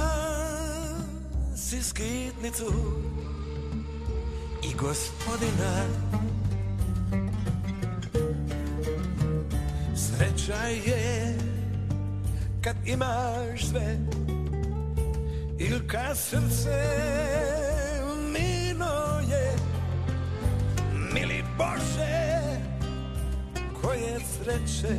si 1.55 1.83
skitnicu 1.83 2.73
i 4.63 4.75
gospodina. 4.77 5.73
Sreća 9.95 10.67
je 10.67 11.37
kad 12.61 12.75
imaš 12.85 13.65
sve 13.69 13.97
ili 15.59 15.87
kad 15.87 16.17
srce 16.17 17.54
Bože 21.57 22.59
koje 23.81 24.19
sreće 24.19 24.97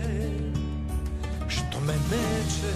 što 1.49 1.81
me 1.81 1.93
neće 1.93 2.73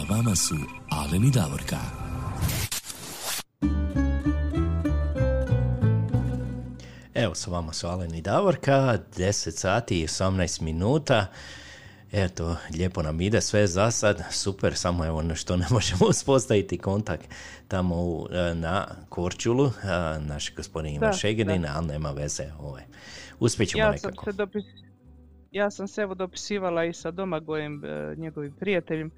vama 0.00 0.36
su 0.36 0.54
Alen 0.90 1.24
i 1.24 1.30
Davorka. 1.30 1.76
Evo 7.14 7.34
sa 7.34 7.50
vama 7.50 7.72
su 7.72 7.86
Alen 7.86 8.14
i 8.14 8.22
Davorka, 8.22 8.98
10 9.16 9.50
sati 9.50 10.00
i 10.00 10.06
18 10.06 10.62
minuta. 10.62 11.26
Eto, 12.12 12.56
lijepo 12.74 13.02
nam 13.02 13.20
ide 13.20 13.40
sve 13.40 13.66
za 13.66 13.90
sad, 13.90 14.24
super, 14.30 14.74
samo 14.74 15.06
evo 15.06 15.34
što 15.34 15.56
ne 15.56 15.66
možemo 15.70 16.06
uspostaviti 16.10 16.78
kontakt 16.78 17.28
tamo 17.68 17.96
u, 17.96 18.28
e, 18.30 18.54
na 18.54 18.86
Korčulu, 19.08 19.70
a, 19.84 20.18
naš 20.20 20.54
gospodin 20.54 20.94
Ivan 20.94 21.12
Šegedin, 21.12 21.66
ali 21.66 21.86
nema 21.86 22.10
veze, 22.10 22.44
ovaj. 22.60 22.82
uspjet 23.40 23.68
ćemo 23.68 23.84
Ja 23.84 23.98
sam, 23.98 24.10
nekako. 24.10 24.24
se 24.24 24.32
dopis... 24.32 24.64
ja 25.50 25.70
sam 25.70 25.88
se 25.88 26.02
evo 26.02 26.14
dopisivala 26.14 26.84
i 26.84 26.92
sa 26.92 27.10
Domagojem, 27.10 27.84
e, 27.84 28.14
njegovim 28.16 28.52
prijateljem. 28.52 29.10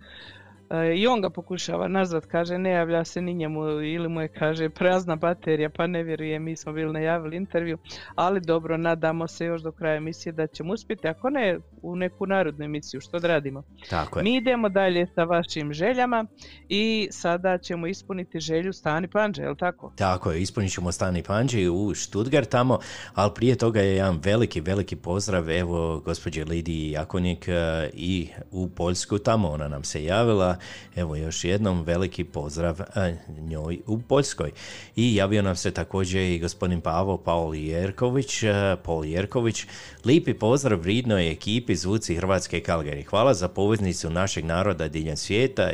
E, 0.71 0.97
I 0.97 1.07
on 1.07 1.21
ga 1.21 1.31
pokušava 1.31 1.89
nazvat, 1.89 2.27
kaže 2.27 2.59
ne 2.59 2.71
javlja 2.71 3.05
se 3.05 3.21
ni 3.21 3.35
njemu 3.35 3.71
ili 3.71 4.09
mu 4.09 4.21
je 4.21 4.29
kaže 4.29 4.69
prazna 4.69 5.17
baterija 5.17 5.71
pa 5.71 5.87
ne 5.87 6.03
vjeruje, 6.03 6.39
mi 6.39 6.57
smo 6.57 6.73
bili 6.73 6.93
najavili 6.93 7.37
intervju, 7.37 7.79
ali 8.15 8.41
dobro, 8.41 8.77
nadamo 8.77 9.29
se 9.29 9.45
još 9.45 9.63
do 9.63 9.73
kraja 9.73 9.97
emisije 9.97 10.33
da 10.33 10.47
ćemo 10.47 10.73
uspjeti, 10.73 11.09
ako 11.09 11.31
ne 11.31 11.59
u 11.83 11.97
neku 11.97 12.27
narodnu 12.27 12.65
emisiju, 12.65 13.01
što 13.01 13.19
da 13.19 13.29
radimo. 13.29 13.63
Tako 13.91 14.19
je. 14.19 14.23
Mi 14.23 14.37
idemo 14.37 14.69
dalje 14.69 15.07
sa 15.15 15.25
vašim 15.25 15.73
željama 15.73 16.27
i 16.69 17.09
sada 17.11 17.59
ćemo 17.59 17.87
ispuniti 17.87 18.41
želju 18.41 18.73
Stani 18.73 19.09
Panđe, 19.09 19.43
je 19.43 19.49
li 19.49 19.57
tako? 19.57 19.93
Tako 19.97 20.31
je, 20.31 20.43
ispunit 20.43 20.73
ćemo 20.73 20.93
Stani 20.93 21.23
Panđi 21.23 21.69
u 21.69 21.95
Stuttgart 21.95 22.49
tamo, 22.49 22.79
ali 23.15 23.33
prije 23.35 23.57
toga 23.57 23.81
je 23.81 23.95
jedan 23.95 24.21
veliki, 24.25 24.61
veliki 24.61 24.97
pozdrav 24.97 25.51
evo 25.51 26.01
gospođe 26.01 26.45
Lidiji 26.45 26.91
Jakonik 26.91 27.49
e, 27.49 27.91
i 27.93 28.29
u 28.51 28.69
Poljsku 28.69 29.19
tamo, 29.19 29.49
ona 29.49 29.69
nam 29.69 29.85
se 29.85 30.05
javila, 30.05 30.54
evo 30.97 31.17
još 31.17 31.45
jednom 31.45 31.83
veliki 31.83 32.25
pozdrav 32.25 32.81
e, 32.81 33.17
njoj 33.41 33.81
u 33.87 33.99
Poljskoj. 33.99 34.51
I 34.97 35.15
javio 35.15 35.43
nam 35.43 35.57
se 35.57 35.71
također 35.71 36.23
i 36.23 36.39
gospodin 36.39 36.81
Pavo 36.81 37.17
Paul 37.17 37.55
Jerković, 37.55 38.43
e, 38.43 38.77
Paul 38.85 39.05
Jerković, 39.05 39.67
lipi 40.05 40.35
pozdrav 40.35 40.79
vridnoj 40.79 41.31
ekipi 41.31 41.77
Zvuci 41.77 42.17
Hrvatske 42.17 42.61
Kalgari. 42.61 43.03
Hvala 43.03 43.35
za 43.35 43.49
poveznicu 43.49 44.11
našeg 44.11 44.45
naroda 44.45 44.89
diljem 44.89 45.17
svijeta 45.17 45.71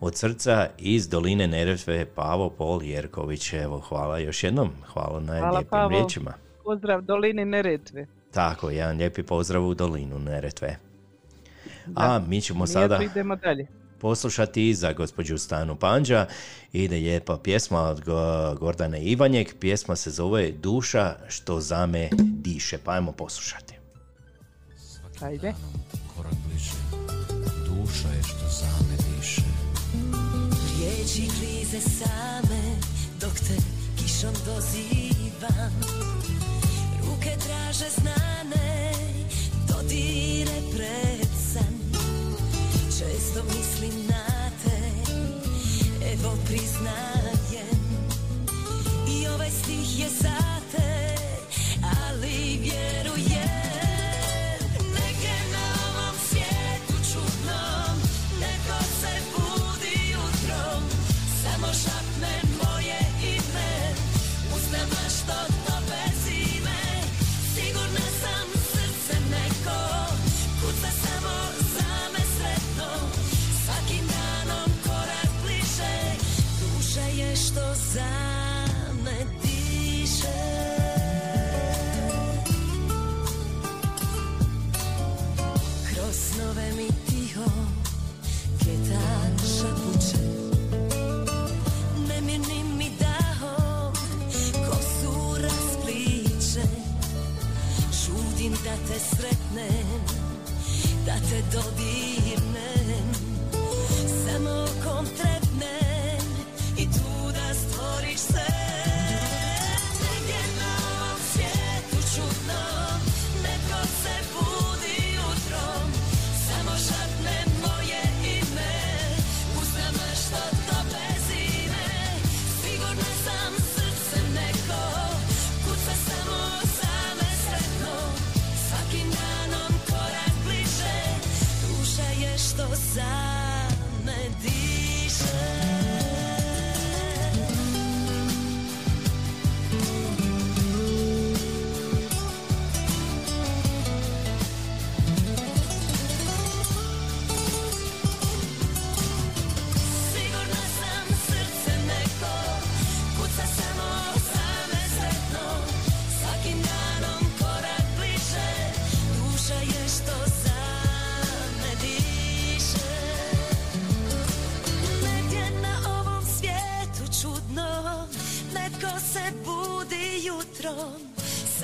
od 0.00 0.16
srca 0.16 0.68
iz 0.78 1.08
doline 1.08 1.46
Neretve 1.46 2.04
Pavo 2.04 2.50
Pol 2.50 2.82
Jerković. 2.82 3.52
Evo, 3.52 3.78
hvala 3.78 4.18
još 4.18 4.44
jednom. 4.44 4.70
Hvala 4.86 5.20
na 5.20 5.38
Hvala 5.38 5.58
lijepim 5.58 5.70
Pavo. 5.70 5.88
riječima. 5.88 6.32
Pozdrav 6.64 7.02
Dolini 7.02 7.44
Neretve. 7.44 8.06
Tako, 8.30 8.70
jedan 8.70 8.96
lijepi 8.96 9.22
pozdrav 9.22 9.66
u 9.66 9.74
dolinu 9.74 10.18
Neretve. 10.18 10.76
A 11.96 12.20
mi 12.28 12.40
ćemo 12.40 12.66
sada 12.66 12.98
idemo 13.02 13.36
dalje. 13.36 13.66
Poslušati 14.02 14.68
i 14.68 14.74
za 14.74 14.92
gospođu 14.92 15.38
Stanu 15.38 15.76
Panđa. 15.76 16.26
Ide 16.72 16.96
lijepa 16.96 17.38
pjesma 17.44 17.80
od 17.80 18.04
Go- 18.04 18.54
Gordane 18.60 19.02
Ivanjek. 19.02 19.54
Pjesma 19.60 19.96
se 19.96 20.10
zove 20.10 20.52
Duša 20.52 21.16
što 21.28 21.60
zame 21.60 22.08
diše. 22.18 22.78
Pa 22.84 22.92
ajmo 22.92 23.12
poslušati. 23.12 23.74
Ajde. 25.20 25.54
korak 26.16 26.34
bliže 26.46 26.78
Duša 27.66 28.08
je 28.08 28.22
što 28.22 28.46
zame 28.60 28.96
diše 28.96 29.42
Riječi 30.78 31.28
klize 31.38 31.80
same 31.80 32.62
dok 33.20 33.34
te 33.34 33.56
kišom 33.98 34.34
dozivam 34.46 35.72
Ruke 37.06 37.36
traže 37.46 37.90
znane, 38.00 38.92
dodire 39.68 40.58
pred 40.76 41.28
Često 43.02 43.42
mislim 43.44 44.06
na 44.06 44.50
te, 44.64 44.78
evo 46.12 46.36
priznajem 46.46 47.78
I 49.08 49.26
ovaj 49.26 49.50
stih 49.50 50.00
je 50.00 50.08
za 50.08 50.60
te, 50.72 51.16
ali 52.08 52.58
vjerujem 52.60 53.11
dodirnem. 101.52 103.06
Samo 104.24 104.64
okom 104.64 105.06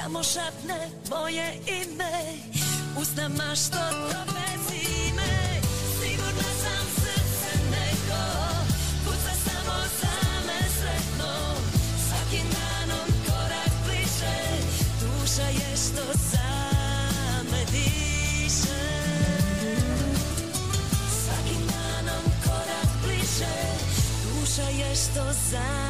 Samo 0.02 0.22
šapne 0.22 0.90
moje 1.10 1.52
ime 1.66 2.12
Usnama 3.02 3.54
što 3.54 3.78
tope 3.90 4.48
zime 4.68 5.60
Sigurna 6.00 6.50
sam 6.62 6.86
srce 6.96 7.52
neko 7.70 8.24
Kuca 9.04 9.34
samo 9.44 9.78
za 10.00 10.16
me 10.46 10.68
sretno. 10.78 11.34
Svakim 12.08 12.46
danom 12.50 13.08
korak 13.26 13.72
bliže 13.86 14.38
Duša 15.00 15.48
je 15.48 15.76
što 15.76 16.12
diše. 17.72 18.84
Svakim 21.24 21.66
danom 21.66 22.24
korak 22.44 22.90
bliže 23.04 23.56
Duša 24.24 24.68
je 24.68 24.94
što 24.94 25.24
za 25.50 25.88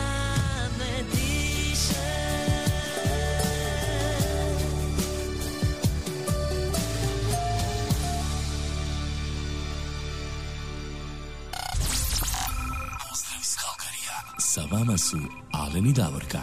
vama 14.79 14.99
su 14.99 15.17
Alen 15.53 15.87
i 15.87 15.93
Davorka. 15.93 16.39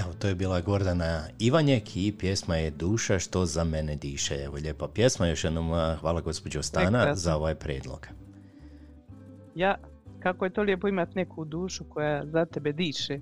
Evo, 0.00 0.12
to 0.18 0.28
je 0.28 0.34
bila 0.34 0.60
Gordana 0.60 1.22
Ivanjek 1.38 1.96
i 1.96 2.14
pjesma 2.18 2.56
je 2.56 2.70
Duša 2.70 3.18
što 3.18 3.46
za 3.46 3.64
mene 3.64 3.96
diše. 3.96 4.44
Evo, 4.44 4.54
lijepa 4.54 4.88
pjesma. 4.94 5.26
Još 5.26 5.44
jednom 5.44 5.96
hvala 6.00 6.20
gospođo 6.20 6.62
Stana 6.62 6.98
Prekrasno. 6.98 7.14
za 7.14 7.36
ovaj 7.36 7.54
predlog. 7.54 8.06
Ja, 9.54 9.76
kako 10.20 10.44
je 10.44 10.50
to 10.50 10.62
lijepo 10.62 10.88
imati 10.88 11.12
neku 11.14 11.44
dušu 11.44 11.84
koja 11.84 12.26
za 12.26 12.44
tebe 12.44 12.72
diše. 12.72 13.20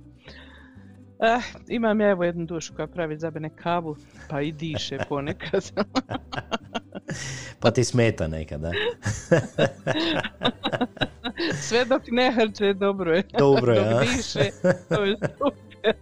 Eh, 1.21 1.41
imam 1.69 2.01
ja 2.01 2.09
evo 2.09 2.25
jednu 2.25 2.47
dušu 2.47 2.75
koja 2.75 2.87
pravi 2.87 3.19
za 3.19 3.31
mene 3.31 3.51
kavu, 3.57 3.97
pa 4.29 4.41
i 4.41 4.53
diše 4.53 4.99
ponekad. 5.09 5.71
Pa 7.61 7.71
ti 7.71 7.85
smeta 7.85 8.29
nekada. 8.29 8.73
Sve 11.63 11.85
dok 11.85 12.03
ne 12.11 12.33
hrče, 12.33 12.73
dobro 12.73 13.15
je. 13.15 13.23
Dobro 13.39 13.73
je, 13.73 13.91
dok 13.91 14.01
diše, 14.01 14.51
to 14.89 15.05
je 15.05 15.17
super. 15.39 15.95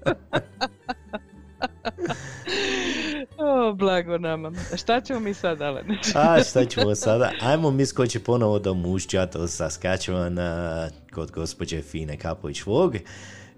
o, 3.39 3.73
blago 3.73 4.19
nama. 4.19 4.53
Šta 4.77 5.01
ćemo 5.01 5.21
mi 5.21 5.35
sad, 5.35 5.63
Alene? 5.63 5.99
A 6.15 6.43
šta 6.43 6.65
ćemo 6.65 6.95
sada? 6.95 7.31
Ajmo 7.41 7.71
mi 7.71 7.87
skoči 7.87 8.19
ponovo 8.19 8.59
do 8.59 8.75
Mušćata 8.75 9.49
sa 9.49 9.71
Saskatchewan 9.71 10.41
a, 10.41 10.89
kod 11.15 11.31
gospođe 11.31 11.83
Fine 11.83 12.17
Kapović 12.17 12.67
Vog 12.67 12.97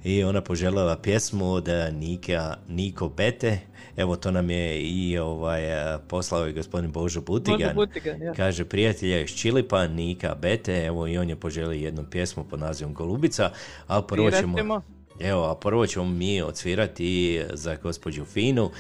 i 0.07 0.25
ona 0.25 0.41
poželjela 0.41 0.97
pjesmu 0.97 1.53
od 1.53 1.69
a, 1.69 1.91
Nika, 1.91 2.57
Niko 2.69 3.09
Bete. 3.09 3.59
Evo 3.97 4.17
to 4.17 4.31
nam 4.31 4.51
je 4.51 4.83
i 4.83 5.19
ovaj, 5.19 5.75
a, 5.75 5.99
poslao 6.09 6.49
i 6.49 6.53
gospodin 6.53 6.93
Božo 6.93 7.21
Butigan. 7.21 7.75
Božo 7.75 7.75
Butigan, 7.75 8.23
ja. 8.23 8.35
Kaže 8.35 8.65
prijatelja 8.65 9.21
iz 9.21 9.31
Čilipa, 9.31 9.87
Nika 9.87 10.35
Bete, 10.35 10.85
evo 10.85 11.07
i 11.07 11.19
on 11.19 11.29
je 11.29 11.37
poželio 11.37 11.85
jednu 11.85 12.05
pjesmu 12.11 12.45
pod 12.45 12.61
nazivom 12.61 12.95
Golubica, 12.95 13.51
ali 13.87 14.05
prvo 14.09 14.31
ćemo... 14.31 14.83
Evo, 15.21 15.45
a 15.45 15.55
prvo 15.55 15.87
ćemo 15.87 16.05
mi 16.05 16.43
odsvirati 16.43 17.43
za 17.53 17.77
gospođu 17.83 18.25
Finu. 18.25 18.71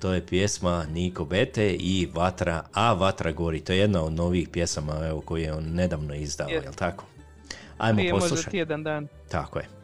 To 0.00 0.12
je 0.12 0.26
pjesma 0.26 0.86
Niko 0.92 1.24
Bete 1.24 1.76
i 1.80 2.08
Vatra, 2.14 2.62
a 2.72 2.92
Vatra 2.92 3.32
gori. 3.32 3.60
To 3.60 3.72
je 3.72 3.78
jedna 3.78 4.02
od 4.04 4.12
novih 4.12 4.48
pjesama 4.48 5.06
evo, 5.08 5.20
koju 5.20 5.42
je 5.42 5.52
on 5.52 5.64
nedavno 5.64 6.14
izdao, 6.14 6.48
jel 6.48 6.72
tako? 6.76 7.04
Ajmo 7.78 7.96
Prije 7.96 8.10
poslušati. 8.10 8.50
tjedan 8.50 8.82
dan. 8.82 9.08
Tako 9.28 9.58
je. 9.58 9.83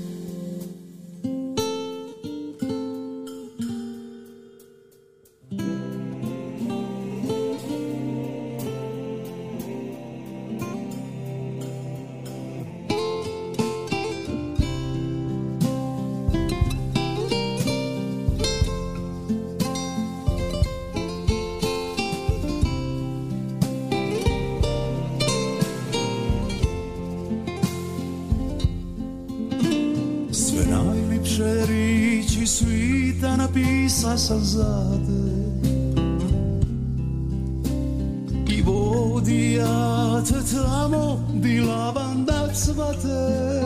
I 38.47 38.61
vodi 38.61 39.53
ja 39.53 40.21
te 40.27 40.55
tamo 40.55 41.19
di 41.33 41.59
lavanda 41.59 42.47
cvate 42.53 43.63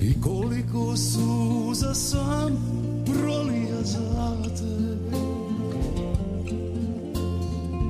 I 0.00 0.20
koliko 0.20 0.96
suza 0.96 1.94
sam 1.94 2.52
prolija 3.06 3.82
za 3.82 4.36
te 4.58 4.72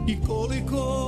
I 0.06 0.16
koliko 0.26 1.01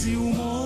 ti 0.00 0.16
si 0.16 0.59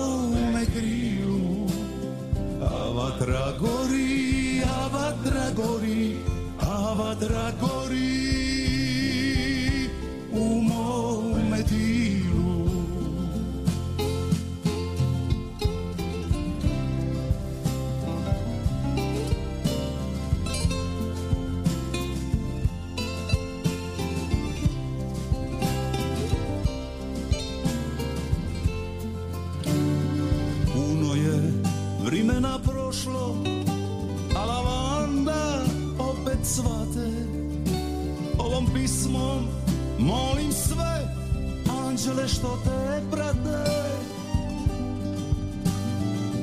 što 42.27 42.57
te 42.63 43.01
prate. 43.11 43.71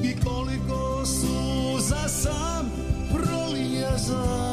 I 0.02 0.16
koliko 0.24 1.06
suza 1.06 2.08
sam 2.08 2.70
prolija 3.14 3.98
za 3.98 4.51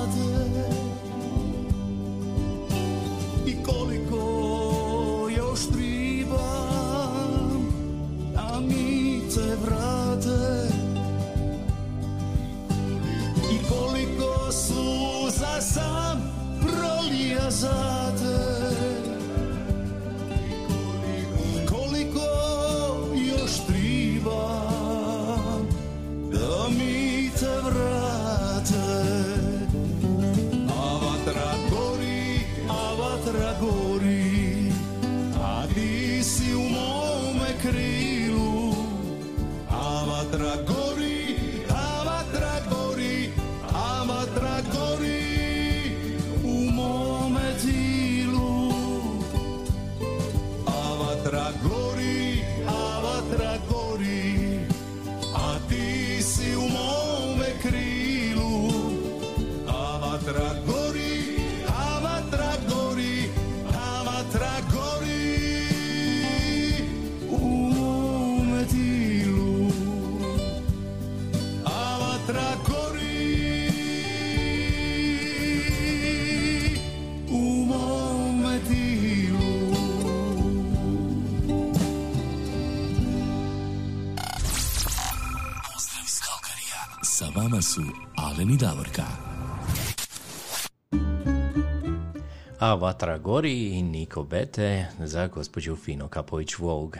A 92.69 92.75
Vatra 92.75 93.17
gori 93.17 93.67
i 93.69 93.83
Niko 93.83 94.23
Bete 94.23 94.85
za 94.99 95.27
gospođu 95.27 95.75
Fino 95.75 96.07
Kapović 96.07 96.57
Vogue. 96.57 96.99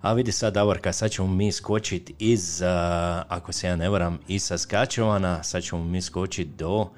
A 0.00 0.12
vidi 0.12 0.32
sad, 0.32 0.54
Davorka, 0.54 0.92
sad 0.92 1.10
ćemo 1.10 1.28
mi 1.28 1.52
skočiti 1.52 2.14
iz, 2.18 2.62
a, 2.62 3.22
ako 3.28 3.52
se 3.52 3.66
ja 3.66 3.76
ne 3.76 3.88
varam, 3.88 4.18
iz 4.28 4.42
Saskačevana, 4.42 5.42
sad 5.42 5.62
ćemo 5.62 5.84
mi 5.84 6.02
skočiti 6.02 6.50
do 6.50 6.88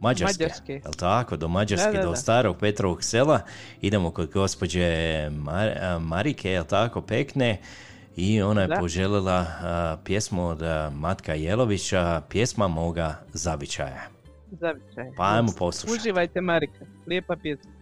Mađarske, 0.00 0.42
Mađarske. 0.44 0.72
jel 0.72 0.92
tako, 0.92 1.36
do 1.36 1.48
Mađarske, 1.48 1.86
Da, 1.86 1.98
da, 1.98 2.04
do 2.04 2.10
da. 2.10 2.16
starog 2.16 2.56
Petrovog 2.56 3.04
sela, 3.04 3.40
idemo 3.80 4.10
kod 4.10 4.30
gospođe 4.30 4.80
Mar- 5.30 5.98
Marike, 6.00 6.50
jel 6.50 6.64
tako, 6.64 7.00
Pekne, 7.00 7.60
i 8.16 8.42
ona 8.42 8.62
je 8.62 8.68
Da. 8.68 8.76
poželjela 8.76 9.46
a, 9.62 9.96
pjesmu 10.04 10.48
od 10.48 10.60
Matka 10.92 11.34
Jelovića, 11.34 12.22
pjesma 12.28 12.68
moga 12.68 13.18
zavičaja. 13.32 14.15
Zavičaj. 14.50 15.10
Pa 15.16 15.24
ajmo 15.34 15.52
poslušati. 15.58 16.00
Uživajte 16.00 16.40
Marika, 16.40 16.86
lijepa 17.06 17.36
pjesma. 17.36 17.75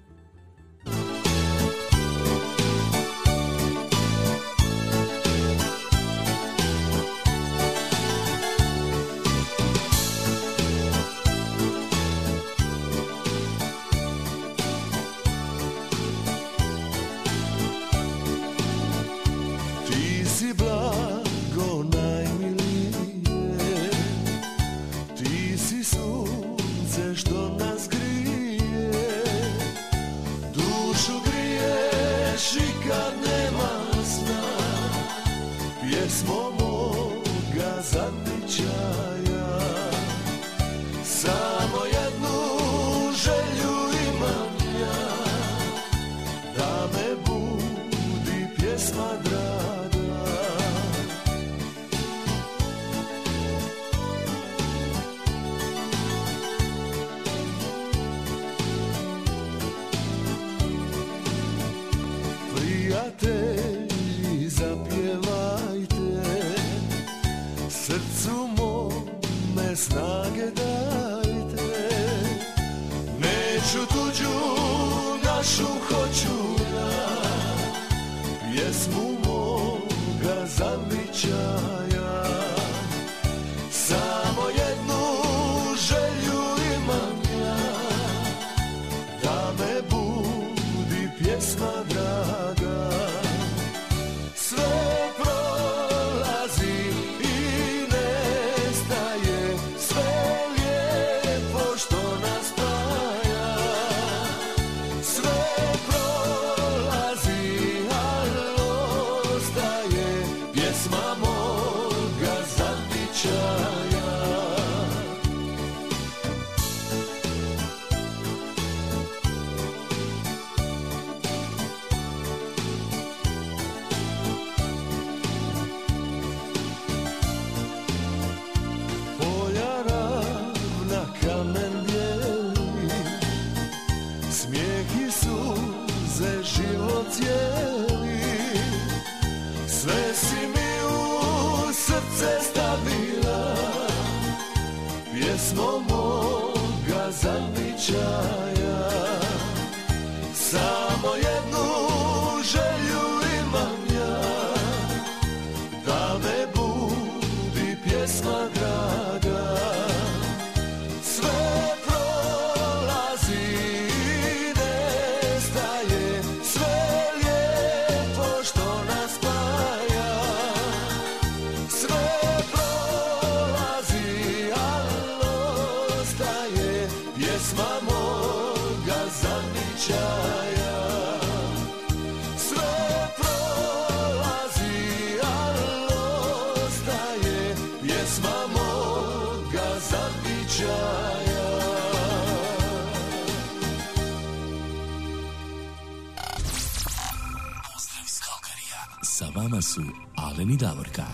Su 199.75 199.83
Alen 200.17 200.57
Davorka. 200.57 201.05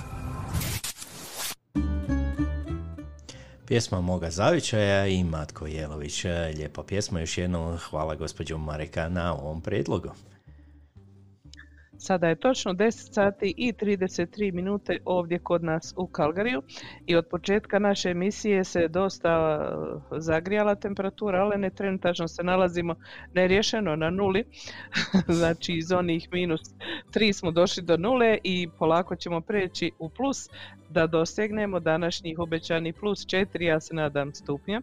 Pjesma 3.67 4.01
moga 4.01 4.31
zavičaja 4.31 5.07
i 5.07 5.25
Matko 5.25 5.67
Jelović. 5.67 6.25
Lijepa 6.55 6.83
pjesma, 6.83 7.21
još 7.21 7.39
jednom 7.39 7.79
hvala 7.79 8.15
gospođo 8.15 8.59
Mareka 8.59 9.09
na 9.09 9.35
ovom 9.35 9.61
predlogu. 9.61 10.09
Sada 12.11 12.29
je 12.29 12.37
točno 12.37 12.73
10 12.73 13.15
sati 13.15 13.55
i 13.57 13.73
33 13.73 14.53
minute 14.53 14.99
ovdje 15.05 15.39
kod 15.39 15.65
nas 15.65 15.95
u 15.97 16.07
Kalgariju 16.07 16.63
i 17.07 17.17
od 17.17 17.27
početka 17.31 17.79
naše 17.79 18.11
emisije 18.11 18.65
se 18.65 18.89
dosta 18.89 19.61
uh, 19.61 20.19
zagrijala 20.19 20.75
temperatura, 20.75 21.43
ali 21.43 21.59
ne 21.59 21.71
trenutačno 21.71 22.29
se 22.29 22.43
nalazimo 22.43 22.95
nerješeno 23.35 23.97
na 23.97 24.11
nuli, 24.11 24.45
znači 25.39 25.73
iz 25.73 25.93
onih 25.93 26.29
minus 26.33 26.61
3 27.15 27.33
smo 27.33 27.51
došli 27.51 27.83
do 27.83 27.97
nule 27.97 28.39
i 28.45 28.69
polako 28.79 29.17
ćemo 29.17 29.41
preći 29.41 29.91
u 29.99 30.09
plus 30.09 30.49
da 30.89 31.07
dosegnemo 31.07 31.81
današnjih 31.81 32.39
obećani 32.39 32.93
plus 32.93 33.27
4, 33.27 33.63
ja 33.63 33.81
se 33.81 33.95
nadam 33.95 34.35
stupnja. 34.35 34.81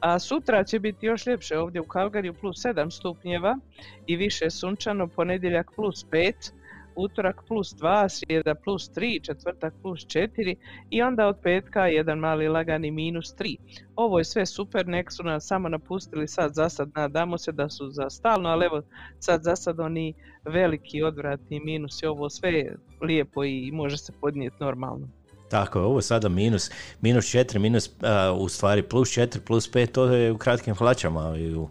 A 0.00 0.18
sutra 0.18 0.64
će 0.64 0.78
biti 0.78 1.06
još 1.06 1.26
ljepše 1.26 1.58
ovdje 1.58 1.80
u 1.80 1.84
Kalgariju 1.84 2.34
plus 2.34 2.56
7 2.56 2.90
stupnjeva 2.90 3.58
i 4.06 4.16
više 4.16 4.50
sunčano, 4.50 5.08
ponedjeljak 5.08 5.70
plus 5.76 6.06
5, 6.10 6.52
utorak 6.96 7.42
plus 7.48 7.74
2, 7.74 8.08
srijeda 8.08 8.54
plus 8.54 8.90
3, 8.90 9.24
četvrtak 9.26 9.74
plus 9.82 10.00
4 10.00 10.56
i 10.90 11.02
onda 11.02 11.26
od 11.26 11.36
petka 11.42 11.86
jedan 11.86 12.18
mali 12.18 12.48
lagani 12.48 12.90
minus 12.90 13.34
3. 13.36 13.56
Ovo 13.96 14.18
je 14.18 14.24
sve 14.24 14.46
super, 14.46 14.86
nek 14.86 15.12
su 15.12 15.22
nas 15.22 15.46
samo 15.46 15.68
napustili 15.68 16.28
sad 16.28 16.54
za 16.54 16.68
sad, 16.68 16.90
nadamo 16.94 17.38
se 17.38 17.52
da 17.52 17.68
su 17.68 17.90
za 17.90 18.10
stalno, 18.10 18.48
ali 18.48 18.66
evo 18.66 18.82
sad 19.18 19.42
za 19.42 19.56
sad 19.56 19.80
oni 19.80 20.14
veliki 20.44 21.02
odvratni 21.02 21.60
minusi, 21.64 22.06
ovo 22.06 22.30
sve 22.30 22.52
je 22.52 22.76
lijepo 23.02 23.44
i 23.44 23.70
može 23.72 23.96
se 23.96 24.12
podnijeti 24.20 24.56
normalno. 24.60 25.19
Tako 25.50 25.78
je, 25.78 25.84
ovo 25.84 26.00
sada 26.00 26.28
minus, 26.28 26.70
minus 27.00 27.24
4, 27.24 27.58
minus, 27.58 27.90
a, 28.02 28.32
u 28.32 28.48
stvari 28.48 28.82
plus 28.82 29.08
4, 29.08 29.40
plus 29.40 29.72
5, 29.72 29.86
to 29.86 30.04
je 30.04 30.32
u 30.32 30.38
kratkim 30.38 30.74
hlačama 30.74 31.36
i 31.36 31.54
u 31.54 31.68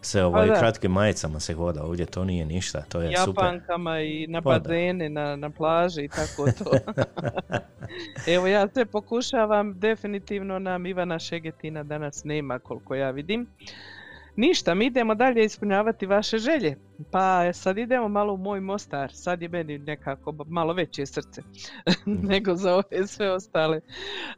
sve 0.00 0.24
ovaj, 0.24 0.48
Pa 0.48 0.58
kratkim 0.58 0.90
majicama 0.90 1.40
se 1.40 1.54
hoda. 1.54 1.82
Ovdje 1.82 2.06
to 2.06 2.24
nije 2.24 2.44
ništa, 2.44 2.82
to 2.82 3.00
je 3.00 3.16
super. 3.16 3.44
Japankama 3.44 4.00
i 4.00 4.26
na 4.26 4.40
bazene, 4.40 5.08
na, 5.08 5.36
na 5.36 5.50
plaži 5.50 6.04
i 6.04 6.08
tako 6.08 6.48
to. 6.58 6.70
Evo 8.34 8.46
ja 8.46 8.68
sve 8.68 8.86
pokušavam, 8.86 9.78
definitivno 9.78 10.58
nam 10.58 10.86
Ivana 10.86 11.18
Šegetina 11.18 11.82
danas 11.82 12.24
nema 12.24 12.58
koliko 12.58 12.94
ja 12.94 13.10
vidim. 13.10 13.46
Ništa, 14.38 14.74
mi 14.74 14.86
idemo 14.86 15.14
dalje 15.14 15.44
ispunjavati 15.44 16.06
vaše 16.06 16.38
želje. 16.38 16.76
Pa 17.10 17.52
sad 17.52 17.78
idemo 17.78 18.08
malo 18.08 18.32
u 18.32 18.36
moj 18.36 18.60
Mostar, 18.60 19.12
sad 19.12 19.42
je 19.42 19.48
meni 19.48 19.78
nekako 19.78 20.34
malo 20.46 20.72
veće 20.72 21.06
srce 21.06 21.42
nego 22.30 22.54
za 22.54 22.74
ove 22.74 23.06
sve 23.06 23.32
ostale. 23.32 23.80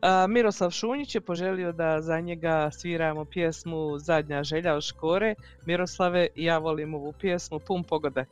A, 0.01 0.27
Miroslav 0.27 0.71
Šunjić 0.71 1.15
je 1.15 1.21
poželio 1.21 1.73
da 1.73 2.01
za 2.01 2.21
njega 2.21 2.71
sviramo 2.73 3.25
pjesmu 3.25 3.99
Zadnja 3.99 4.43
želja 4.43 4.75
od 4.75 4.83
Škore. 4.83 5.35
Miroslave, 5.67 6.27
ja 6.37 6.59
volim 6.59 6.95
ovu 6.95 7.13
pjesmu, 7.13 7.59
pun 7.59 7.85
pogodak. 7.85 8.29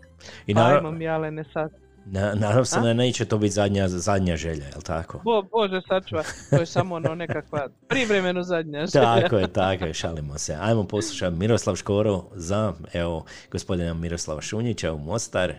I 0.47 0.55
naravno- 0.55 0.89
ajmo 0.89 0.99
Mjalene 0.99 1.45
sad. 1.45 1.88
Na, 2.10 2.35
nadam 2.35 2.64
se 2.64 2.80
da 2.80 2.93
neće 2.93 3.24
to 3.24 3.39
biti 3.39 3.55
zadnja, 3.55 3.89
zadnja 3.89 4.36
želja, 4.36 4.64
jel 4.64 4.80
tako? 4.82 5.20
Bo, 5.24 5.43
Bože 5.43 5.80
sačuva, 5.89 6.22
to 6.51 6.56
je 6.56 6.66
samo 6.66 6.94
ono 6.94 7.14
nekakva 7.14 7.68
privremeno 7.89 8.43
zadnja 8.43 8.86
želja. 8.86 9.20
Tako 9.20 9.36
je, 9.36 9.52
tako 9.52 9.85
je, 9.85 9.94
šalimo 9.94 10.39
se. 10.39 10.56
Ajmo 10.60 10.85
poslušati 10.85 11.36
Miroslav 11.36 11.76
Škoro 11.76 12.24
za, 12.35 12.72
evo, 12.93 13.24
gospodina 13.51 13.94
Miroslava 13.94 14.40
Šunjića 14.40 14.93
u 14.93 14.98
Mostar. 14.98 15.55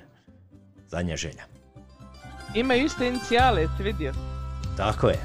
Zadnja 0.88 1.16
želja. 1.16 1.44
Imaju 2.56 2.86
iste 2.86 3.08
inicijale, 3.08 3.68
vidio? 3.80 4.14
Tako 4.78 5.10
je. 5.10 5.20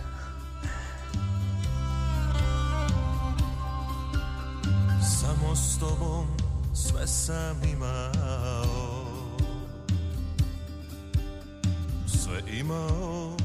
Samo 5.20 5.56
s 5.56 5.78
tobom 5.78 6.26
sve 6.74 7.06
sam 7.06 7.62
imao 7.72 8.83
Sve 12.34 12.42
imao 12.58 13.36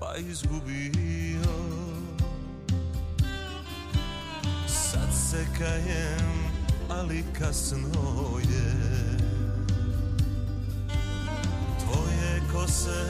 pa 0.00 0.16
izgubio. 0.16 1.54
Sad 4.66 5.08
se 5.30 5.46
kajem, 5.58 6.34
ali 6.88 7.24
kasno 7.38 8.38
je. 8.48 8.72
Tvoje 11.84 12.42
kose 12.52 13.04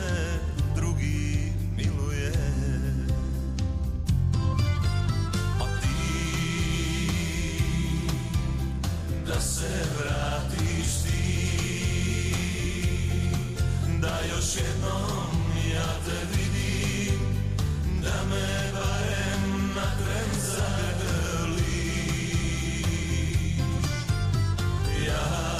drugi 0.74 1.52
miluje. 1.76 2.32
A 5.60 5.80
ti 5.80 5.98
da 9.26 9.40
se 9.40 9.84
vratiš 9.98 11.03
Da 14.04 14.18
još 14.34 14.56
jednom 14.56 15.28
ja 15.74 15.86
te 16.04 16.36
vidim 16.36 17.20
Da 18.02 18.24
me 18.30 18.72
barem 18.72 19.72
na 19.76 19.82
tren 19.98 20.30
Ja 25.06 25.53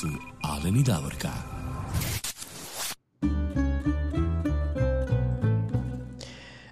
su 0.00 0.06
Alen 0.42 0.76
i 0.76 0.82
Davorka. 0.82 1.28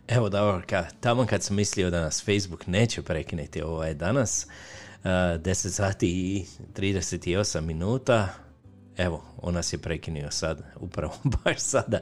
Evo 0.09 0.29
Davorka, 0.29 0.87
tamo 1.01 1.27
kad 1.27 1.43
sam 1.43 1.57
mislio 1.57 1.91
da 1.91 2.01
nas 2.01 2.25
Facebook 2.25 2.67
neće 2.67 3.03
prekinuti 3.03 3.63
ovaj 3.63 3.95
danas, 3.95 4.47
uh, 4.47 5.05
10 5.05 5.69
sati 5.69 6.09
i 6.09 6.45
38 6.75 7.61
minuta, 7.61 8.29
evo, 8.97 9.23
on 9.43 9.55
nas 9.55 9.73
je 9.73 9.79
prekinuo 9.79 10.31
sad, 10.31 10.63
upravo 10.77 11.15
baš 11.45 11.59
sada. 11.59 12.01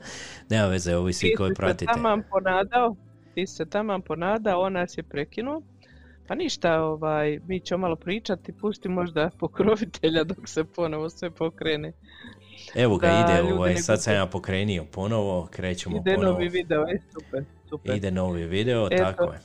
Nema 0.49 0.66
veze, 0.66 0.97
ovi 0.97 1.12
svi 1.12 1.31
Ti 1.31 1.36
koji 1.36 1.51
si 1.51 1.55
se 1.55 1.59
pratite. 1.59 1.93
taman 1.93 2.23
ponadao, 2.31 2.97
ti 3.35 3.47
se 3.47 3.66
taman 3.66 4.03
ponadao, 4.03 4.61
on 4.61 4.73
nas 4.73 4.99
je 4.99 5.03
prekinuo. 5.03 5.62
Pa 6.33 6.37
ništa, 6.37 6.83
ovaj, 6.83 7.41
mi 7.47 7.61
ćemo 7.61 7.81
malo 7.81 7.97
pričati, 7.97 8.53
pusti 8.53 8.89
možda 8.89 9.31
pokrovitelja 9.41 10.25
dok 10.25 10.49
se 10.49 10.65
ponovo 10.65 11.11
sve 11.11 11.31
pokrene. 11.31 11.93
Evo 12.75 12.97
ga, 12.97 13.07
Da, 13.07 13.41
ide, 13.41 13.53
ovaj, 13.55 13.77
sad 13.77 14.03
sam 14.03 14.15
ja 14.15 14.27
pokrenio 14.27 14.85
ponovo, 14.93 15.49
krećemo 15.51 15.97
Ide 15.97 16.15
ponovo. 16.15 16.33
novi 16.33 16.49
video, 16.49 16.83
e, 16.83 16.99
super, 17.13 17.45
super. 17.69 17.97
Ide 17.97 18.11
novi 18.11 18.47
video, 18.47 18.89
Eto. 18.91 19.05
tako 19.05 19.33
je. 19.33 19.39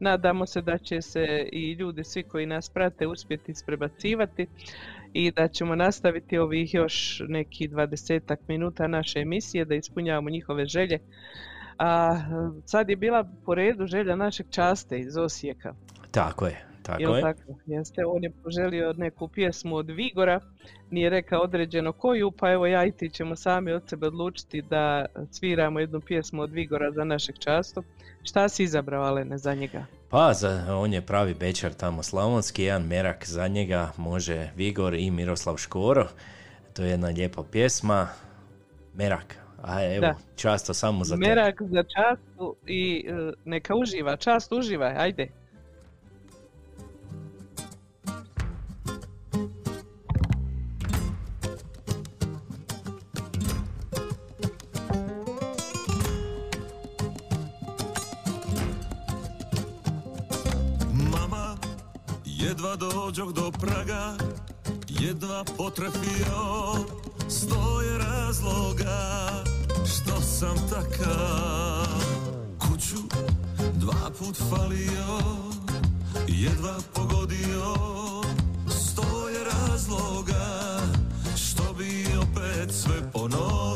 Nadamo 0.00 0.46
se 0.46 0.62
da 0.62 0.78
će 0.78 1.02
se 1.02 1.48
i 1.52 1.72
ljudi 1.72 2.04
svi 2.04 2.22
koji 2.22 2.46
nas 2.46 2.70
prate 2.70 3.06
uspjeti 3.06 3.52
isprebacivati 3.52 4.46
i 5.12 5.30
da 5.30 5.48
ćemo 5.48 5.74
nastaviti 5.74 6.38
ovih 6.38 6.74
još 6.74 7.22
neki 7.28 7.68
dvadesetak 7.68 8.40
minuta 8.48 8.86
naše 8.86 9.18
emisije 9.18 9.64
da 9.64 9.74
ispunjavamo 9.74 10.30
njihove 10.30 10.66
želje. 10.66 10.98
A 11.78 12.16
sad 12.64 12.90
je 12.90 12.96
bila 12.96 13.24
po 13.44 13.54
redu 13.54 13.86
želja 13.86 14.16
našeg 14.16 14.46
časte 14.50 14.98
iz 14.98 15.16
Osijeka. 15.16 15.74
Tako 16.10 16.46
je, 16.46 16.64
tako 16.82 17.02
Jel 17.02 17.16
je. 17.16 17.22
tako? 17.22 17.40
Jeste, 17.66 18.04
on 18.06 18.24
je 18.24 18.30
poželio 18.44 18.92
neku 18.92 19.28
pjesmu 19.28 19.76
od 19.76 19.90
Vigora, 19.90 20.40
nije 20.90 21.10
rekao 21.10 21.40
određeno 21.40 21.92
koju, 21.92 22.30
pa 22.30 22.52
evo 22.52 22.66
ja 22.66 22.84
i 22.84 22.92
ti 22.92 23.10
ćemo 23.10 23.36
sami 23.36 23.72
od 23.72 23.82
sebe 23.88 24.06
odlučiti 24.06 24.62
da 24.62 25.06
sviramo 25.30 25.80
jednu 25.80 26.00
pjesmu 26.00 26.42
od 26.42 26.52
Vigora 26.52 26.92
za 26.92 27.04
našeg 27.04 27.38
častu. 27.38 27.82
Šta 28.22 28.48
si 28.48 28.62
izabrao, 28.62 29.04
Alene, 29.04 29.38
za 29.38 29.54
njega? 29.54 29.84
Pa, 30.08 30.32
za, 30.32 30.76
on 30.76 30.92
je 30.92 31.02
pravi 31.02 31.34
bečar 31.34 31.72
tamo 31.72 32.02
slavonski, 32.02 32.62
jedan 32.62 32.82
merak 32.82 33.26
za 33.26 33.48
njega 33.48 33.92
može 33.96 34.50
Vigor 34.56 34.94
i 34.94 35.10
Miroslav 35.10 35.56
Škoro. 35.56 36.08
To 36.72 36.82
je 36.82 36.90
jedna 36.90 37.08
lijepa 37.08 37.42
pjesma. 37.52 38.08
Merak. 38.94 39.45
A 39.66 39.82
evo, 39.84 40.00
Da. 40.00 40.14
často 40.36 40.74
samo 40.74 41.04
za 41.04 41.14
tebe. 41.14 41.28
Merak 41.28 41.62
za 41.62 41.82
častu 41.82 42.56
i 42.66 43.06
e, 43.08 43.32
neka 43.44 43.74
uživa, 43.76 44.16
čast 44.16 44.52
uživaj, 44.52 44.94
ajde. 44.96 45.28
Mama, 61.12 61.56
jedva 62.24 62.76
dođoh 62.76 63.32
do 63.32 63.50
Praga, 63.60 64.14
jedva 64.88 65.44
potrefio 65.56 66.74
stoje 67.28 67.98
razloga 67.98 69.16
što 69.86 70.20
sam 70.20 70.56
takav. 70.70 71.86
Kuću 72.58 72.96
dva 73.74 74.10
put 74.18 74.36
falio, 74.50 75.18
jedva 76.28 76.76
pogodio 76.94 77.74
stoje 78.68 79.44
razloga 79.44 80.80
što 81.36 81.72
bi 81.78 82.06
opet 82.22 82.74
sve 82.74 83.12
ponovio. 83.12 83.75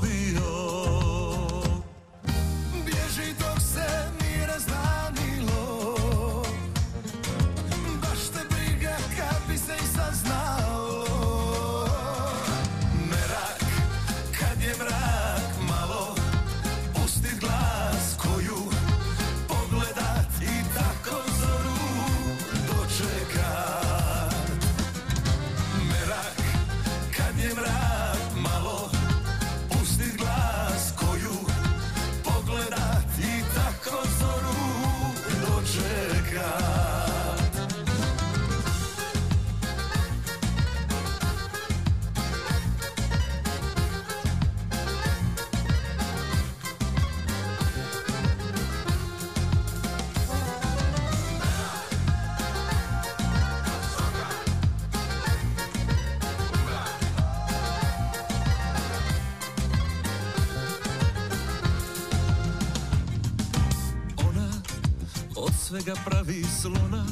Svega 65.71 65.95
pravi 66.05 66.45
slona 66.63 67.07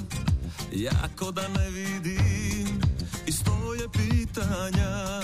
Jako 0.72 1.32
da 1.32 1.48
ne 1.48 1.70
vidim. 1.70 2.80
I 3.26 3.32
stoje 3.32 3.88
pitanja 3.92 5.20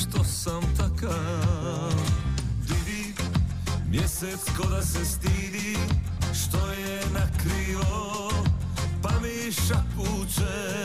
Što 0.00 0.24
sam 0.24 0.62
takav? 0.76 1.92
Vidi 2.68 3.14
Mjesec 3.88 4.40
ko 4.56 4.68
da 4.68 4.82
se 4.82 5.04
stidi 5.04 5.76
Što 6.34 6.70
je 6.70 7.02
nakrivo 7.12 8.30
Pa 9.02 9.10
mi 9.22 9.52
šapuće 9.52 10.84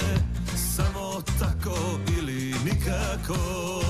Samo 0.76 1.22
tako 1.40 2.00
ili 2.18 2.56
nikako 2.66 3.87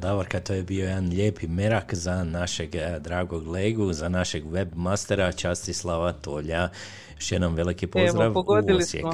Davorka, 0.00 0.40
to 0.40 0.52
je 0.52 0.62
bio 0.62 0.84
jedan 0.84 1.08
lijepi 1.08 1.46
merak 1.46 1.94
za 1.94 2.24
našeg 2.24 2.74
eh, 2.74 2.98
dragog 3.00 3.46
legu, 3.46 3.92
za 3.92 4.08
našeg 4.08 4.44
webmastera 4.44 5.36
Častislava 5.36 6.12
Tolja. 6.12 6.68
Još 7.16 7.32
jednom 7.32 7.54
veliki 7.54 7.86
pozdrav 7.86 8.24
Evo, 8.24 8.34
pogodili 8.34 8.74
u 8.74 8.78
Osijek. 8.78 9.02
smo. 9.02 9.12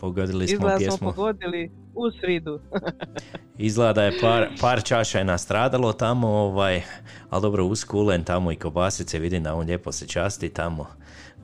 Pogodili 0.00 0.48
smo 0.48 0.54
Izgleda 0.54 0.70
smo 0.70 0.78
pjesmu. 0.80 1.12
pogodili 1.12 1.70
u 1.94 2.10
sridu. 2.12 2.60
Izgleda 3.58 3.92
da 3.92 4.02
je 4.02 4.20
par, 4.20 4.48
par 4.60 4.82
čaša 4.82 5.18
je 5.18 5.24
nastradalo 5.24 5.92
tamo, 5.92 6.28
ovaj, 6.28 6.82
ali 7.30 7.42
dobro, 7.42 7.64
uz 7.64 7.84
kulen 7.84 8.24
tamo 8.24 8.52
i 8.52 8.56
kobasice, 8.56 9.18
vidim 9.18 9.42
da 9.42 9.54
on 9.54 9.66
lijepo 9.66 9.92
se 9.92 10.06
časti 10.06 10.48
tamo. 10.48 10.86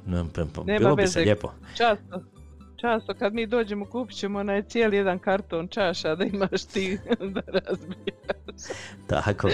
No, 0.06 0.26
p- 0.26 0.44
p- 0.44 0.60
Nema 0.64 0.78
Bilo 0.78 0.97
bi 0.97 1.06
se 1.06 1.20
lijepo. 1.20 1.52
Často, 1.74 2.22
často 2.77 3.15
kad 3.15 3.35
mi 3.35 3.47
dođemo 3.47 3.85
kupit 3.86 4.16
ćemo 4.16 4.39
onaj 4.39 4.62
cijeli 4.62 4.97
jedan 4.97 5.19
karton 5.19 5.69
čaša 5.69 6.15
da 6.15 6.24
imaš 6.24 6.65
ti 6.65 6.98
da 7.35 7.40
razbijaš. 7.44 8.77
Tako. 9.07 9.48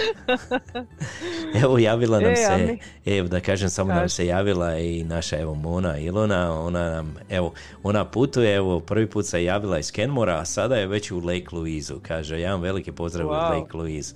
Evo 1.55 1.77
javila 1.77 2.19
nam 2.19 2.31
E, 2.31 2.35
se, 2.35 2.77
evo 3.07 3.27
da 3.27 3.39
kažem 3.39 3.69
samo 3.69 3.89
nam 3.89 3.99
Kaži. 3.99 4.15
se 4.15 4.25
javila 4.25 4.77
i 4.77 5.03
naša 5.03 5.39
evo 5.39 5.55
Mona 5.55 5.97
Ilona, 5.97 6.61
ona 6.61 6.89
nam, 6.89 7.15
evo, 7.29 7.53
ona 7.83 8.05
putuje, 8.05 8.55
evo 8.55 8.79
prvi 8.79 9.07
put 9.07 9.25
se 9.25 9.43
javila 9.43 9.79
iz 9.79 9.91
Kenmora, 9.91 10.39
a 10.39 10.45
sada 10.45 10.75
je 10.75 10.87
već 10.87 11.11
u 11.11 11.19
Lake 11.19 11.45
Louiseu, 11.51 11.99
kaže, 12.01 12.39
jedan 12.39 12.61
veliki 12.61 12.91
pozdrav 12.91 13.27
Wow. 13.27 13.33
iz 13.45 13.61
Lake 13.61 13.77
Louise. 13.77 14.15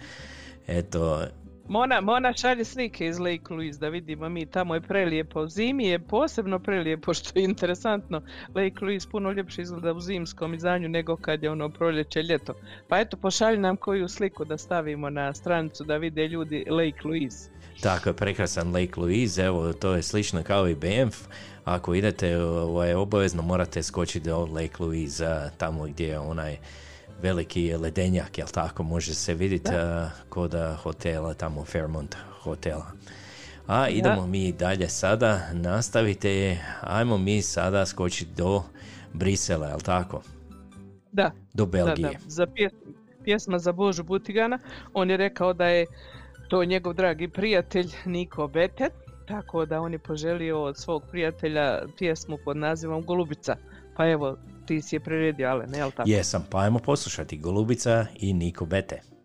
Eto, 0.67 1.21
Mona, 1.69 2.01
Mona 2.01 2.33
šalje 2.33 2.65
slike 2.65 3.07
iz 3.07 3.19
Lake 3.19 3.53
Louise 3.53 3.79
da 3.79 3.89
vidimo 3.89 4.29
mi, 4.29 4.45
tamo 4.45 4.73
je 4.73 4.81
prelijepo. 4.81 5.47
Zimi 5.47 5.87
je 5.87 5.99
posebno 5.99 6.59
prelijepo 6.59 7.13
što 7.13 7.39
je 7.39 7.43
interesantno. 7.43 8.21
Lake 8.55 8.85
Louise 8.85 9.09
puno 9.11 9.31
ljepše 9.31 9.61
izgleda 9.61 9.93
u 9.93 9.99
zimskom 9.99 10.53
izdanju 10.53 10.89
nego 10.89 11.15
kad 11.15 11.43
je 11.43 11.51
ono 11.51 11.69
proljeće, 11.69 12.23
ljeto. 12.23 12.53
Pa 12.87 12.99
eto, 12.99 13.17
pošalji 13.17 13.57
nam 13.57 13.77
koju 13.77 14.07
sliku 14.07 14.45
da 14.45 14.57
stavimo 14.57 15.09
na 15.09 15.33
stranicu 15.33 15.83
da 15.83 15.97
vide 15.97 16.27
ljudi 16.27 16.65
Lake 16.69 17.07
Louise. 17.07 17.49
Tako 17.81 18.09
je 18.09 18.13
prekrasan 18.13 18.67
Lake 18.67 18.93
Louise, 18.97 19.43
evo 19.43 19.73
to 19.73 19.95
je 19.95 20.03
slično 20.03 20.43
kao 20.43 20.67
i 20.67 20.75
Banff. 20.75 21.27
Ako 21.65 21.95
idete, 21.95 22.37
ovaj, 22.37 22.93
obavezno 22.93 23.41
morate 23.41 23.83
skočiti 23.83 24.29
do 24.29 24.45
Lake 24.45 24.75
Louise, 24.79 25.51
tamo 25.57 25.83
gdje 25.83 26.07
je 26.07 26.19
onaj 26.19 26.57
veliki 27.21 27.73
ledenjak, 27.73 28.37
jel 28.37 28.47
tako, 28.47 28.83
može 28.83 29.13
se 29.13 29.33
vidjeti 29.33 29.71
a, 29.73 30.09
kod 30.29 30.55
a, 30.55 30.75
hotela, 30.75 31.33
tamo 31.33 31.65
Fairmont 31.65 32.15
hotela. 32.41 32.85
A 33.67 33.89
idemo 33.89 34.27
mi 34.27 34.51
dalje 34.51 34.89
sada, 34.89 35.39
nastavite, 35.53 36.57
ajmo 36.81 37.17
mi 37.17 37.41
sada 37.41 37.85
skočiti 37.85 38.31
do 38.35 38.63
Brisela, 39.13 39.67
jel 39.67 39.79
tako? 39.79 40.21
Da, 41.11 41.31
Do 41.53 41.65
da, 41.65 41.71
Belgije. 41.71 42.09
da, 42.09 42.19
za 42.27 42.45
pjes- 42.45 42.93
pjesma 43.23 43.59
za 43.59 43.71
Božu 43.71 44.03
Butigana. 44.03 44.59
On 44.93 45.09
je 45.09 45.17
rekao 45.17 45.53
da 45.53 45.65
je 45.65 45.85
to 46.47 46.65
njegov 46.65 46.93
dragi 46.93 47.27
prijatelj 47.27 47.87
Niko 48.05 48.47
Betet, 48.47 48.93
tako 49.27 49.65
da 49.65 49.81
on 49.81 49.93
je 49.93 49.99
poželio 49.99 50.63
od 50.63 50.77
svog 50.77 51.03
prijatelja 51.11 51.81
pjesmu 51.97 52.37
pod 52.45 52.57
nazivom 52.57 53.03
Golubica. 53.03 53.55
Pa 53.97 54.07
evo, 54.07 54.37
ti 54.65 54.81
si 54.81 54.95
je 54.95 54.99
priredio, 54.99 55.49
ale 55.49 55.67
ne, 55.67 55.77
jel 55.77 55.91
tako? 55.91 56.09
Jesam, 56.09 56.45
pa 56.49 56.59
ajmo 56.59 56.79
poslušati 56.79 57.37
Golubica 57.37 58.05
i 58.15 58.33
Niko 58.33 58.65
Bete. 58.65 59.16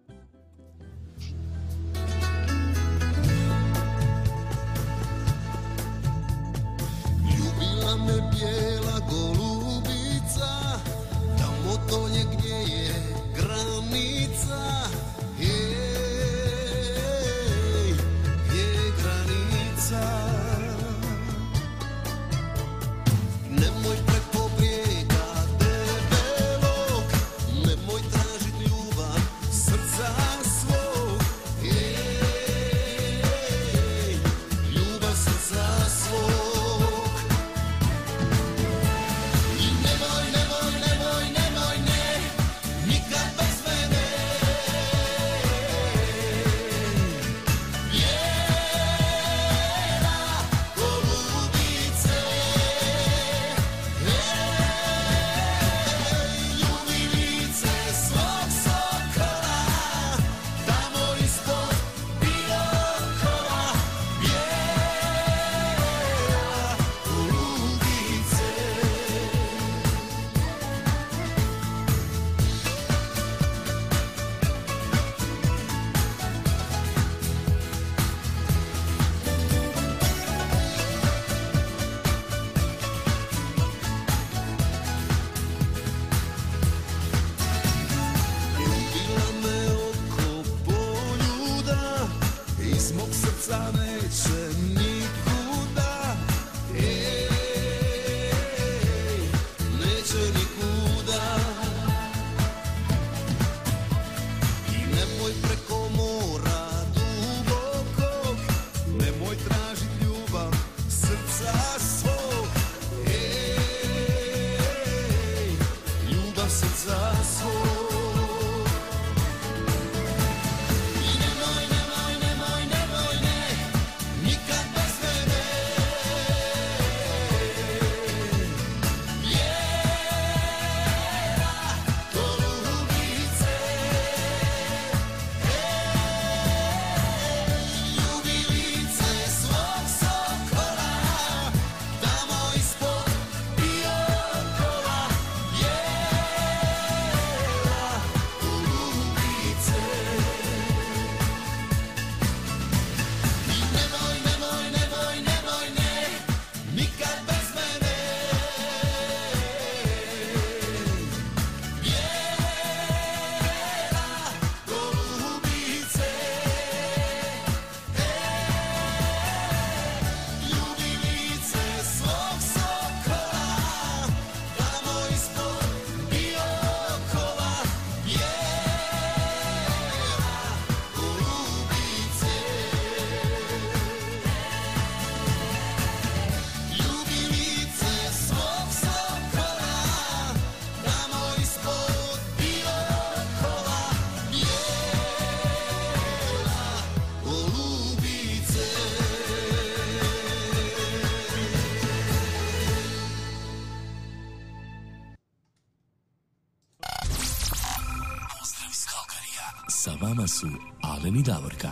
Su 210.43 210.49
Alen 210.83 211.17
i 211.17 211.23
Davorka. 211.23 211.69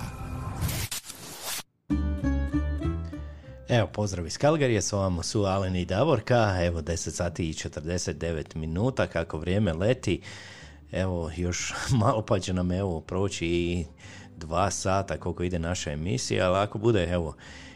Evo, 3.69 3.87
pozdrav 3.93 4.27
iz 4.27 4.39
Kalgarije, 4.39 4.83
s 4.83 4.93
vama 4.93 5.23
su 5.23 5.45
Alen 5.45 5.77
i 5.77 5.85
Davorka, 5.85 6.57
evo 6.63 6.81
10 6.81 7.11
sati 7.11 7.51
i 7.51 7.53
49 7.53 8.57
minuta, 8.57 9.07
kako 9.07 9.39
vrijeme 9.39 9.73
leti, 9.73 10.21
evo 10.93 11.31
još 11.37 11.75
malo 12.01 12.23
pa 12.23 12.39
će 12.39 12.53
nam 12.53 12.73
evo 12.73 13.01
proći 13.01 13.47
i 13.47 13.85
dva 14.37 14.71
sata 14.71 15.17
koliko 15.17 15.43
ide 15.43 15.59
naša 15.59 15.93
emisija, 15.93 16.47
ali 16.47 16.59
ako 16.59 16.79
bude 16.79 17.05
evo 17.05 17.35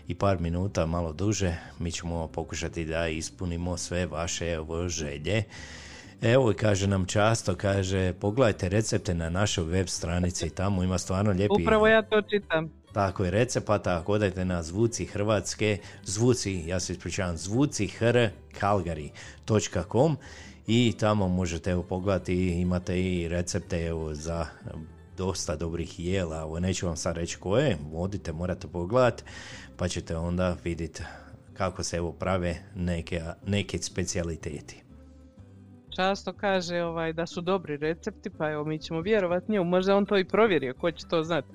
i 0.09 0.15
par 0.15 0.41
minuta 0.41 0.87
malo 0.87 1.13
duže, 1.13 1.57
mi 1.79 1.93
ćemo 1.93 2.29
pokušati 2.29 2.85
da 2.85 3.09
ispunimo 3.09 3.77
sve 3.77 4.07
vaše 4.07 4.53
evo 4.53 4.89
želje. 4.89 5.45
Evo 6.23 6.51
i 6.51 6.55
kaže 6.55 6.87
nam 6.87 7.07
často, 7.07 7.55
kaže 7.55 8.13
pogledajte 8.13 8.69
recepte 8.69 9.15
na 9.15 9.31
našoj 9.31 9.65
web 9.65 9.89
stranici, 9.89 10.51
tamo 10.51 10.83
ima 10.83 10.99
stvarno 10.99 11.31
lijepi... 11.31 11.63
Upravo 11.63 11.87
ja 11.87 12.03
to 12.03 12.23
čitam. 12.23 12.71
Tako 12.93 13.25
je, 13.25 13.31
recepata, 13.31 13.99
ako 13.99 14.13
odajte 14.13 14.45
na 14.45 14.63
zvuci 14.63 15.05
Hrvatske, 15.05 15.79
zvuci, 16.05 16.63
ja 16.67 16.81
se 16.81 16.93
ispričavam, 16.93 17.37
zvuci 17.37 17.91
calgary.com 18.61 20.17
i 20.67 20.95
tamo 21.01 21.29
možete 21.29 21.71
evo 21.71 21.83
pogledati, 21.83 22.35
imate 22.35 23.03
i 23.03 23.29
recepte 23.29 23.87
evo 23.87 24.15
za 24.15 24.47
dosta 25.17 25.57
dobrih 25.57 26.01
jela, 26.01 26.41
evo 26.41 26.61
neću 26.61 26.87
vam 26.87 26.97
sad 26.97 27.17
reći 27.17 27.37
koje, 27.37 27.79
odite, 27.95 28.33
morate 28.33 28.69
pogledati, 28.69 29.23
pa 29.77 29.89
ćete 29.89 30.17
onda 30.17 30.57
vidjeti 30.65 31.03
kako 31.55 31.83
se 31.83 31.97
evo 31.97 32.13
prave 32.13 32.57
neke, 32.75 33.23
neke 33.47 33.79
specijaliteti. 33.79 34.84
Často 35.97 36.33
kaže 36.33 36.83
ovaj, 36.83 37.13
da 37.13 37.27
su 37.27 37.41
dobri 37.41 37.77
recepti, 37.77 38.31
pa 38.31 38.51
evo 38.51 38.65
mi 38.65 38.79
ćemo 38.79 39.01
vjerovati 39.01 39.53
njemu. 39.53 39.65
Možda 39.65 39.97
on 39.97 40.07
to 40.07 40.19
i 40.19 40.25
provjerio, 40.25 40.75
ko 40.75 40.91
će 40.91 41.07
to 41.07 41.23
znati. 41.23 41.49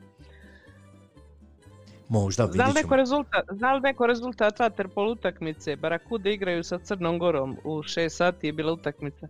Možda, 2.09 2.47
Zna 2.47 2.65
li 2.65 2.73
neko 2.73 2.87
ćemo. 2.87 2.95
rezultat, 2.95 3.45
zna 3.51 3.73
li 3.73 3.81
neko 3.81 4.07
rezultat 4.07 4.59
vaterpol 4.59 5.07
utakmice? 5.11 5.75
Barakude 5.75 6.33
igraju 6.33 6.63
sa 6.63 6.77
Crnom 6.79 7.19
Gorom, 7.19 7.57
u 7.63 7.77
6 7.77 8.09
sati 8.09 8.47
je 8.47 8.53
bila 8.53 8.73
utakmica. 8.73 9.27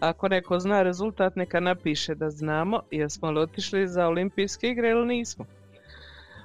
Ako 0.00 0.28
neko 0.28 0.58
zna 0.60 0.82
rezultat, 0.82 1.36
neka 1.36 1.60
napiše 1.60 2.14
da 2.14 2.30
znamo 2.30 2.80
jesmo 2.90 3.30
li 3.30 3.40
otišli 3.40 3.88
za 3.88 4.06
olimpijske 4.06 4.68
igre 4.68 4.90
ili 4.90 5.06
nismo. 5.06 5.44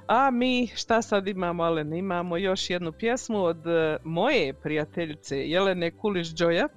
A 0.06 0.30
mi 0.30 0.66
šta 0.74 1.02
sad 1.02 1.28
imamo, 1.28 1.62
Alen? 1.62 1.92
Imamo 1.94 2.36
još 2.36 2.70
jednu 2.70 2.92
pjesmu 2.92 3.44
od 3.44 3.66
e, 3.66 3.96
moje 4.04 4.52
prijateljice 4.52 5.36
Jelene 5.48 5.90
Kuliš-Đoja, 5.90 6.68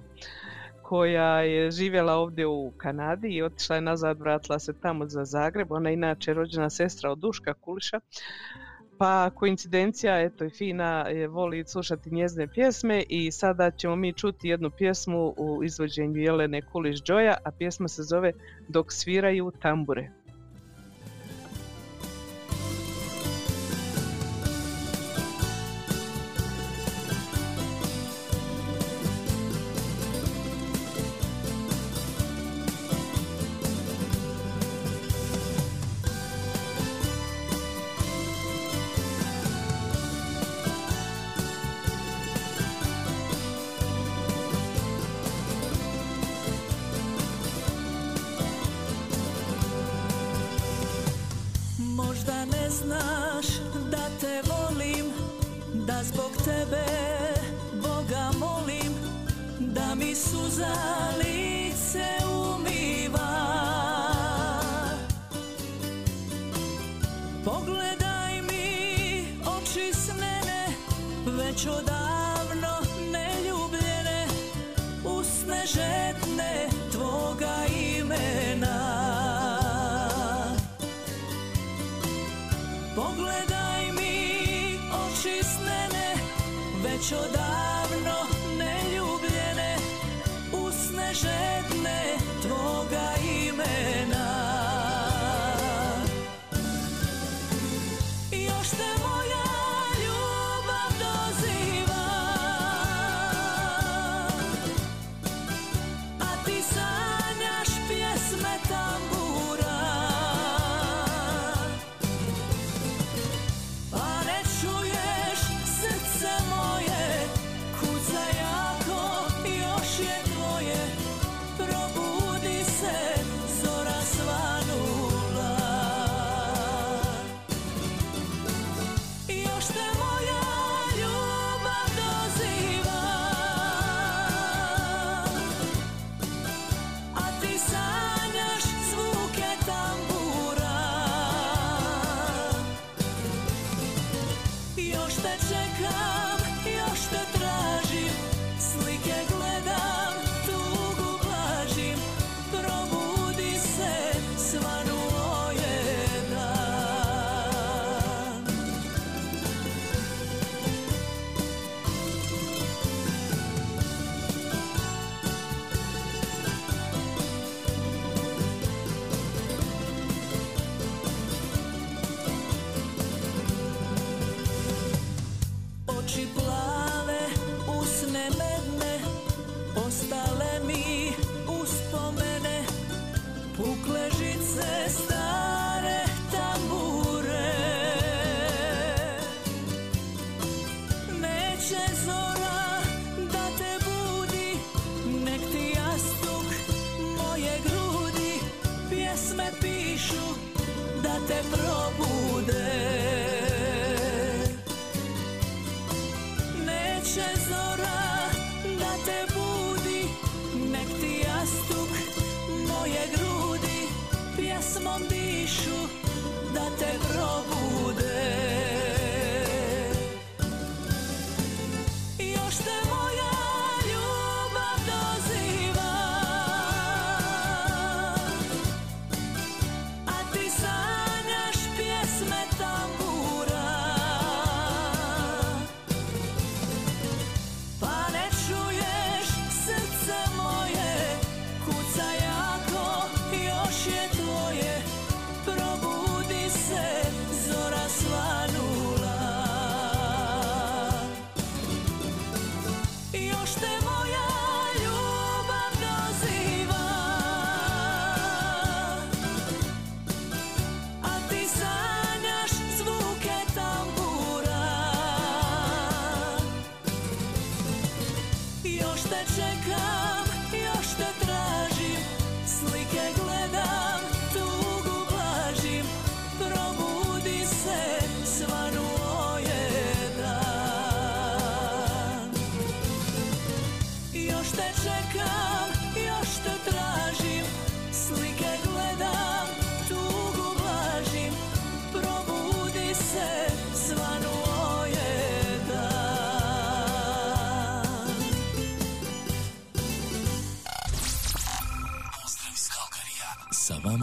koja 0.92 1.40
je 1.40 1.70
živjela 1.70 2.14
ovdje 2.14 2.46
u 2.46 2.72
Kanadi 2.76 3.28
i 3.28 3.42
otišla 3.42 3.76
je 3.76 3.82
nazad, 3.82 4.20
vratila 4.20 4.58
se 4.58 4.72
tamo 4.72 5.06
za 5.06 5.24
Zagreb. 5.24 5.72
Ona 5.72 5.88
je 5.88 5.94
inače 5.94 6.34
rođena 6.34 6.70
sestra 6.70 7.10
od 7.10 7.18
Duška 7.18 7.54
Kuliša. 7.54 8.00
Pa 8.98 9.30
koincidencija, 9.30 10.20
eto 10.20 10.44
i 10.44 10.50
Fina 10.50 11.08
je 11.08 11.28
voli 11.28 11.64
slušati 11.66 12.14
njezine 12.14 12.46
pjesme 12.46 13.02
i 13.08 13.30
sada 13.30 13.70
ćemo 13.70 13.96
mi 13.96 14.12
čuti 14.12 14.48
jednu 14.48 14.70
pjesmu 14.70 15.34
u 15.36 15.64
izvođenju 15.64 16.16
Jelene 16.16 16.62
Kuliš 16.62 17.00
Đoja, 17.00 17.36
a 17.44 17.50
pjesma 17.50 17.88
se 17.88 18.02
zove 18.02 18.32
Dok 18.68 18.92
sviraju 18.92 19.52
tambure. 19.62 20.10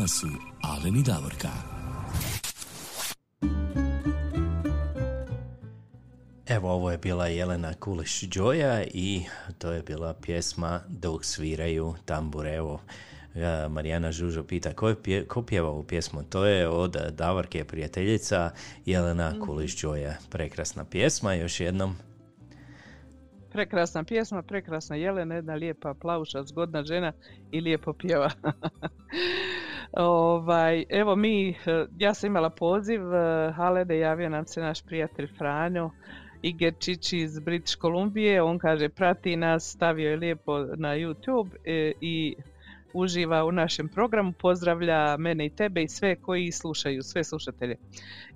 Su 0.10 0.27
Alen 0.61 0.95
i 0.95 1.03
Davorka. 1.03 1.49
Evo, 6.48 6.72
ovo 6.72 6.91
je 6.91 6.98
bila 6.98 7.27
Jelena 7.27 7.73
Kuliš 7.73 8.22
Đoja 8.22 8.84
i 8.84 9.23
to 9.57 9.72
je 9.72 9.84
bila 9.84 10.14
pjesma 10.14 10.80
Dok 10.88 11.26
sviraju 11.26 11.95
tambure. 12.06 12.56
Evo, 12.56 12.81
e, 13.36 13.68
Marijana 13.68 14.11
Žužo 14.11 14.44
pita 14.44 14.73
ko, 14.73 14.90
je 14.90 14.95
pje- 14.95 15.27
ko 15.27 15.41
pjeva 15.41 15.69
ovu 15.69 15.84
pjesmu? 15.84 16.23
To 16.23 16.45
je 16.45 16.68
od 16.68 16.98
Davorke 17.11 17.64
prijateljica 17.64 18.52
Jelena 18.86 19.34
Kuliš 19.45 19.81
Đoja. 19.81 20.15
Prekrasna 20.30 20.86
pjesma, 20.86 21.34
još 21.34 21.60
jednom. 21.60 21.95
Prekrasna 23.52 24.03
pjesma, 24.03 24.41
prekrasna 24.41 24.95
Jelena, 24.95 25.36
jedna 25.36 25.56
lijepa 25.56 25.94
plauša, 25.94 26.44
zgodna 26.44 26.84
žena 26.84 27.14
i 27.52 27.61
lijepo 27.61 27.94
pjeva. 27.94 28.31
ovaj, 29.91 30.86
evo 30.90 31.16
mi, 31.16 31.49
eh, 31.49 31.86
ja 31.98 32.14
sam 32.14 32.28
imala 32.28 32.49
poziv, 32.49 33.14
eh, 33.14 33.52
Halede 33.52 33.99
javio 33.99 34.30
nam 34.30 34.45
se 34.45 34.61
naš 34.61 34.82
prijatelj 34.82 35.28
Franjo 35.38 35.90
Igerčić 36.41 37.14
iz 37.14 37.40
British 37.40 37.78
Kolumbije, 37.78 38.41
on 38.41 38.60
kaže 38.60 38.90
prati 38.90 39.36
nas, 39.36 39.72
stavio 39.72 40.10
je 40.10 40.18
lijepo 40.18 40.60
na 40.60 40.90
YouTube 40.90 41.49
eh, 41.66 41.91
i 42.02 42.36
uživa 42.94 43.45
u 43.45 43.52
našem 43.52 43.88
programu, 43.88 44.32
pozdravlja 44.32 45.18
mene 45.18 45.45
i 45.45 45.49
tebe 45.49 45.84
i 45.84 45.88
sve 45.88 46.16
koji 46.16 46.52
slušaju, 46.52 47.03
sve 47.03 47.24
slušatelje. 47.24 47.76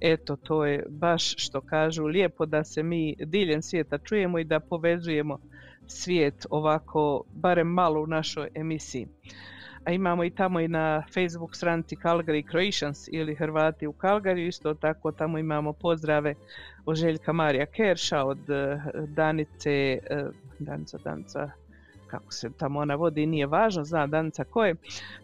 Eto, 0.02 0.36
to 0.36 0.66
je 0.66 0.86
baš 0.90 1.36
što 1.38 1.62
kažu, 1.62 2.06
lijepo 2.06 2.46
da 2.46 2.64
se 2.64 2.84
mi 2.84 3.16
diljem 3.20 3.62
svijeta 3.62 3.98
čujemo 3.98 4.40
i 4.40 4.44
da 4.44 4.60
povezujemo 4.60 5.40
svijet 5.88 6.46
ovako, 6.50 7.24
barem 7.34 7.68
malo 7.68 8.02
u 8.02 8.08
našoj 8.08 8.50
emisiji. 8.56 9.08
A 9.86 9.92
imamo 9.92 10.24
i 10.24 10.30
tamo 10.30 10.60
i 10.60 10.68
na 10.68 11.04
Facebook 11.14 11.56
stranici 11.56 11.96
Calgary 11.96 12.50
Croatians 12.50 13.10
ili 13.12 13.36
Hrvati 13.36 13.88
u 13.88 13.94
Calgary, 13.94 14.48
isto 14.48 14.74
tako 14.74 15.12
tamo 15.12 15.38
imamo 15.38 15.74
pozdrave 15.74 16.36
od 16.86 16.96
Željka 16.96 17.34
Marija 17.34 17.66
Kerša, 17.66 18.24
od 18.24 18.50
eh, 18.50 18.82
Danice, 19.08 20.00
eh, 20.10 20.26
Danica, 20.60 20.98
Danica, 20.98 21.50
kako 22.08 22.32
se 22.32 22.50
tamo 22.58 22.80
ona 22.80 22.96
vodi, 22.96 23.26
nije 23.26 23.48
važno, 23.48 23.84
zna 23.84 24.08
Danica 24.08 24.44
ko 24.44 24.66
je. 24.66 24.76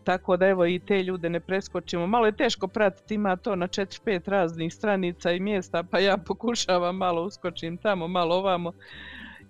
Tako 0.03 0.37
da 0.37 0.47
evo 0.47 0.65
i 0.65 0.79
te 0.79 1.03
ljude 1.03 1.29
ne 1.29 1.39
preskočimo. 1.39 2.07
Malo 2.07 2.25
je 2.25 2.31
teško 2.31 2.67
pratiti, 2.67 3.15
ima 3.15 3.35
to 3.35 3.55
na 3.55 3.67
4-5 3.67 4.29
raznih 4.29 4.73
stranica 4.73 5.31
i 5.31 5.39
mjesta, 5.39 5.83
pa 5.83 5.99
ja 5.99 6.17
pokušavam 6.17 6.97
malo 6.97 7.23
uskočim 7.23 7.77
tamo, 7.77 8.07
malo 8.07 8.35
ovamo. 8.35 8.71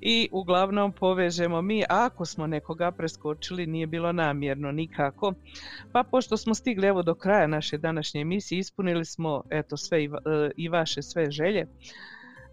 I 0.01 0.29
uglavnom 0.31 0.91
povežemo 0.91 1.61
mi, 1.61 1.83
ako 1.89 2.25
smo 2.25 2.47
nekoga 2.47 2.91
preskočili, 2.91 3.67
nije 3.67 3.87
bilo 3.87 4.11
namjerno 4.11 4.71
nikako. 4.71 5.33
Pa 5.91 6.03
pošto 6.03 6.37
smo 6.37 6.53
stigli 6.53 6.87
evo 6.87 7.03
do 7.03 7.15
kraja 7.15 7.47
naše 7.47 7.77
današnje 7.77 8.21
emisije, 8.21 8.59
ispunili 8.59 9.05
smo 9.05 9.43
eto 9.49 9.77
sve 9.77 10.03
i, 10.03 10.05
e, 10.05 10.51
i 10.57 10.69
vaše 10.69 11.01
sve 11.01 11.31
želje. 11.31 11.67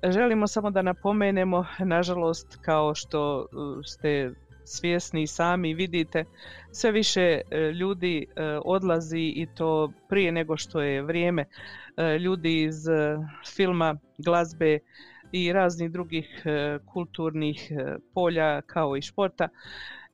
Želimo 0.09 0.47
samo 0.47 0.71
da 0.71 0.83
napomenemo, 0.83 1.67
nažalost, 1.79 2.59
kao 2.63 2.95
što 2.95 3.41
e, 3.41 3.47
ste 3.85 4.31
svjesni 4.65 5.23
i 5.23 5.27
sami 5.27 5.75
vidite, 5.75 6.25
sve 6.73 6.93
više 6.93 7.21
e, 7.23 7.59
ljudi 7.73 8.27
odlazi 8.65 9.33
i 9.37 9.47
to 9.55 9.93
prije 10.09 10.33
nego 10.33 10.57
što 10.57 10.81
je 10.81 11.03
vrijeme. 11.03 11.45
Ljudi 12.21 12.63
iz 12.63 12.85
filma, 13.55 13.97
glazbe 14.19 14.79
i 15.33 15.53
raznih 15.53 15.91
drugih 15.91 16.43
e, 16.45 16.79
kulturnih 16.93 17.71
e, 17.71 17.97
polja 18.15 18.61
kao 18.61 18.97
i 18.97 19.03
športa. 19.03 19.49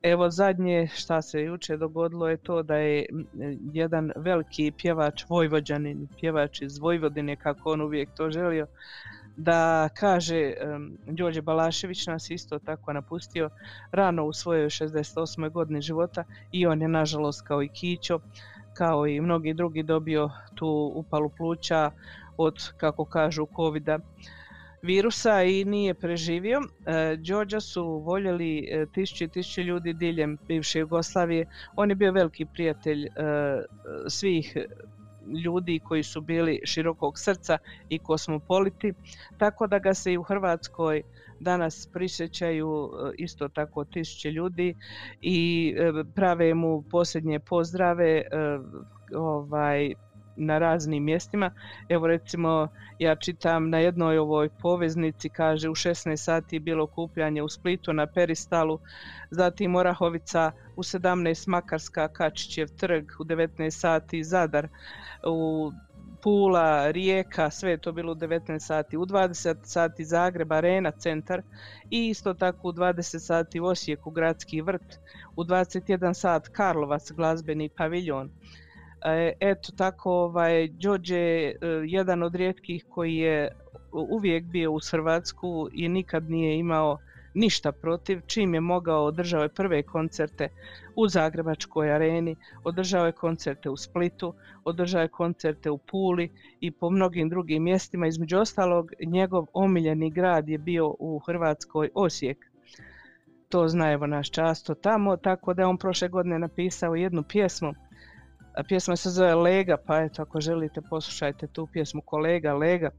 Evo 0.01 0.29
zadnje 0.29 0.87
šta 0.87 1.21
se 1.21 1.41
jučer 1.41 1.77
dogodilo 1.79 2.29
je 2.29 2.37
to 2.37 2.63
da 2.63 2.75
je 2.75 3.05
m, 3.11 3.25
jedan 3.73 4.11
veliki 4.15 4.71
pjevač 4.77 5.25
Vojvođanin, 5.29 6.07
pjevač 6.19 6.61
iz 6.61 6.77
Vojvodine 6.77 7.35
kako 7.35 7.71
on 7.71 7.81
uvijek 7.81 8.09
to 8.15 8.29
želio, 8.31 8.67
da 9.37 9.89
kaže 9.89 10.53
Đorđe 11.07 11.41
Balašević 11.41 12.07
nas 12.07 12.29
isto 12.29 12.59
tako 12.59 12.93
napustio 12.93 13.49
rano 13.91 14.25
u 14.25 14.33
svojoj 14.33 14.69
68. 14.69 15.51
godini 15.51 15.81
života 15.81 16.23
i 16.51 16.67
on 16.67 16.81
je 16.81 16.87
nažalost 16.87 17.47
kao 17.47 17.63
i 17.63 17.67
Kićo 17.67 18.19
kao 18.73 19.07
i 19.07 19.21
mnogi 19.21 19.53
drugi 19.53 19.83
dobio 19.83 20.29
tu 20.55 20.91
upalu 20.95 21.29
pluća 21.37 21.91
od 22.37 22.73
kako 22.77 23.05
kažu 23.05 23.47
covida 23.55 23.99
virusa 24.83 25.43
i 25.43 25.65
nije 25.65 25.93
preživio. 25.93 26.61
E, 26.85 27.15
Đorđa 27.15 27.59
su 27.59 27.83
voljeli 28.05 28.69
e, 28.71 28.85
tisuće 28.93 29.25
i 29.25 29.27
tisuće 29.27 29.63
ljudi 29.63 29.93
diljem 29.93 30.37
bivše 30.47 30.79
Jugoslavije. 30.79 31.45
On 31.75 31.89
je 31.89 31.95
bio 31.95 32.11
veliki 32.11 32.45
prijatelj 32.45 33.05
e, 33.05 33.09
svih 34.07 34.57
ljudi 35.43 35.79
koji 35.79 36.03
su 36.03 36.21
bili 36.21 36.61
širokog 36.65 37.19
srca 37.19 37.57
i 37.89 37.99
kosmopoliti, 37.99 38.93
tako 39.37 39.67
da 39.67 39.79
ga 39.79 39.93
se 39.93 40.13
i 40.13 40.17
u 40.17 40.23
Hrvatskoj 40.23 41.01
danas 41.39 41.89
prisjećaju 41.93 42.91
isto 43.17 43.47
tako 43.47 43.85
tisuće 43.85 44.31
ljudi 44.31 44.75
i 45.21 45.75
prave 46.15 46.53
mu 46.53 46.83
posljednje 46.91 47.39
pozdrave 47.39 48.23
ovaj 49.15 49.93
na 50.35 50.57
raznim 50.57 51.03
mjestima. 51.03 51.51
Evo 51.89 52.07
recimo 52.07 52.67
ja 52.99 53.15
čitam 53.15 53.69
na 53.69 53.79
jednoj 53.79 54.17
ovoj 54.17 54.49
poveznici 54.49 55.29
kaže 55.29 55.69
u 55.69 55.75
16 55.75 56.15
sati 56.15 56.59
bilo 56.59 56.83
okupljanje 56.83 57.41
u 57.41 57.49
Splitu 57.49 57.93
na 57.93 58.07
Peristalu, 58.07 58.79
zatim 59.31 59.75
Orahovica 59.75 60.51
u 60.75 60.83
17 60.83 61.47
Makarska, 61.47 62.07
Kačićev 62.07 62.67
trg 62.67 63.05
u 63.19 63.23
19 63.23 63.69
sati 63.69 64.23
Zadar, 64.23 64.67
u 65.27 65.71
Pula, 66.23 66.91
Rijeka, 66.91 67.51
sve 67.51 67.71
je 67.71 67.77
to 67.77 67.91
bilo 67.91 68.11
u 68.11 68.15
19 68.15 68.59
sati, 68.59 68.97
u 68.97 69.05
20 69.05 69.55
sati 69.63 70.05
Zagreb, 70.05 70.51
Arena, 70.51 70.91
centar 70.91 71.41
i 71.89 72.07
isto 72.07 72.33
tako 72.33 72.67
u 72.67 72.73
20 72.73 73.19
sati 73.19 73.59
u 73.59 73.65
Osijeku, 73.65 74.11
Gradski 74.11 74.61
vrt, 74.61 74.99
u 75.35 75.43
21 75.43 76.13
sat 76.13 76.47
Karlovac, 76.47 77.11
glazbeni 77.11 77.69
paviljon. 77.69 78.29
E, 79.05 79.33
Eto 79.39 79.71
tako, 79.77 80.11
ovaj, 80.11 80.67
Đorđe 80.67 81.17
je 81.17 81.49
e, 81.49 81.55
jedan 81.85 82.23
od 82.23 82.35
rijetkih 82.35 82.85
koji 82.89 83.15
je 83.15 83.51
uvijek 83.91 84.43
bio 84.43 84.71
uz 84.71 84.91
Hrvatsku 84.91 85.69
i 85.73 85.89
nikad 85.89 86.29
nije 86.29 86.57
imao 86.57 86.97
ništa 87.33 87.71
protiv, 87.71 88.21
čim 88.27 88.53
je 88.53 88.59
mogao 88.59 89.05
održao 89.05 89.43
je 89.43 89.49
prve 89.49 89.83
koncerte 89.83 90.49
u 90.95 91.07
Zagrebačkoj 91.07 91.91
areni, 91.91 92.35
održao 92.63 93.05
je 93.05 93.11
koncerte 93.11 93.69
u 93.69 93.77
Splitu, 93.77 94.33
održao 94.63 95.01
je 95.01 95.07
koncerte 95.07 95.69
u 95.69 95.77
Puli 95.77 96.29
i 96.59 96.71
po 96.71 96.89
mnogim 96.89 97.29
drugim 97.29 97.63
mjestima. 97.63 98.07
Između 98.07 98.37
ostalog, 98.37 98.91
njegov 99.05 99.45
omiljeni 99.53 100.09
grad 100.09 100.49
je 100.49 100.57
bio 100.57 100.95
u 100.99 101.19
Hrvatskoj 101.19 101.89
Osijek. 101.93 102.37
To 103.49 103.67
zna 103.67 103.91
evo 103.91 104.07
naš 104.07 104.31
často 104.31 104.75
tamo, 104.75 105.17
tako 105.17 105.53
da 105.53 105.61
je 105.61 105.65
on 105.65 105.77
prošle 105.77 106.07
godine 106.07 106.39
napisao 106.39 106.95
jednu 106.95 107.23
pjesmu. 107.23 107.73
A 108.57 108.63
pjesma 108.63 108.95
se 108.95 109.09
zove 109.09 109.35
Lega, 109.35 109.77
pa 109.77 110.01
eto 110.01 110.21
ako 110.21 110.41
želite 110.41 110.81
poslušajte 110.89 111.47
tu 111.47 111.67
pjesmu 111.67 112.01
Kolega 112.01 112.53
Lega. 112.53 112.89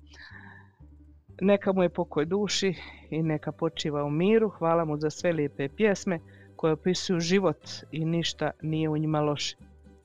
Neka 1.40 1.72
mu 1.72 1.82
je 1.82 1.88
pokoj 1.88 2.24
duši 2.24 2.74
i 3.10 3.22
neka 3.22 3.52
počiva 3.52 4.04
u 4.04 4.10
miru. 4.10 4.48
Hvala 4.48 4.84
mu 4.84 4.96
za 4.96 5.10
sve 5.10 5.32
lijepe 5.32 5.68
pjesme 5.68 6.20
koje 6.56 6.72
opisuju 6.72 7.20
život 7.20 7.70
i 7.92 8.04
ništa 8.04 8.50
nije 8.62 8.88
u 8.88 8.96
njima 8.96 9.20
loše. 9.20 9.56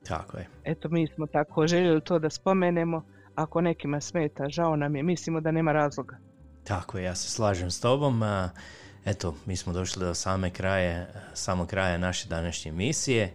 Tako 0.05 0.37
je. 0.37 0.47
Eto, 0.63 0.89
mi 0.89 1.07
smo 1.07 1.27
tako 1.27 1.67
željeli 1.67 2.01
to 2.01 2.19
da 2.19 2.29
spomenemo. 2.29 3.05
Ako 3.35 3.61
nekima 3.61 4.01
smeta, 4.01 4.49
žao 4.49 4.75
nam 4.75 4.95
je, 4.95 5.03
mislimo 5.03 5.41
da 5.41 5.51
nema 5.51 5.71
razloga. 5.71 6.17
Tako 6.63 6.97
je, 6.97 7.03
ja 7.03 7.15
se 7.15 7.29
slažem 7.29 7.71
s 7.71 7.81
tobom. 7.81 8.21
Eto, 9.05 9.35
mi 9.45 9.55
smo 9.55 9.73
došli 9.73 10.05
do 10.05 10.13
same 10.13 10.49
kraje, 10.49 11.07
samog 11.33 11.67
kraja 11.67 11.97
naše 11.97 12.29
današnje 12.29 12.69
emisije. 12.69 13.33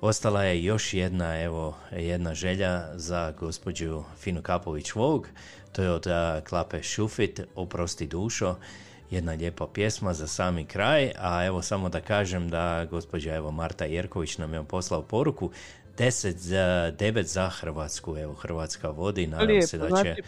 Ostala 0.00 0.42
je 0.42 0.64
još 0.64 0.94
jedna, 0.94 1.42
evo, 1.42 1.74
jedna 1.92 2.34
želja 2.34 2.98
za 2.98 3.32
gospođu 3.40 4.02
Finu 4.18 4.42
Kapović 4.42 4.94
Vog. 4.94 5.28
To 5.72 5.82
je 5.82 5.90
od 5.90 6.06
Klape 6.48 6.82
Šufit, 6.82 7.40
Oprosti 7.54 8.06
dušo. 8.06 8.56
Jedna 9.10 9.32
lijepa 9.32 9.66
pjesma 9.66 10.14
za 10.14 10.26
sami 10.26 10.64
kraj, 10.64 11.12
a 11.18 11.44
evo 11.46 11.62
samo 11.62 11.88
da 11.88 12.00
kažem 12.00 12.48
da 12.48 12.84
gospođa 12.84 13.34
evo 13.34 13.50
Marta 13.50 13.84
Jerković 13.84 14.38
nam 14.38 14.54
je 14.54 14.64
poslao 14.64 15.02
poruku 15.02 15.50
10 15.98 16.36
za 16.36 16.92
9 16.98 17.22
za 17.22 17.48
Hrvatsku, 17.48 18.16
evo 18.18 18.34
Hrvatska 18.34 18.90
vodi, 18.90 19.26
nadam 19.26 19.46
Lijepo, 19.46 19.66
se 19.66 19.78
da 19.78 19.86
će, 19.86 19.90
znači- 19.90 20.22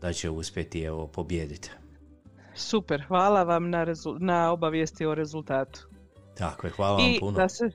da 0.00 0.12
će 0.12 0.30
uspjeti 0.30 0.82
evo 0.82 1.06
pobijediti. 1.06 1.70
Super, 2.54 3.02
hvala 3.08 3.42
vam 3.42 3.70
na, 3.70 3.86
na 4.20 4.52
obavijesti 4.52 5.06
o 5.06 5.14
rezultatu. 5.14 5.86
Tako 6.38 6.66
je, 6.66 6.70
hvala 6.70 6.96
vam 6.96 7.10
I 7.10 7.20
puno. 7.20 7.36
da 7.38 7.48
se, 7.48 7.70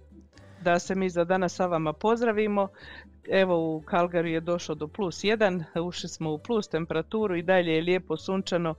da 0.63 0.79
se 0.79 0.95
mi 0.95 1.09
za 1.09 1.23
danas 1.23 1.55
sa 1.55 1.65
vama 1.65 1.93
pozdravimo. 1.93 2.67
Evo 3.29 3.75
u 3.75 3.81
Kalgari 3.81 4.31
je 4.31 4.39
došlo 4.39 4.75
do 4.75 4.87
plus 4.87 5.23
1, 5.23 5.81
ušli 5.81 6.09
smo 6.09 6.31
u 6.31 6.37
plus 6.37 6.67
temperaturu 6.67 7.35
i 7.35 7.41
dalje 7.41 7.71
je 7.71 7.81
lijepo 7.81 8.17
sunčano 8.17 8.75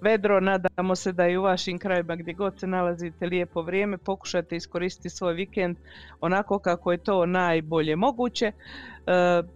vedro. 0.00 0.40
Nadamo 0.40 0.96
se 0.96 1.12
da 1.12 1.28
i 1.28 1.36
u 1.36 1.42
vašim 1.42 1.78
krajima 1.78 2.16
gdje 2.16 2.34
god 2.34 2.60
se 2.60 2.66
nalazite 2.66 3.26
lijepo 3.26 3.62
vrijeme. 3.62 3.98
Pokušajte 3.98 4.56
iskoristiti 4.56 5.10
svoj 5.10 5.34
vikend 5.34 5.76
onako 6.20 6.58
kako 6.58 6.92
je 6.92 6.98
to 6.98 7.26
najbolje 7.26 7.96
moguće. 7.96 8.46
E, 8.46 8.52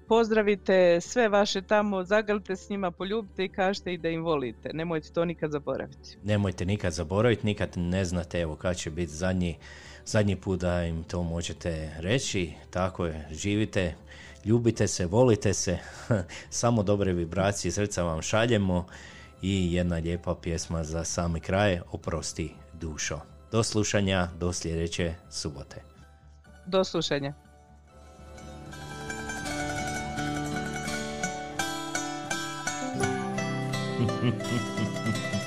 pozdravite 0.09 1.01
sve 1.01 1.29
vaše 1.29 1.63
tamo, 1.63 2.05
zagrlite 2.05 2.57
s 2.57 2.69
njima, 2.69 2.91
poljubite 2.91 3.45
i 3.45 3.49
kažete 3.49 3.95
i 3.95 3.99
da 3.99 4.09
im 4.09 4.25
volite. 4.25 4.71
Nemojte 4.73 5.13
to 5.13 5.25
nikad 5.25 5.51
zaboraviti. 5.51 6.17
Nemojte 6.25 6.65
nikad 6.65 6.93
zaboraviti, 6.93 7.47
nikad 7.47 7.73
ne 7.77 8.05
znate 8.05 8.41
evo 8.41 8.57
kad 8.57 8.77
će 8.77 8.91
biti 8.91 9.13
zadnji, 9.13 9.57
zadnji 10.07 10.37
put 10.37 10.61
da 10.61 10.85
im 10.85 11.05
to 11.05 11.23
možete 11.23 11.91
reći. 11.99 12.53
Tako 12.71 13.07
je, 13.07 13.29
živite, 13.31 13.95
ljubite 14.45 14.89
se, 14.89 15.07
volite 15.07 15.55
se, 15.55 15.79
samo 16.51 16.83
dobre 16.83 17.13
vibracije 17.13 17.73
srca 17.73 18.03
vam 18.03 18.23
šaljemo 18.23 18.87
i 19.43 19.75
jedna 19.75 19.97
lijepa 19.97 20.35
pjesma 20.35 20.85
za 20.85 21.05
sami 21.05 21.41
kraj, 21.41 21.81
oprosti 21.93 22.55
dušo. 22.73 23.21
Do 23.53 23.63
slušanja, 23.63 24.29
do 24.39 24.53
sljedeće 24.53 25.15
subote. 25.31 25.83
Do 26.67 26.85
slušanja. 26.85 27.35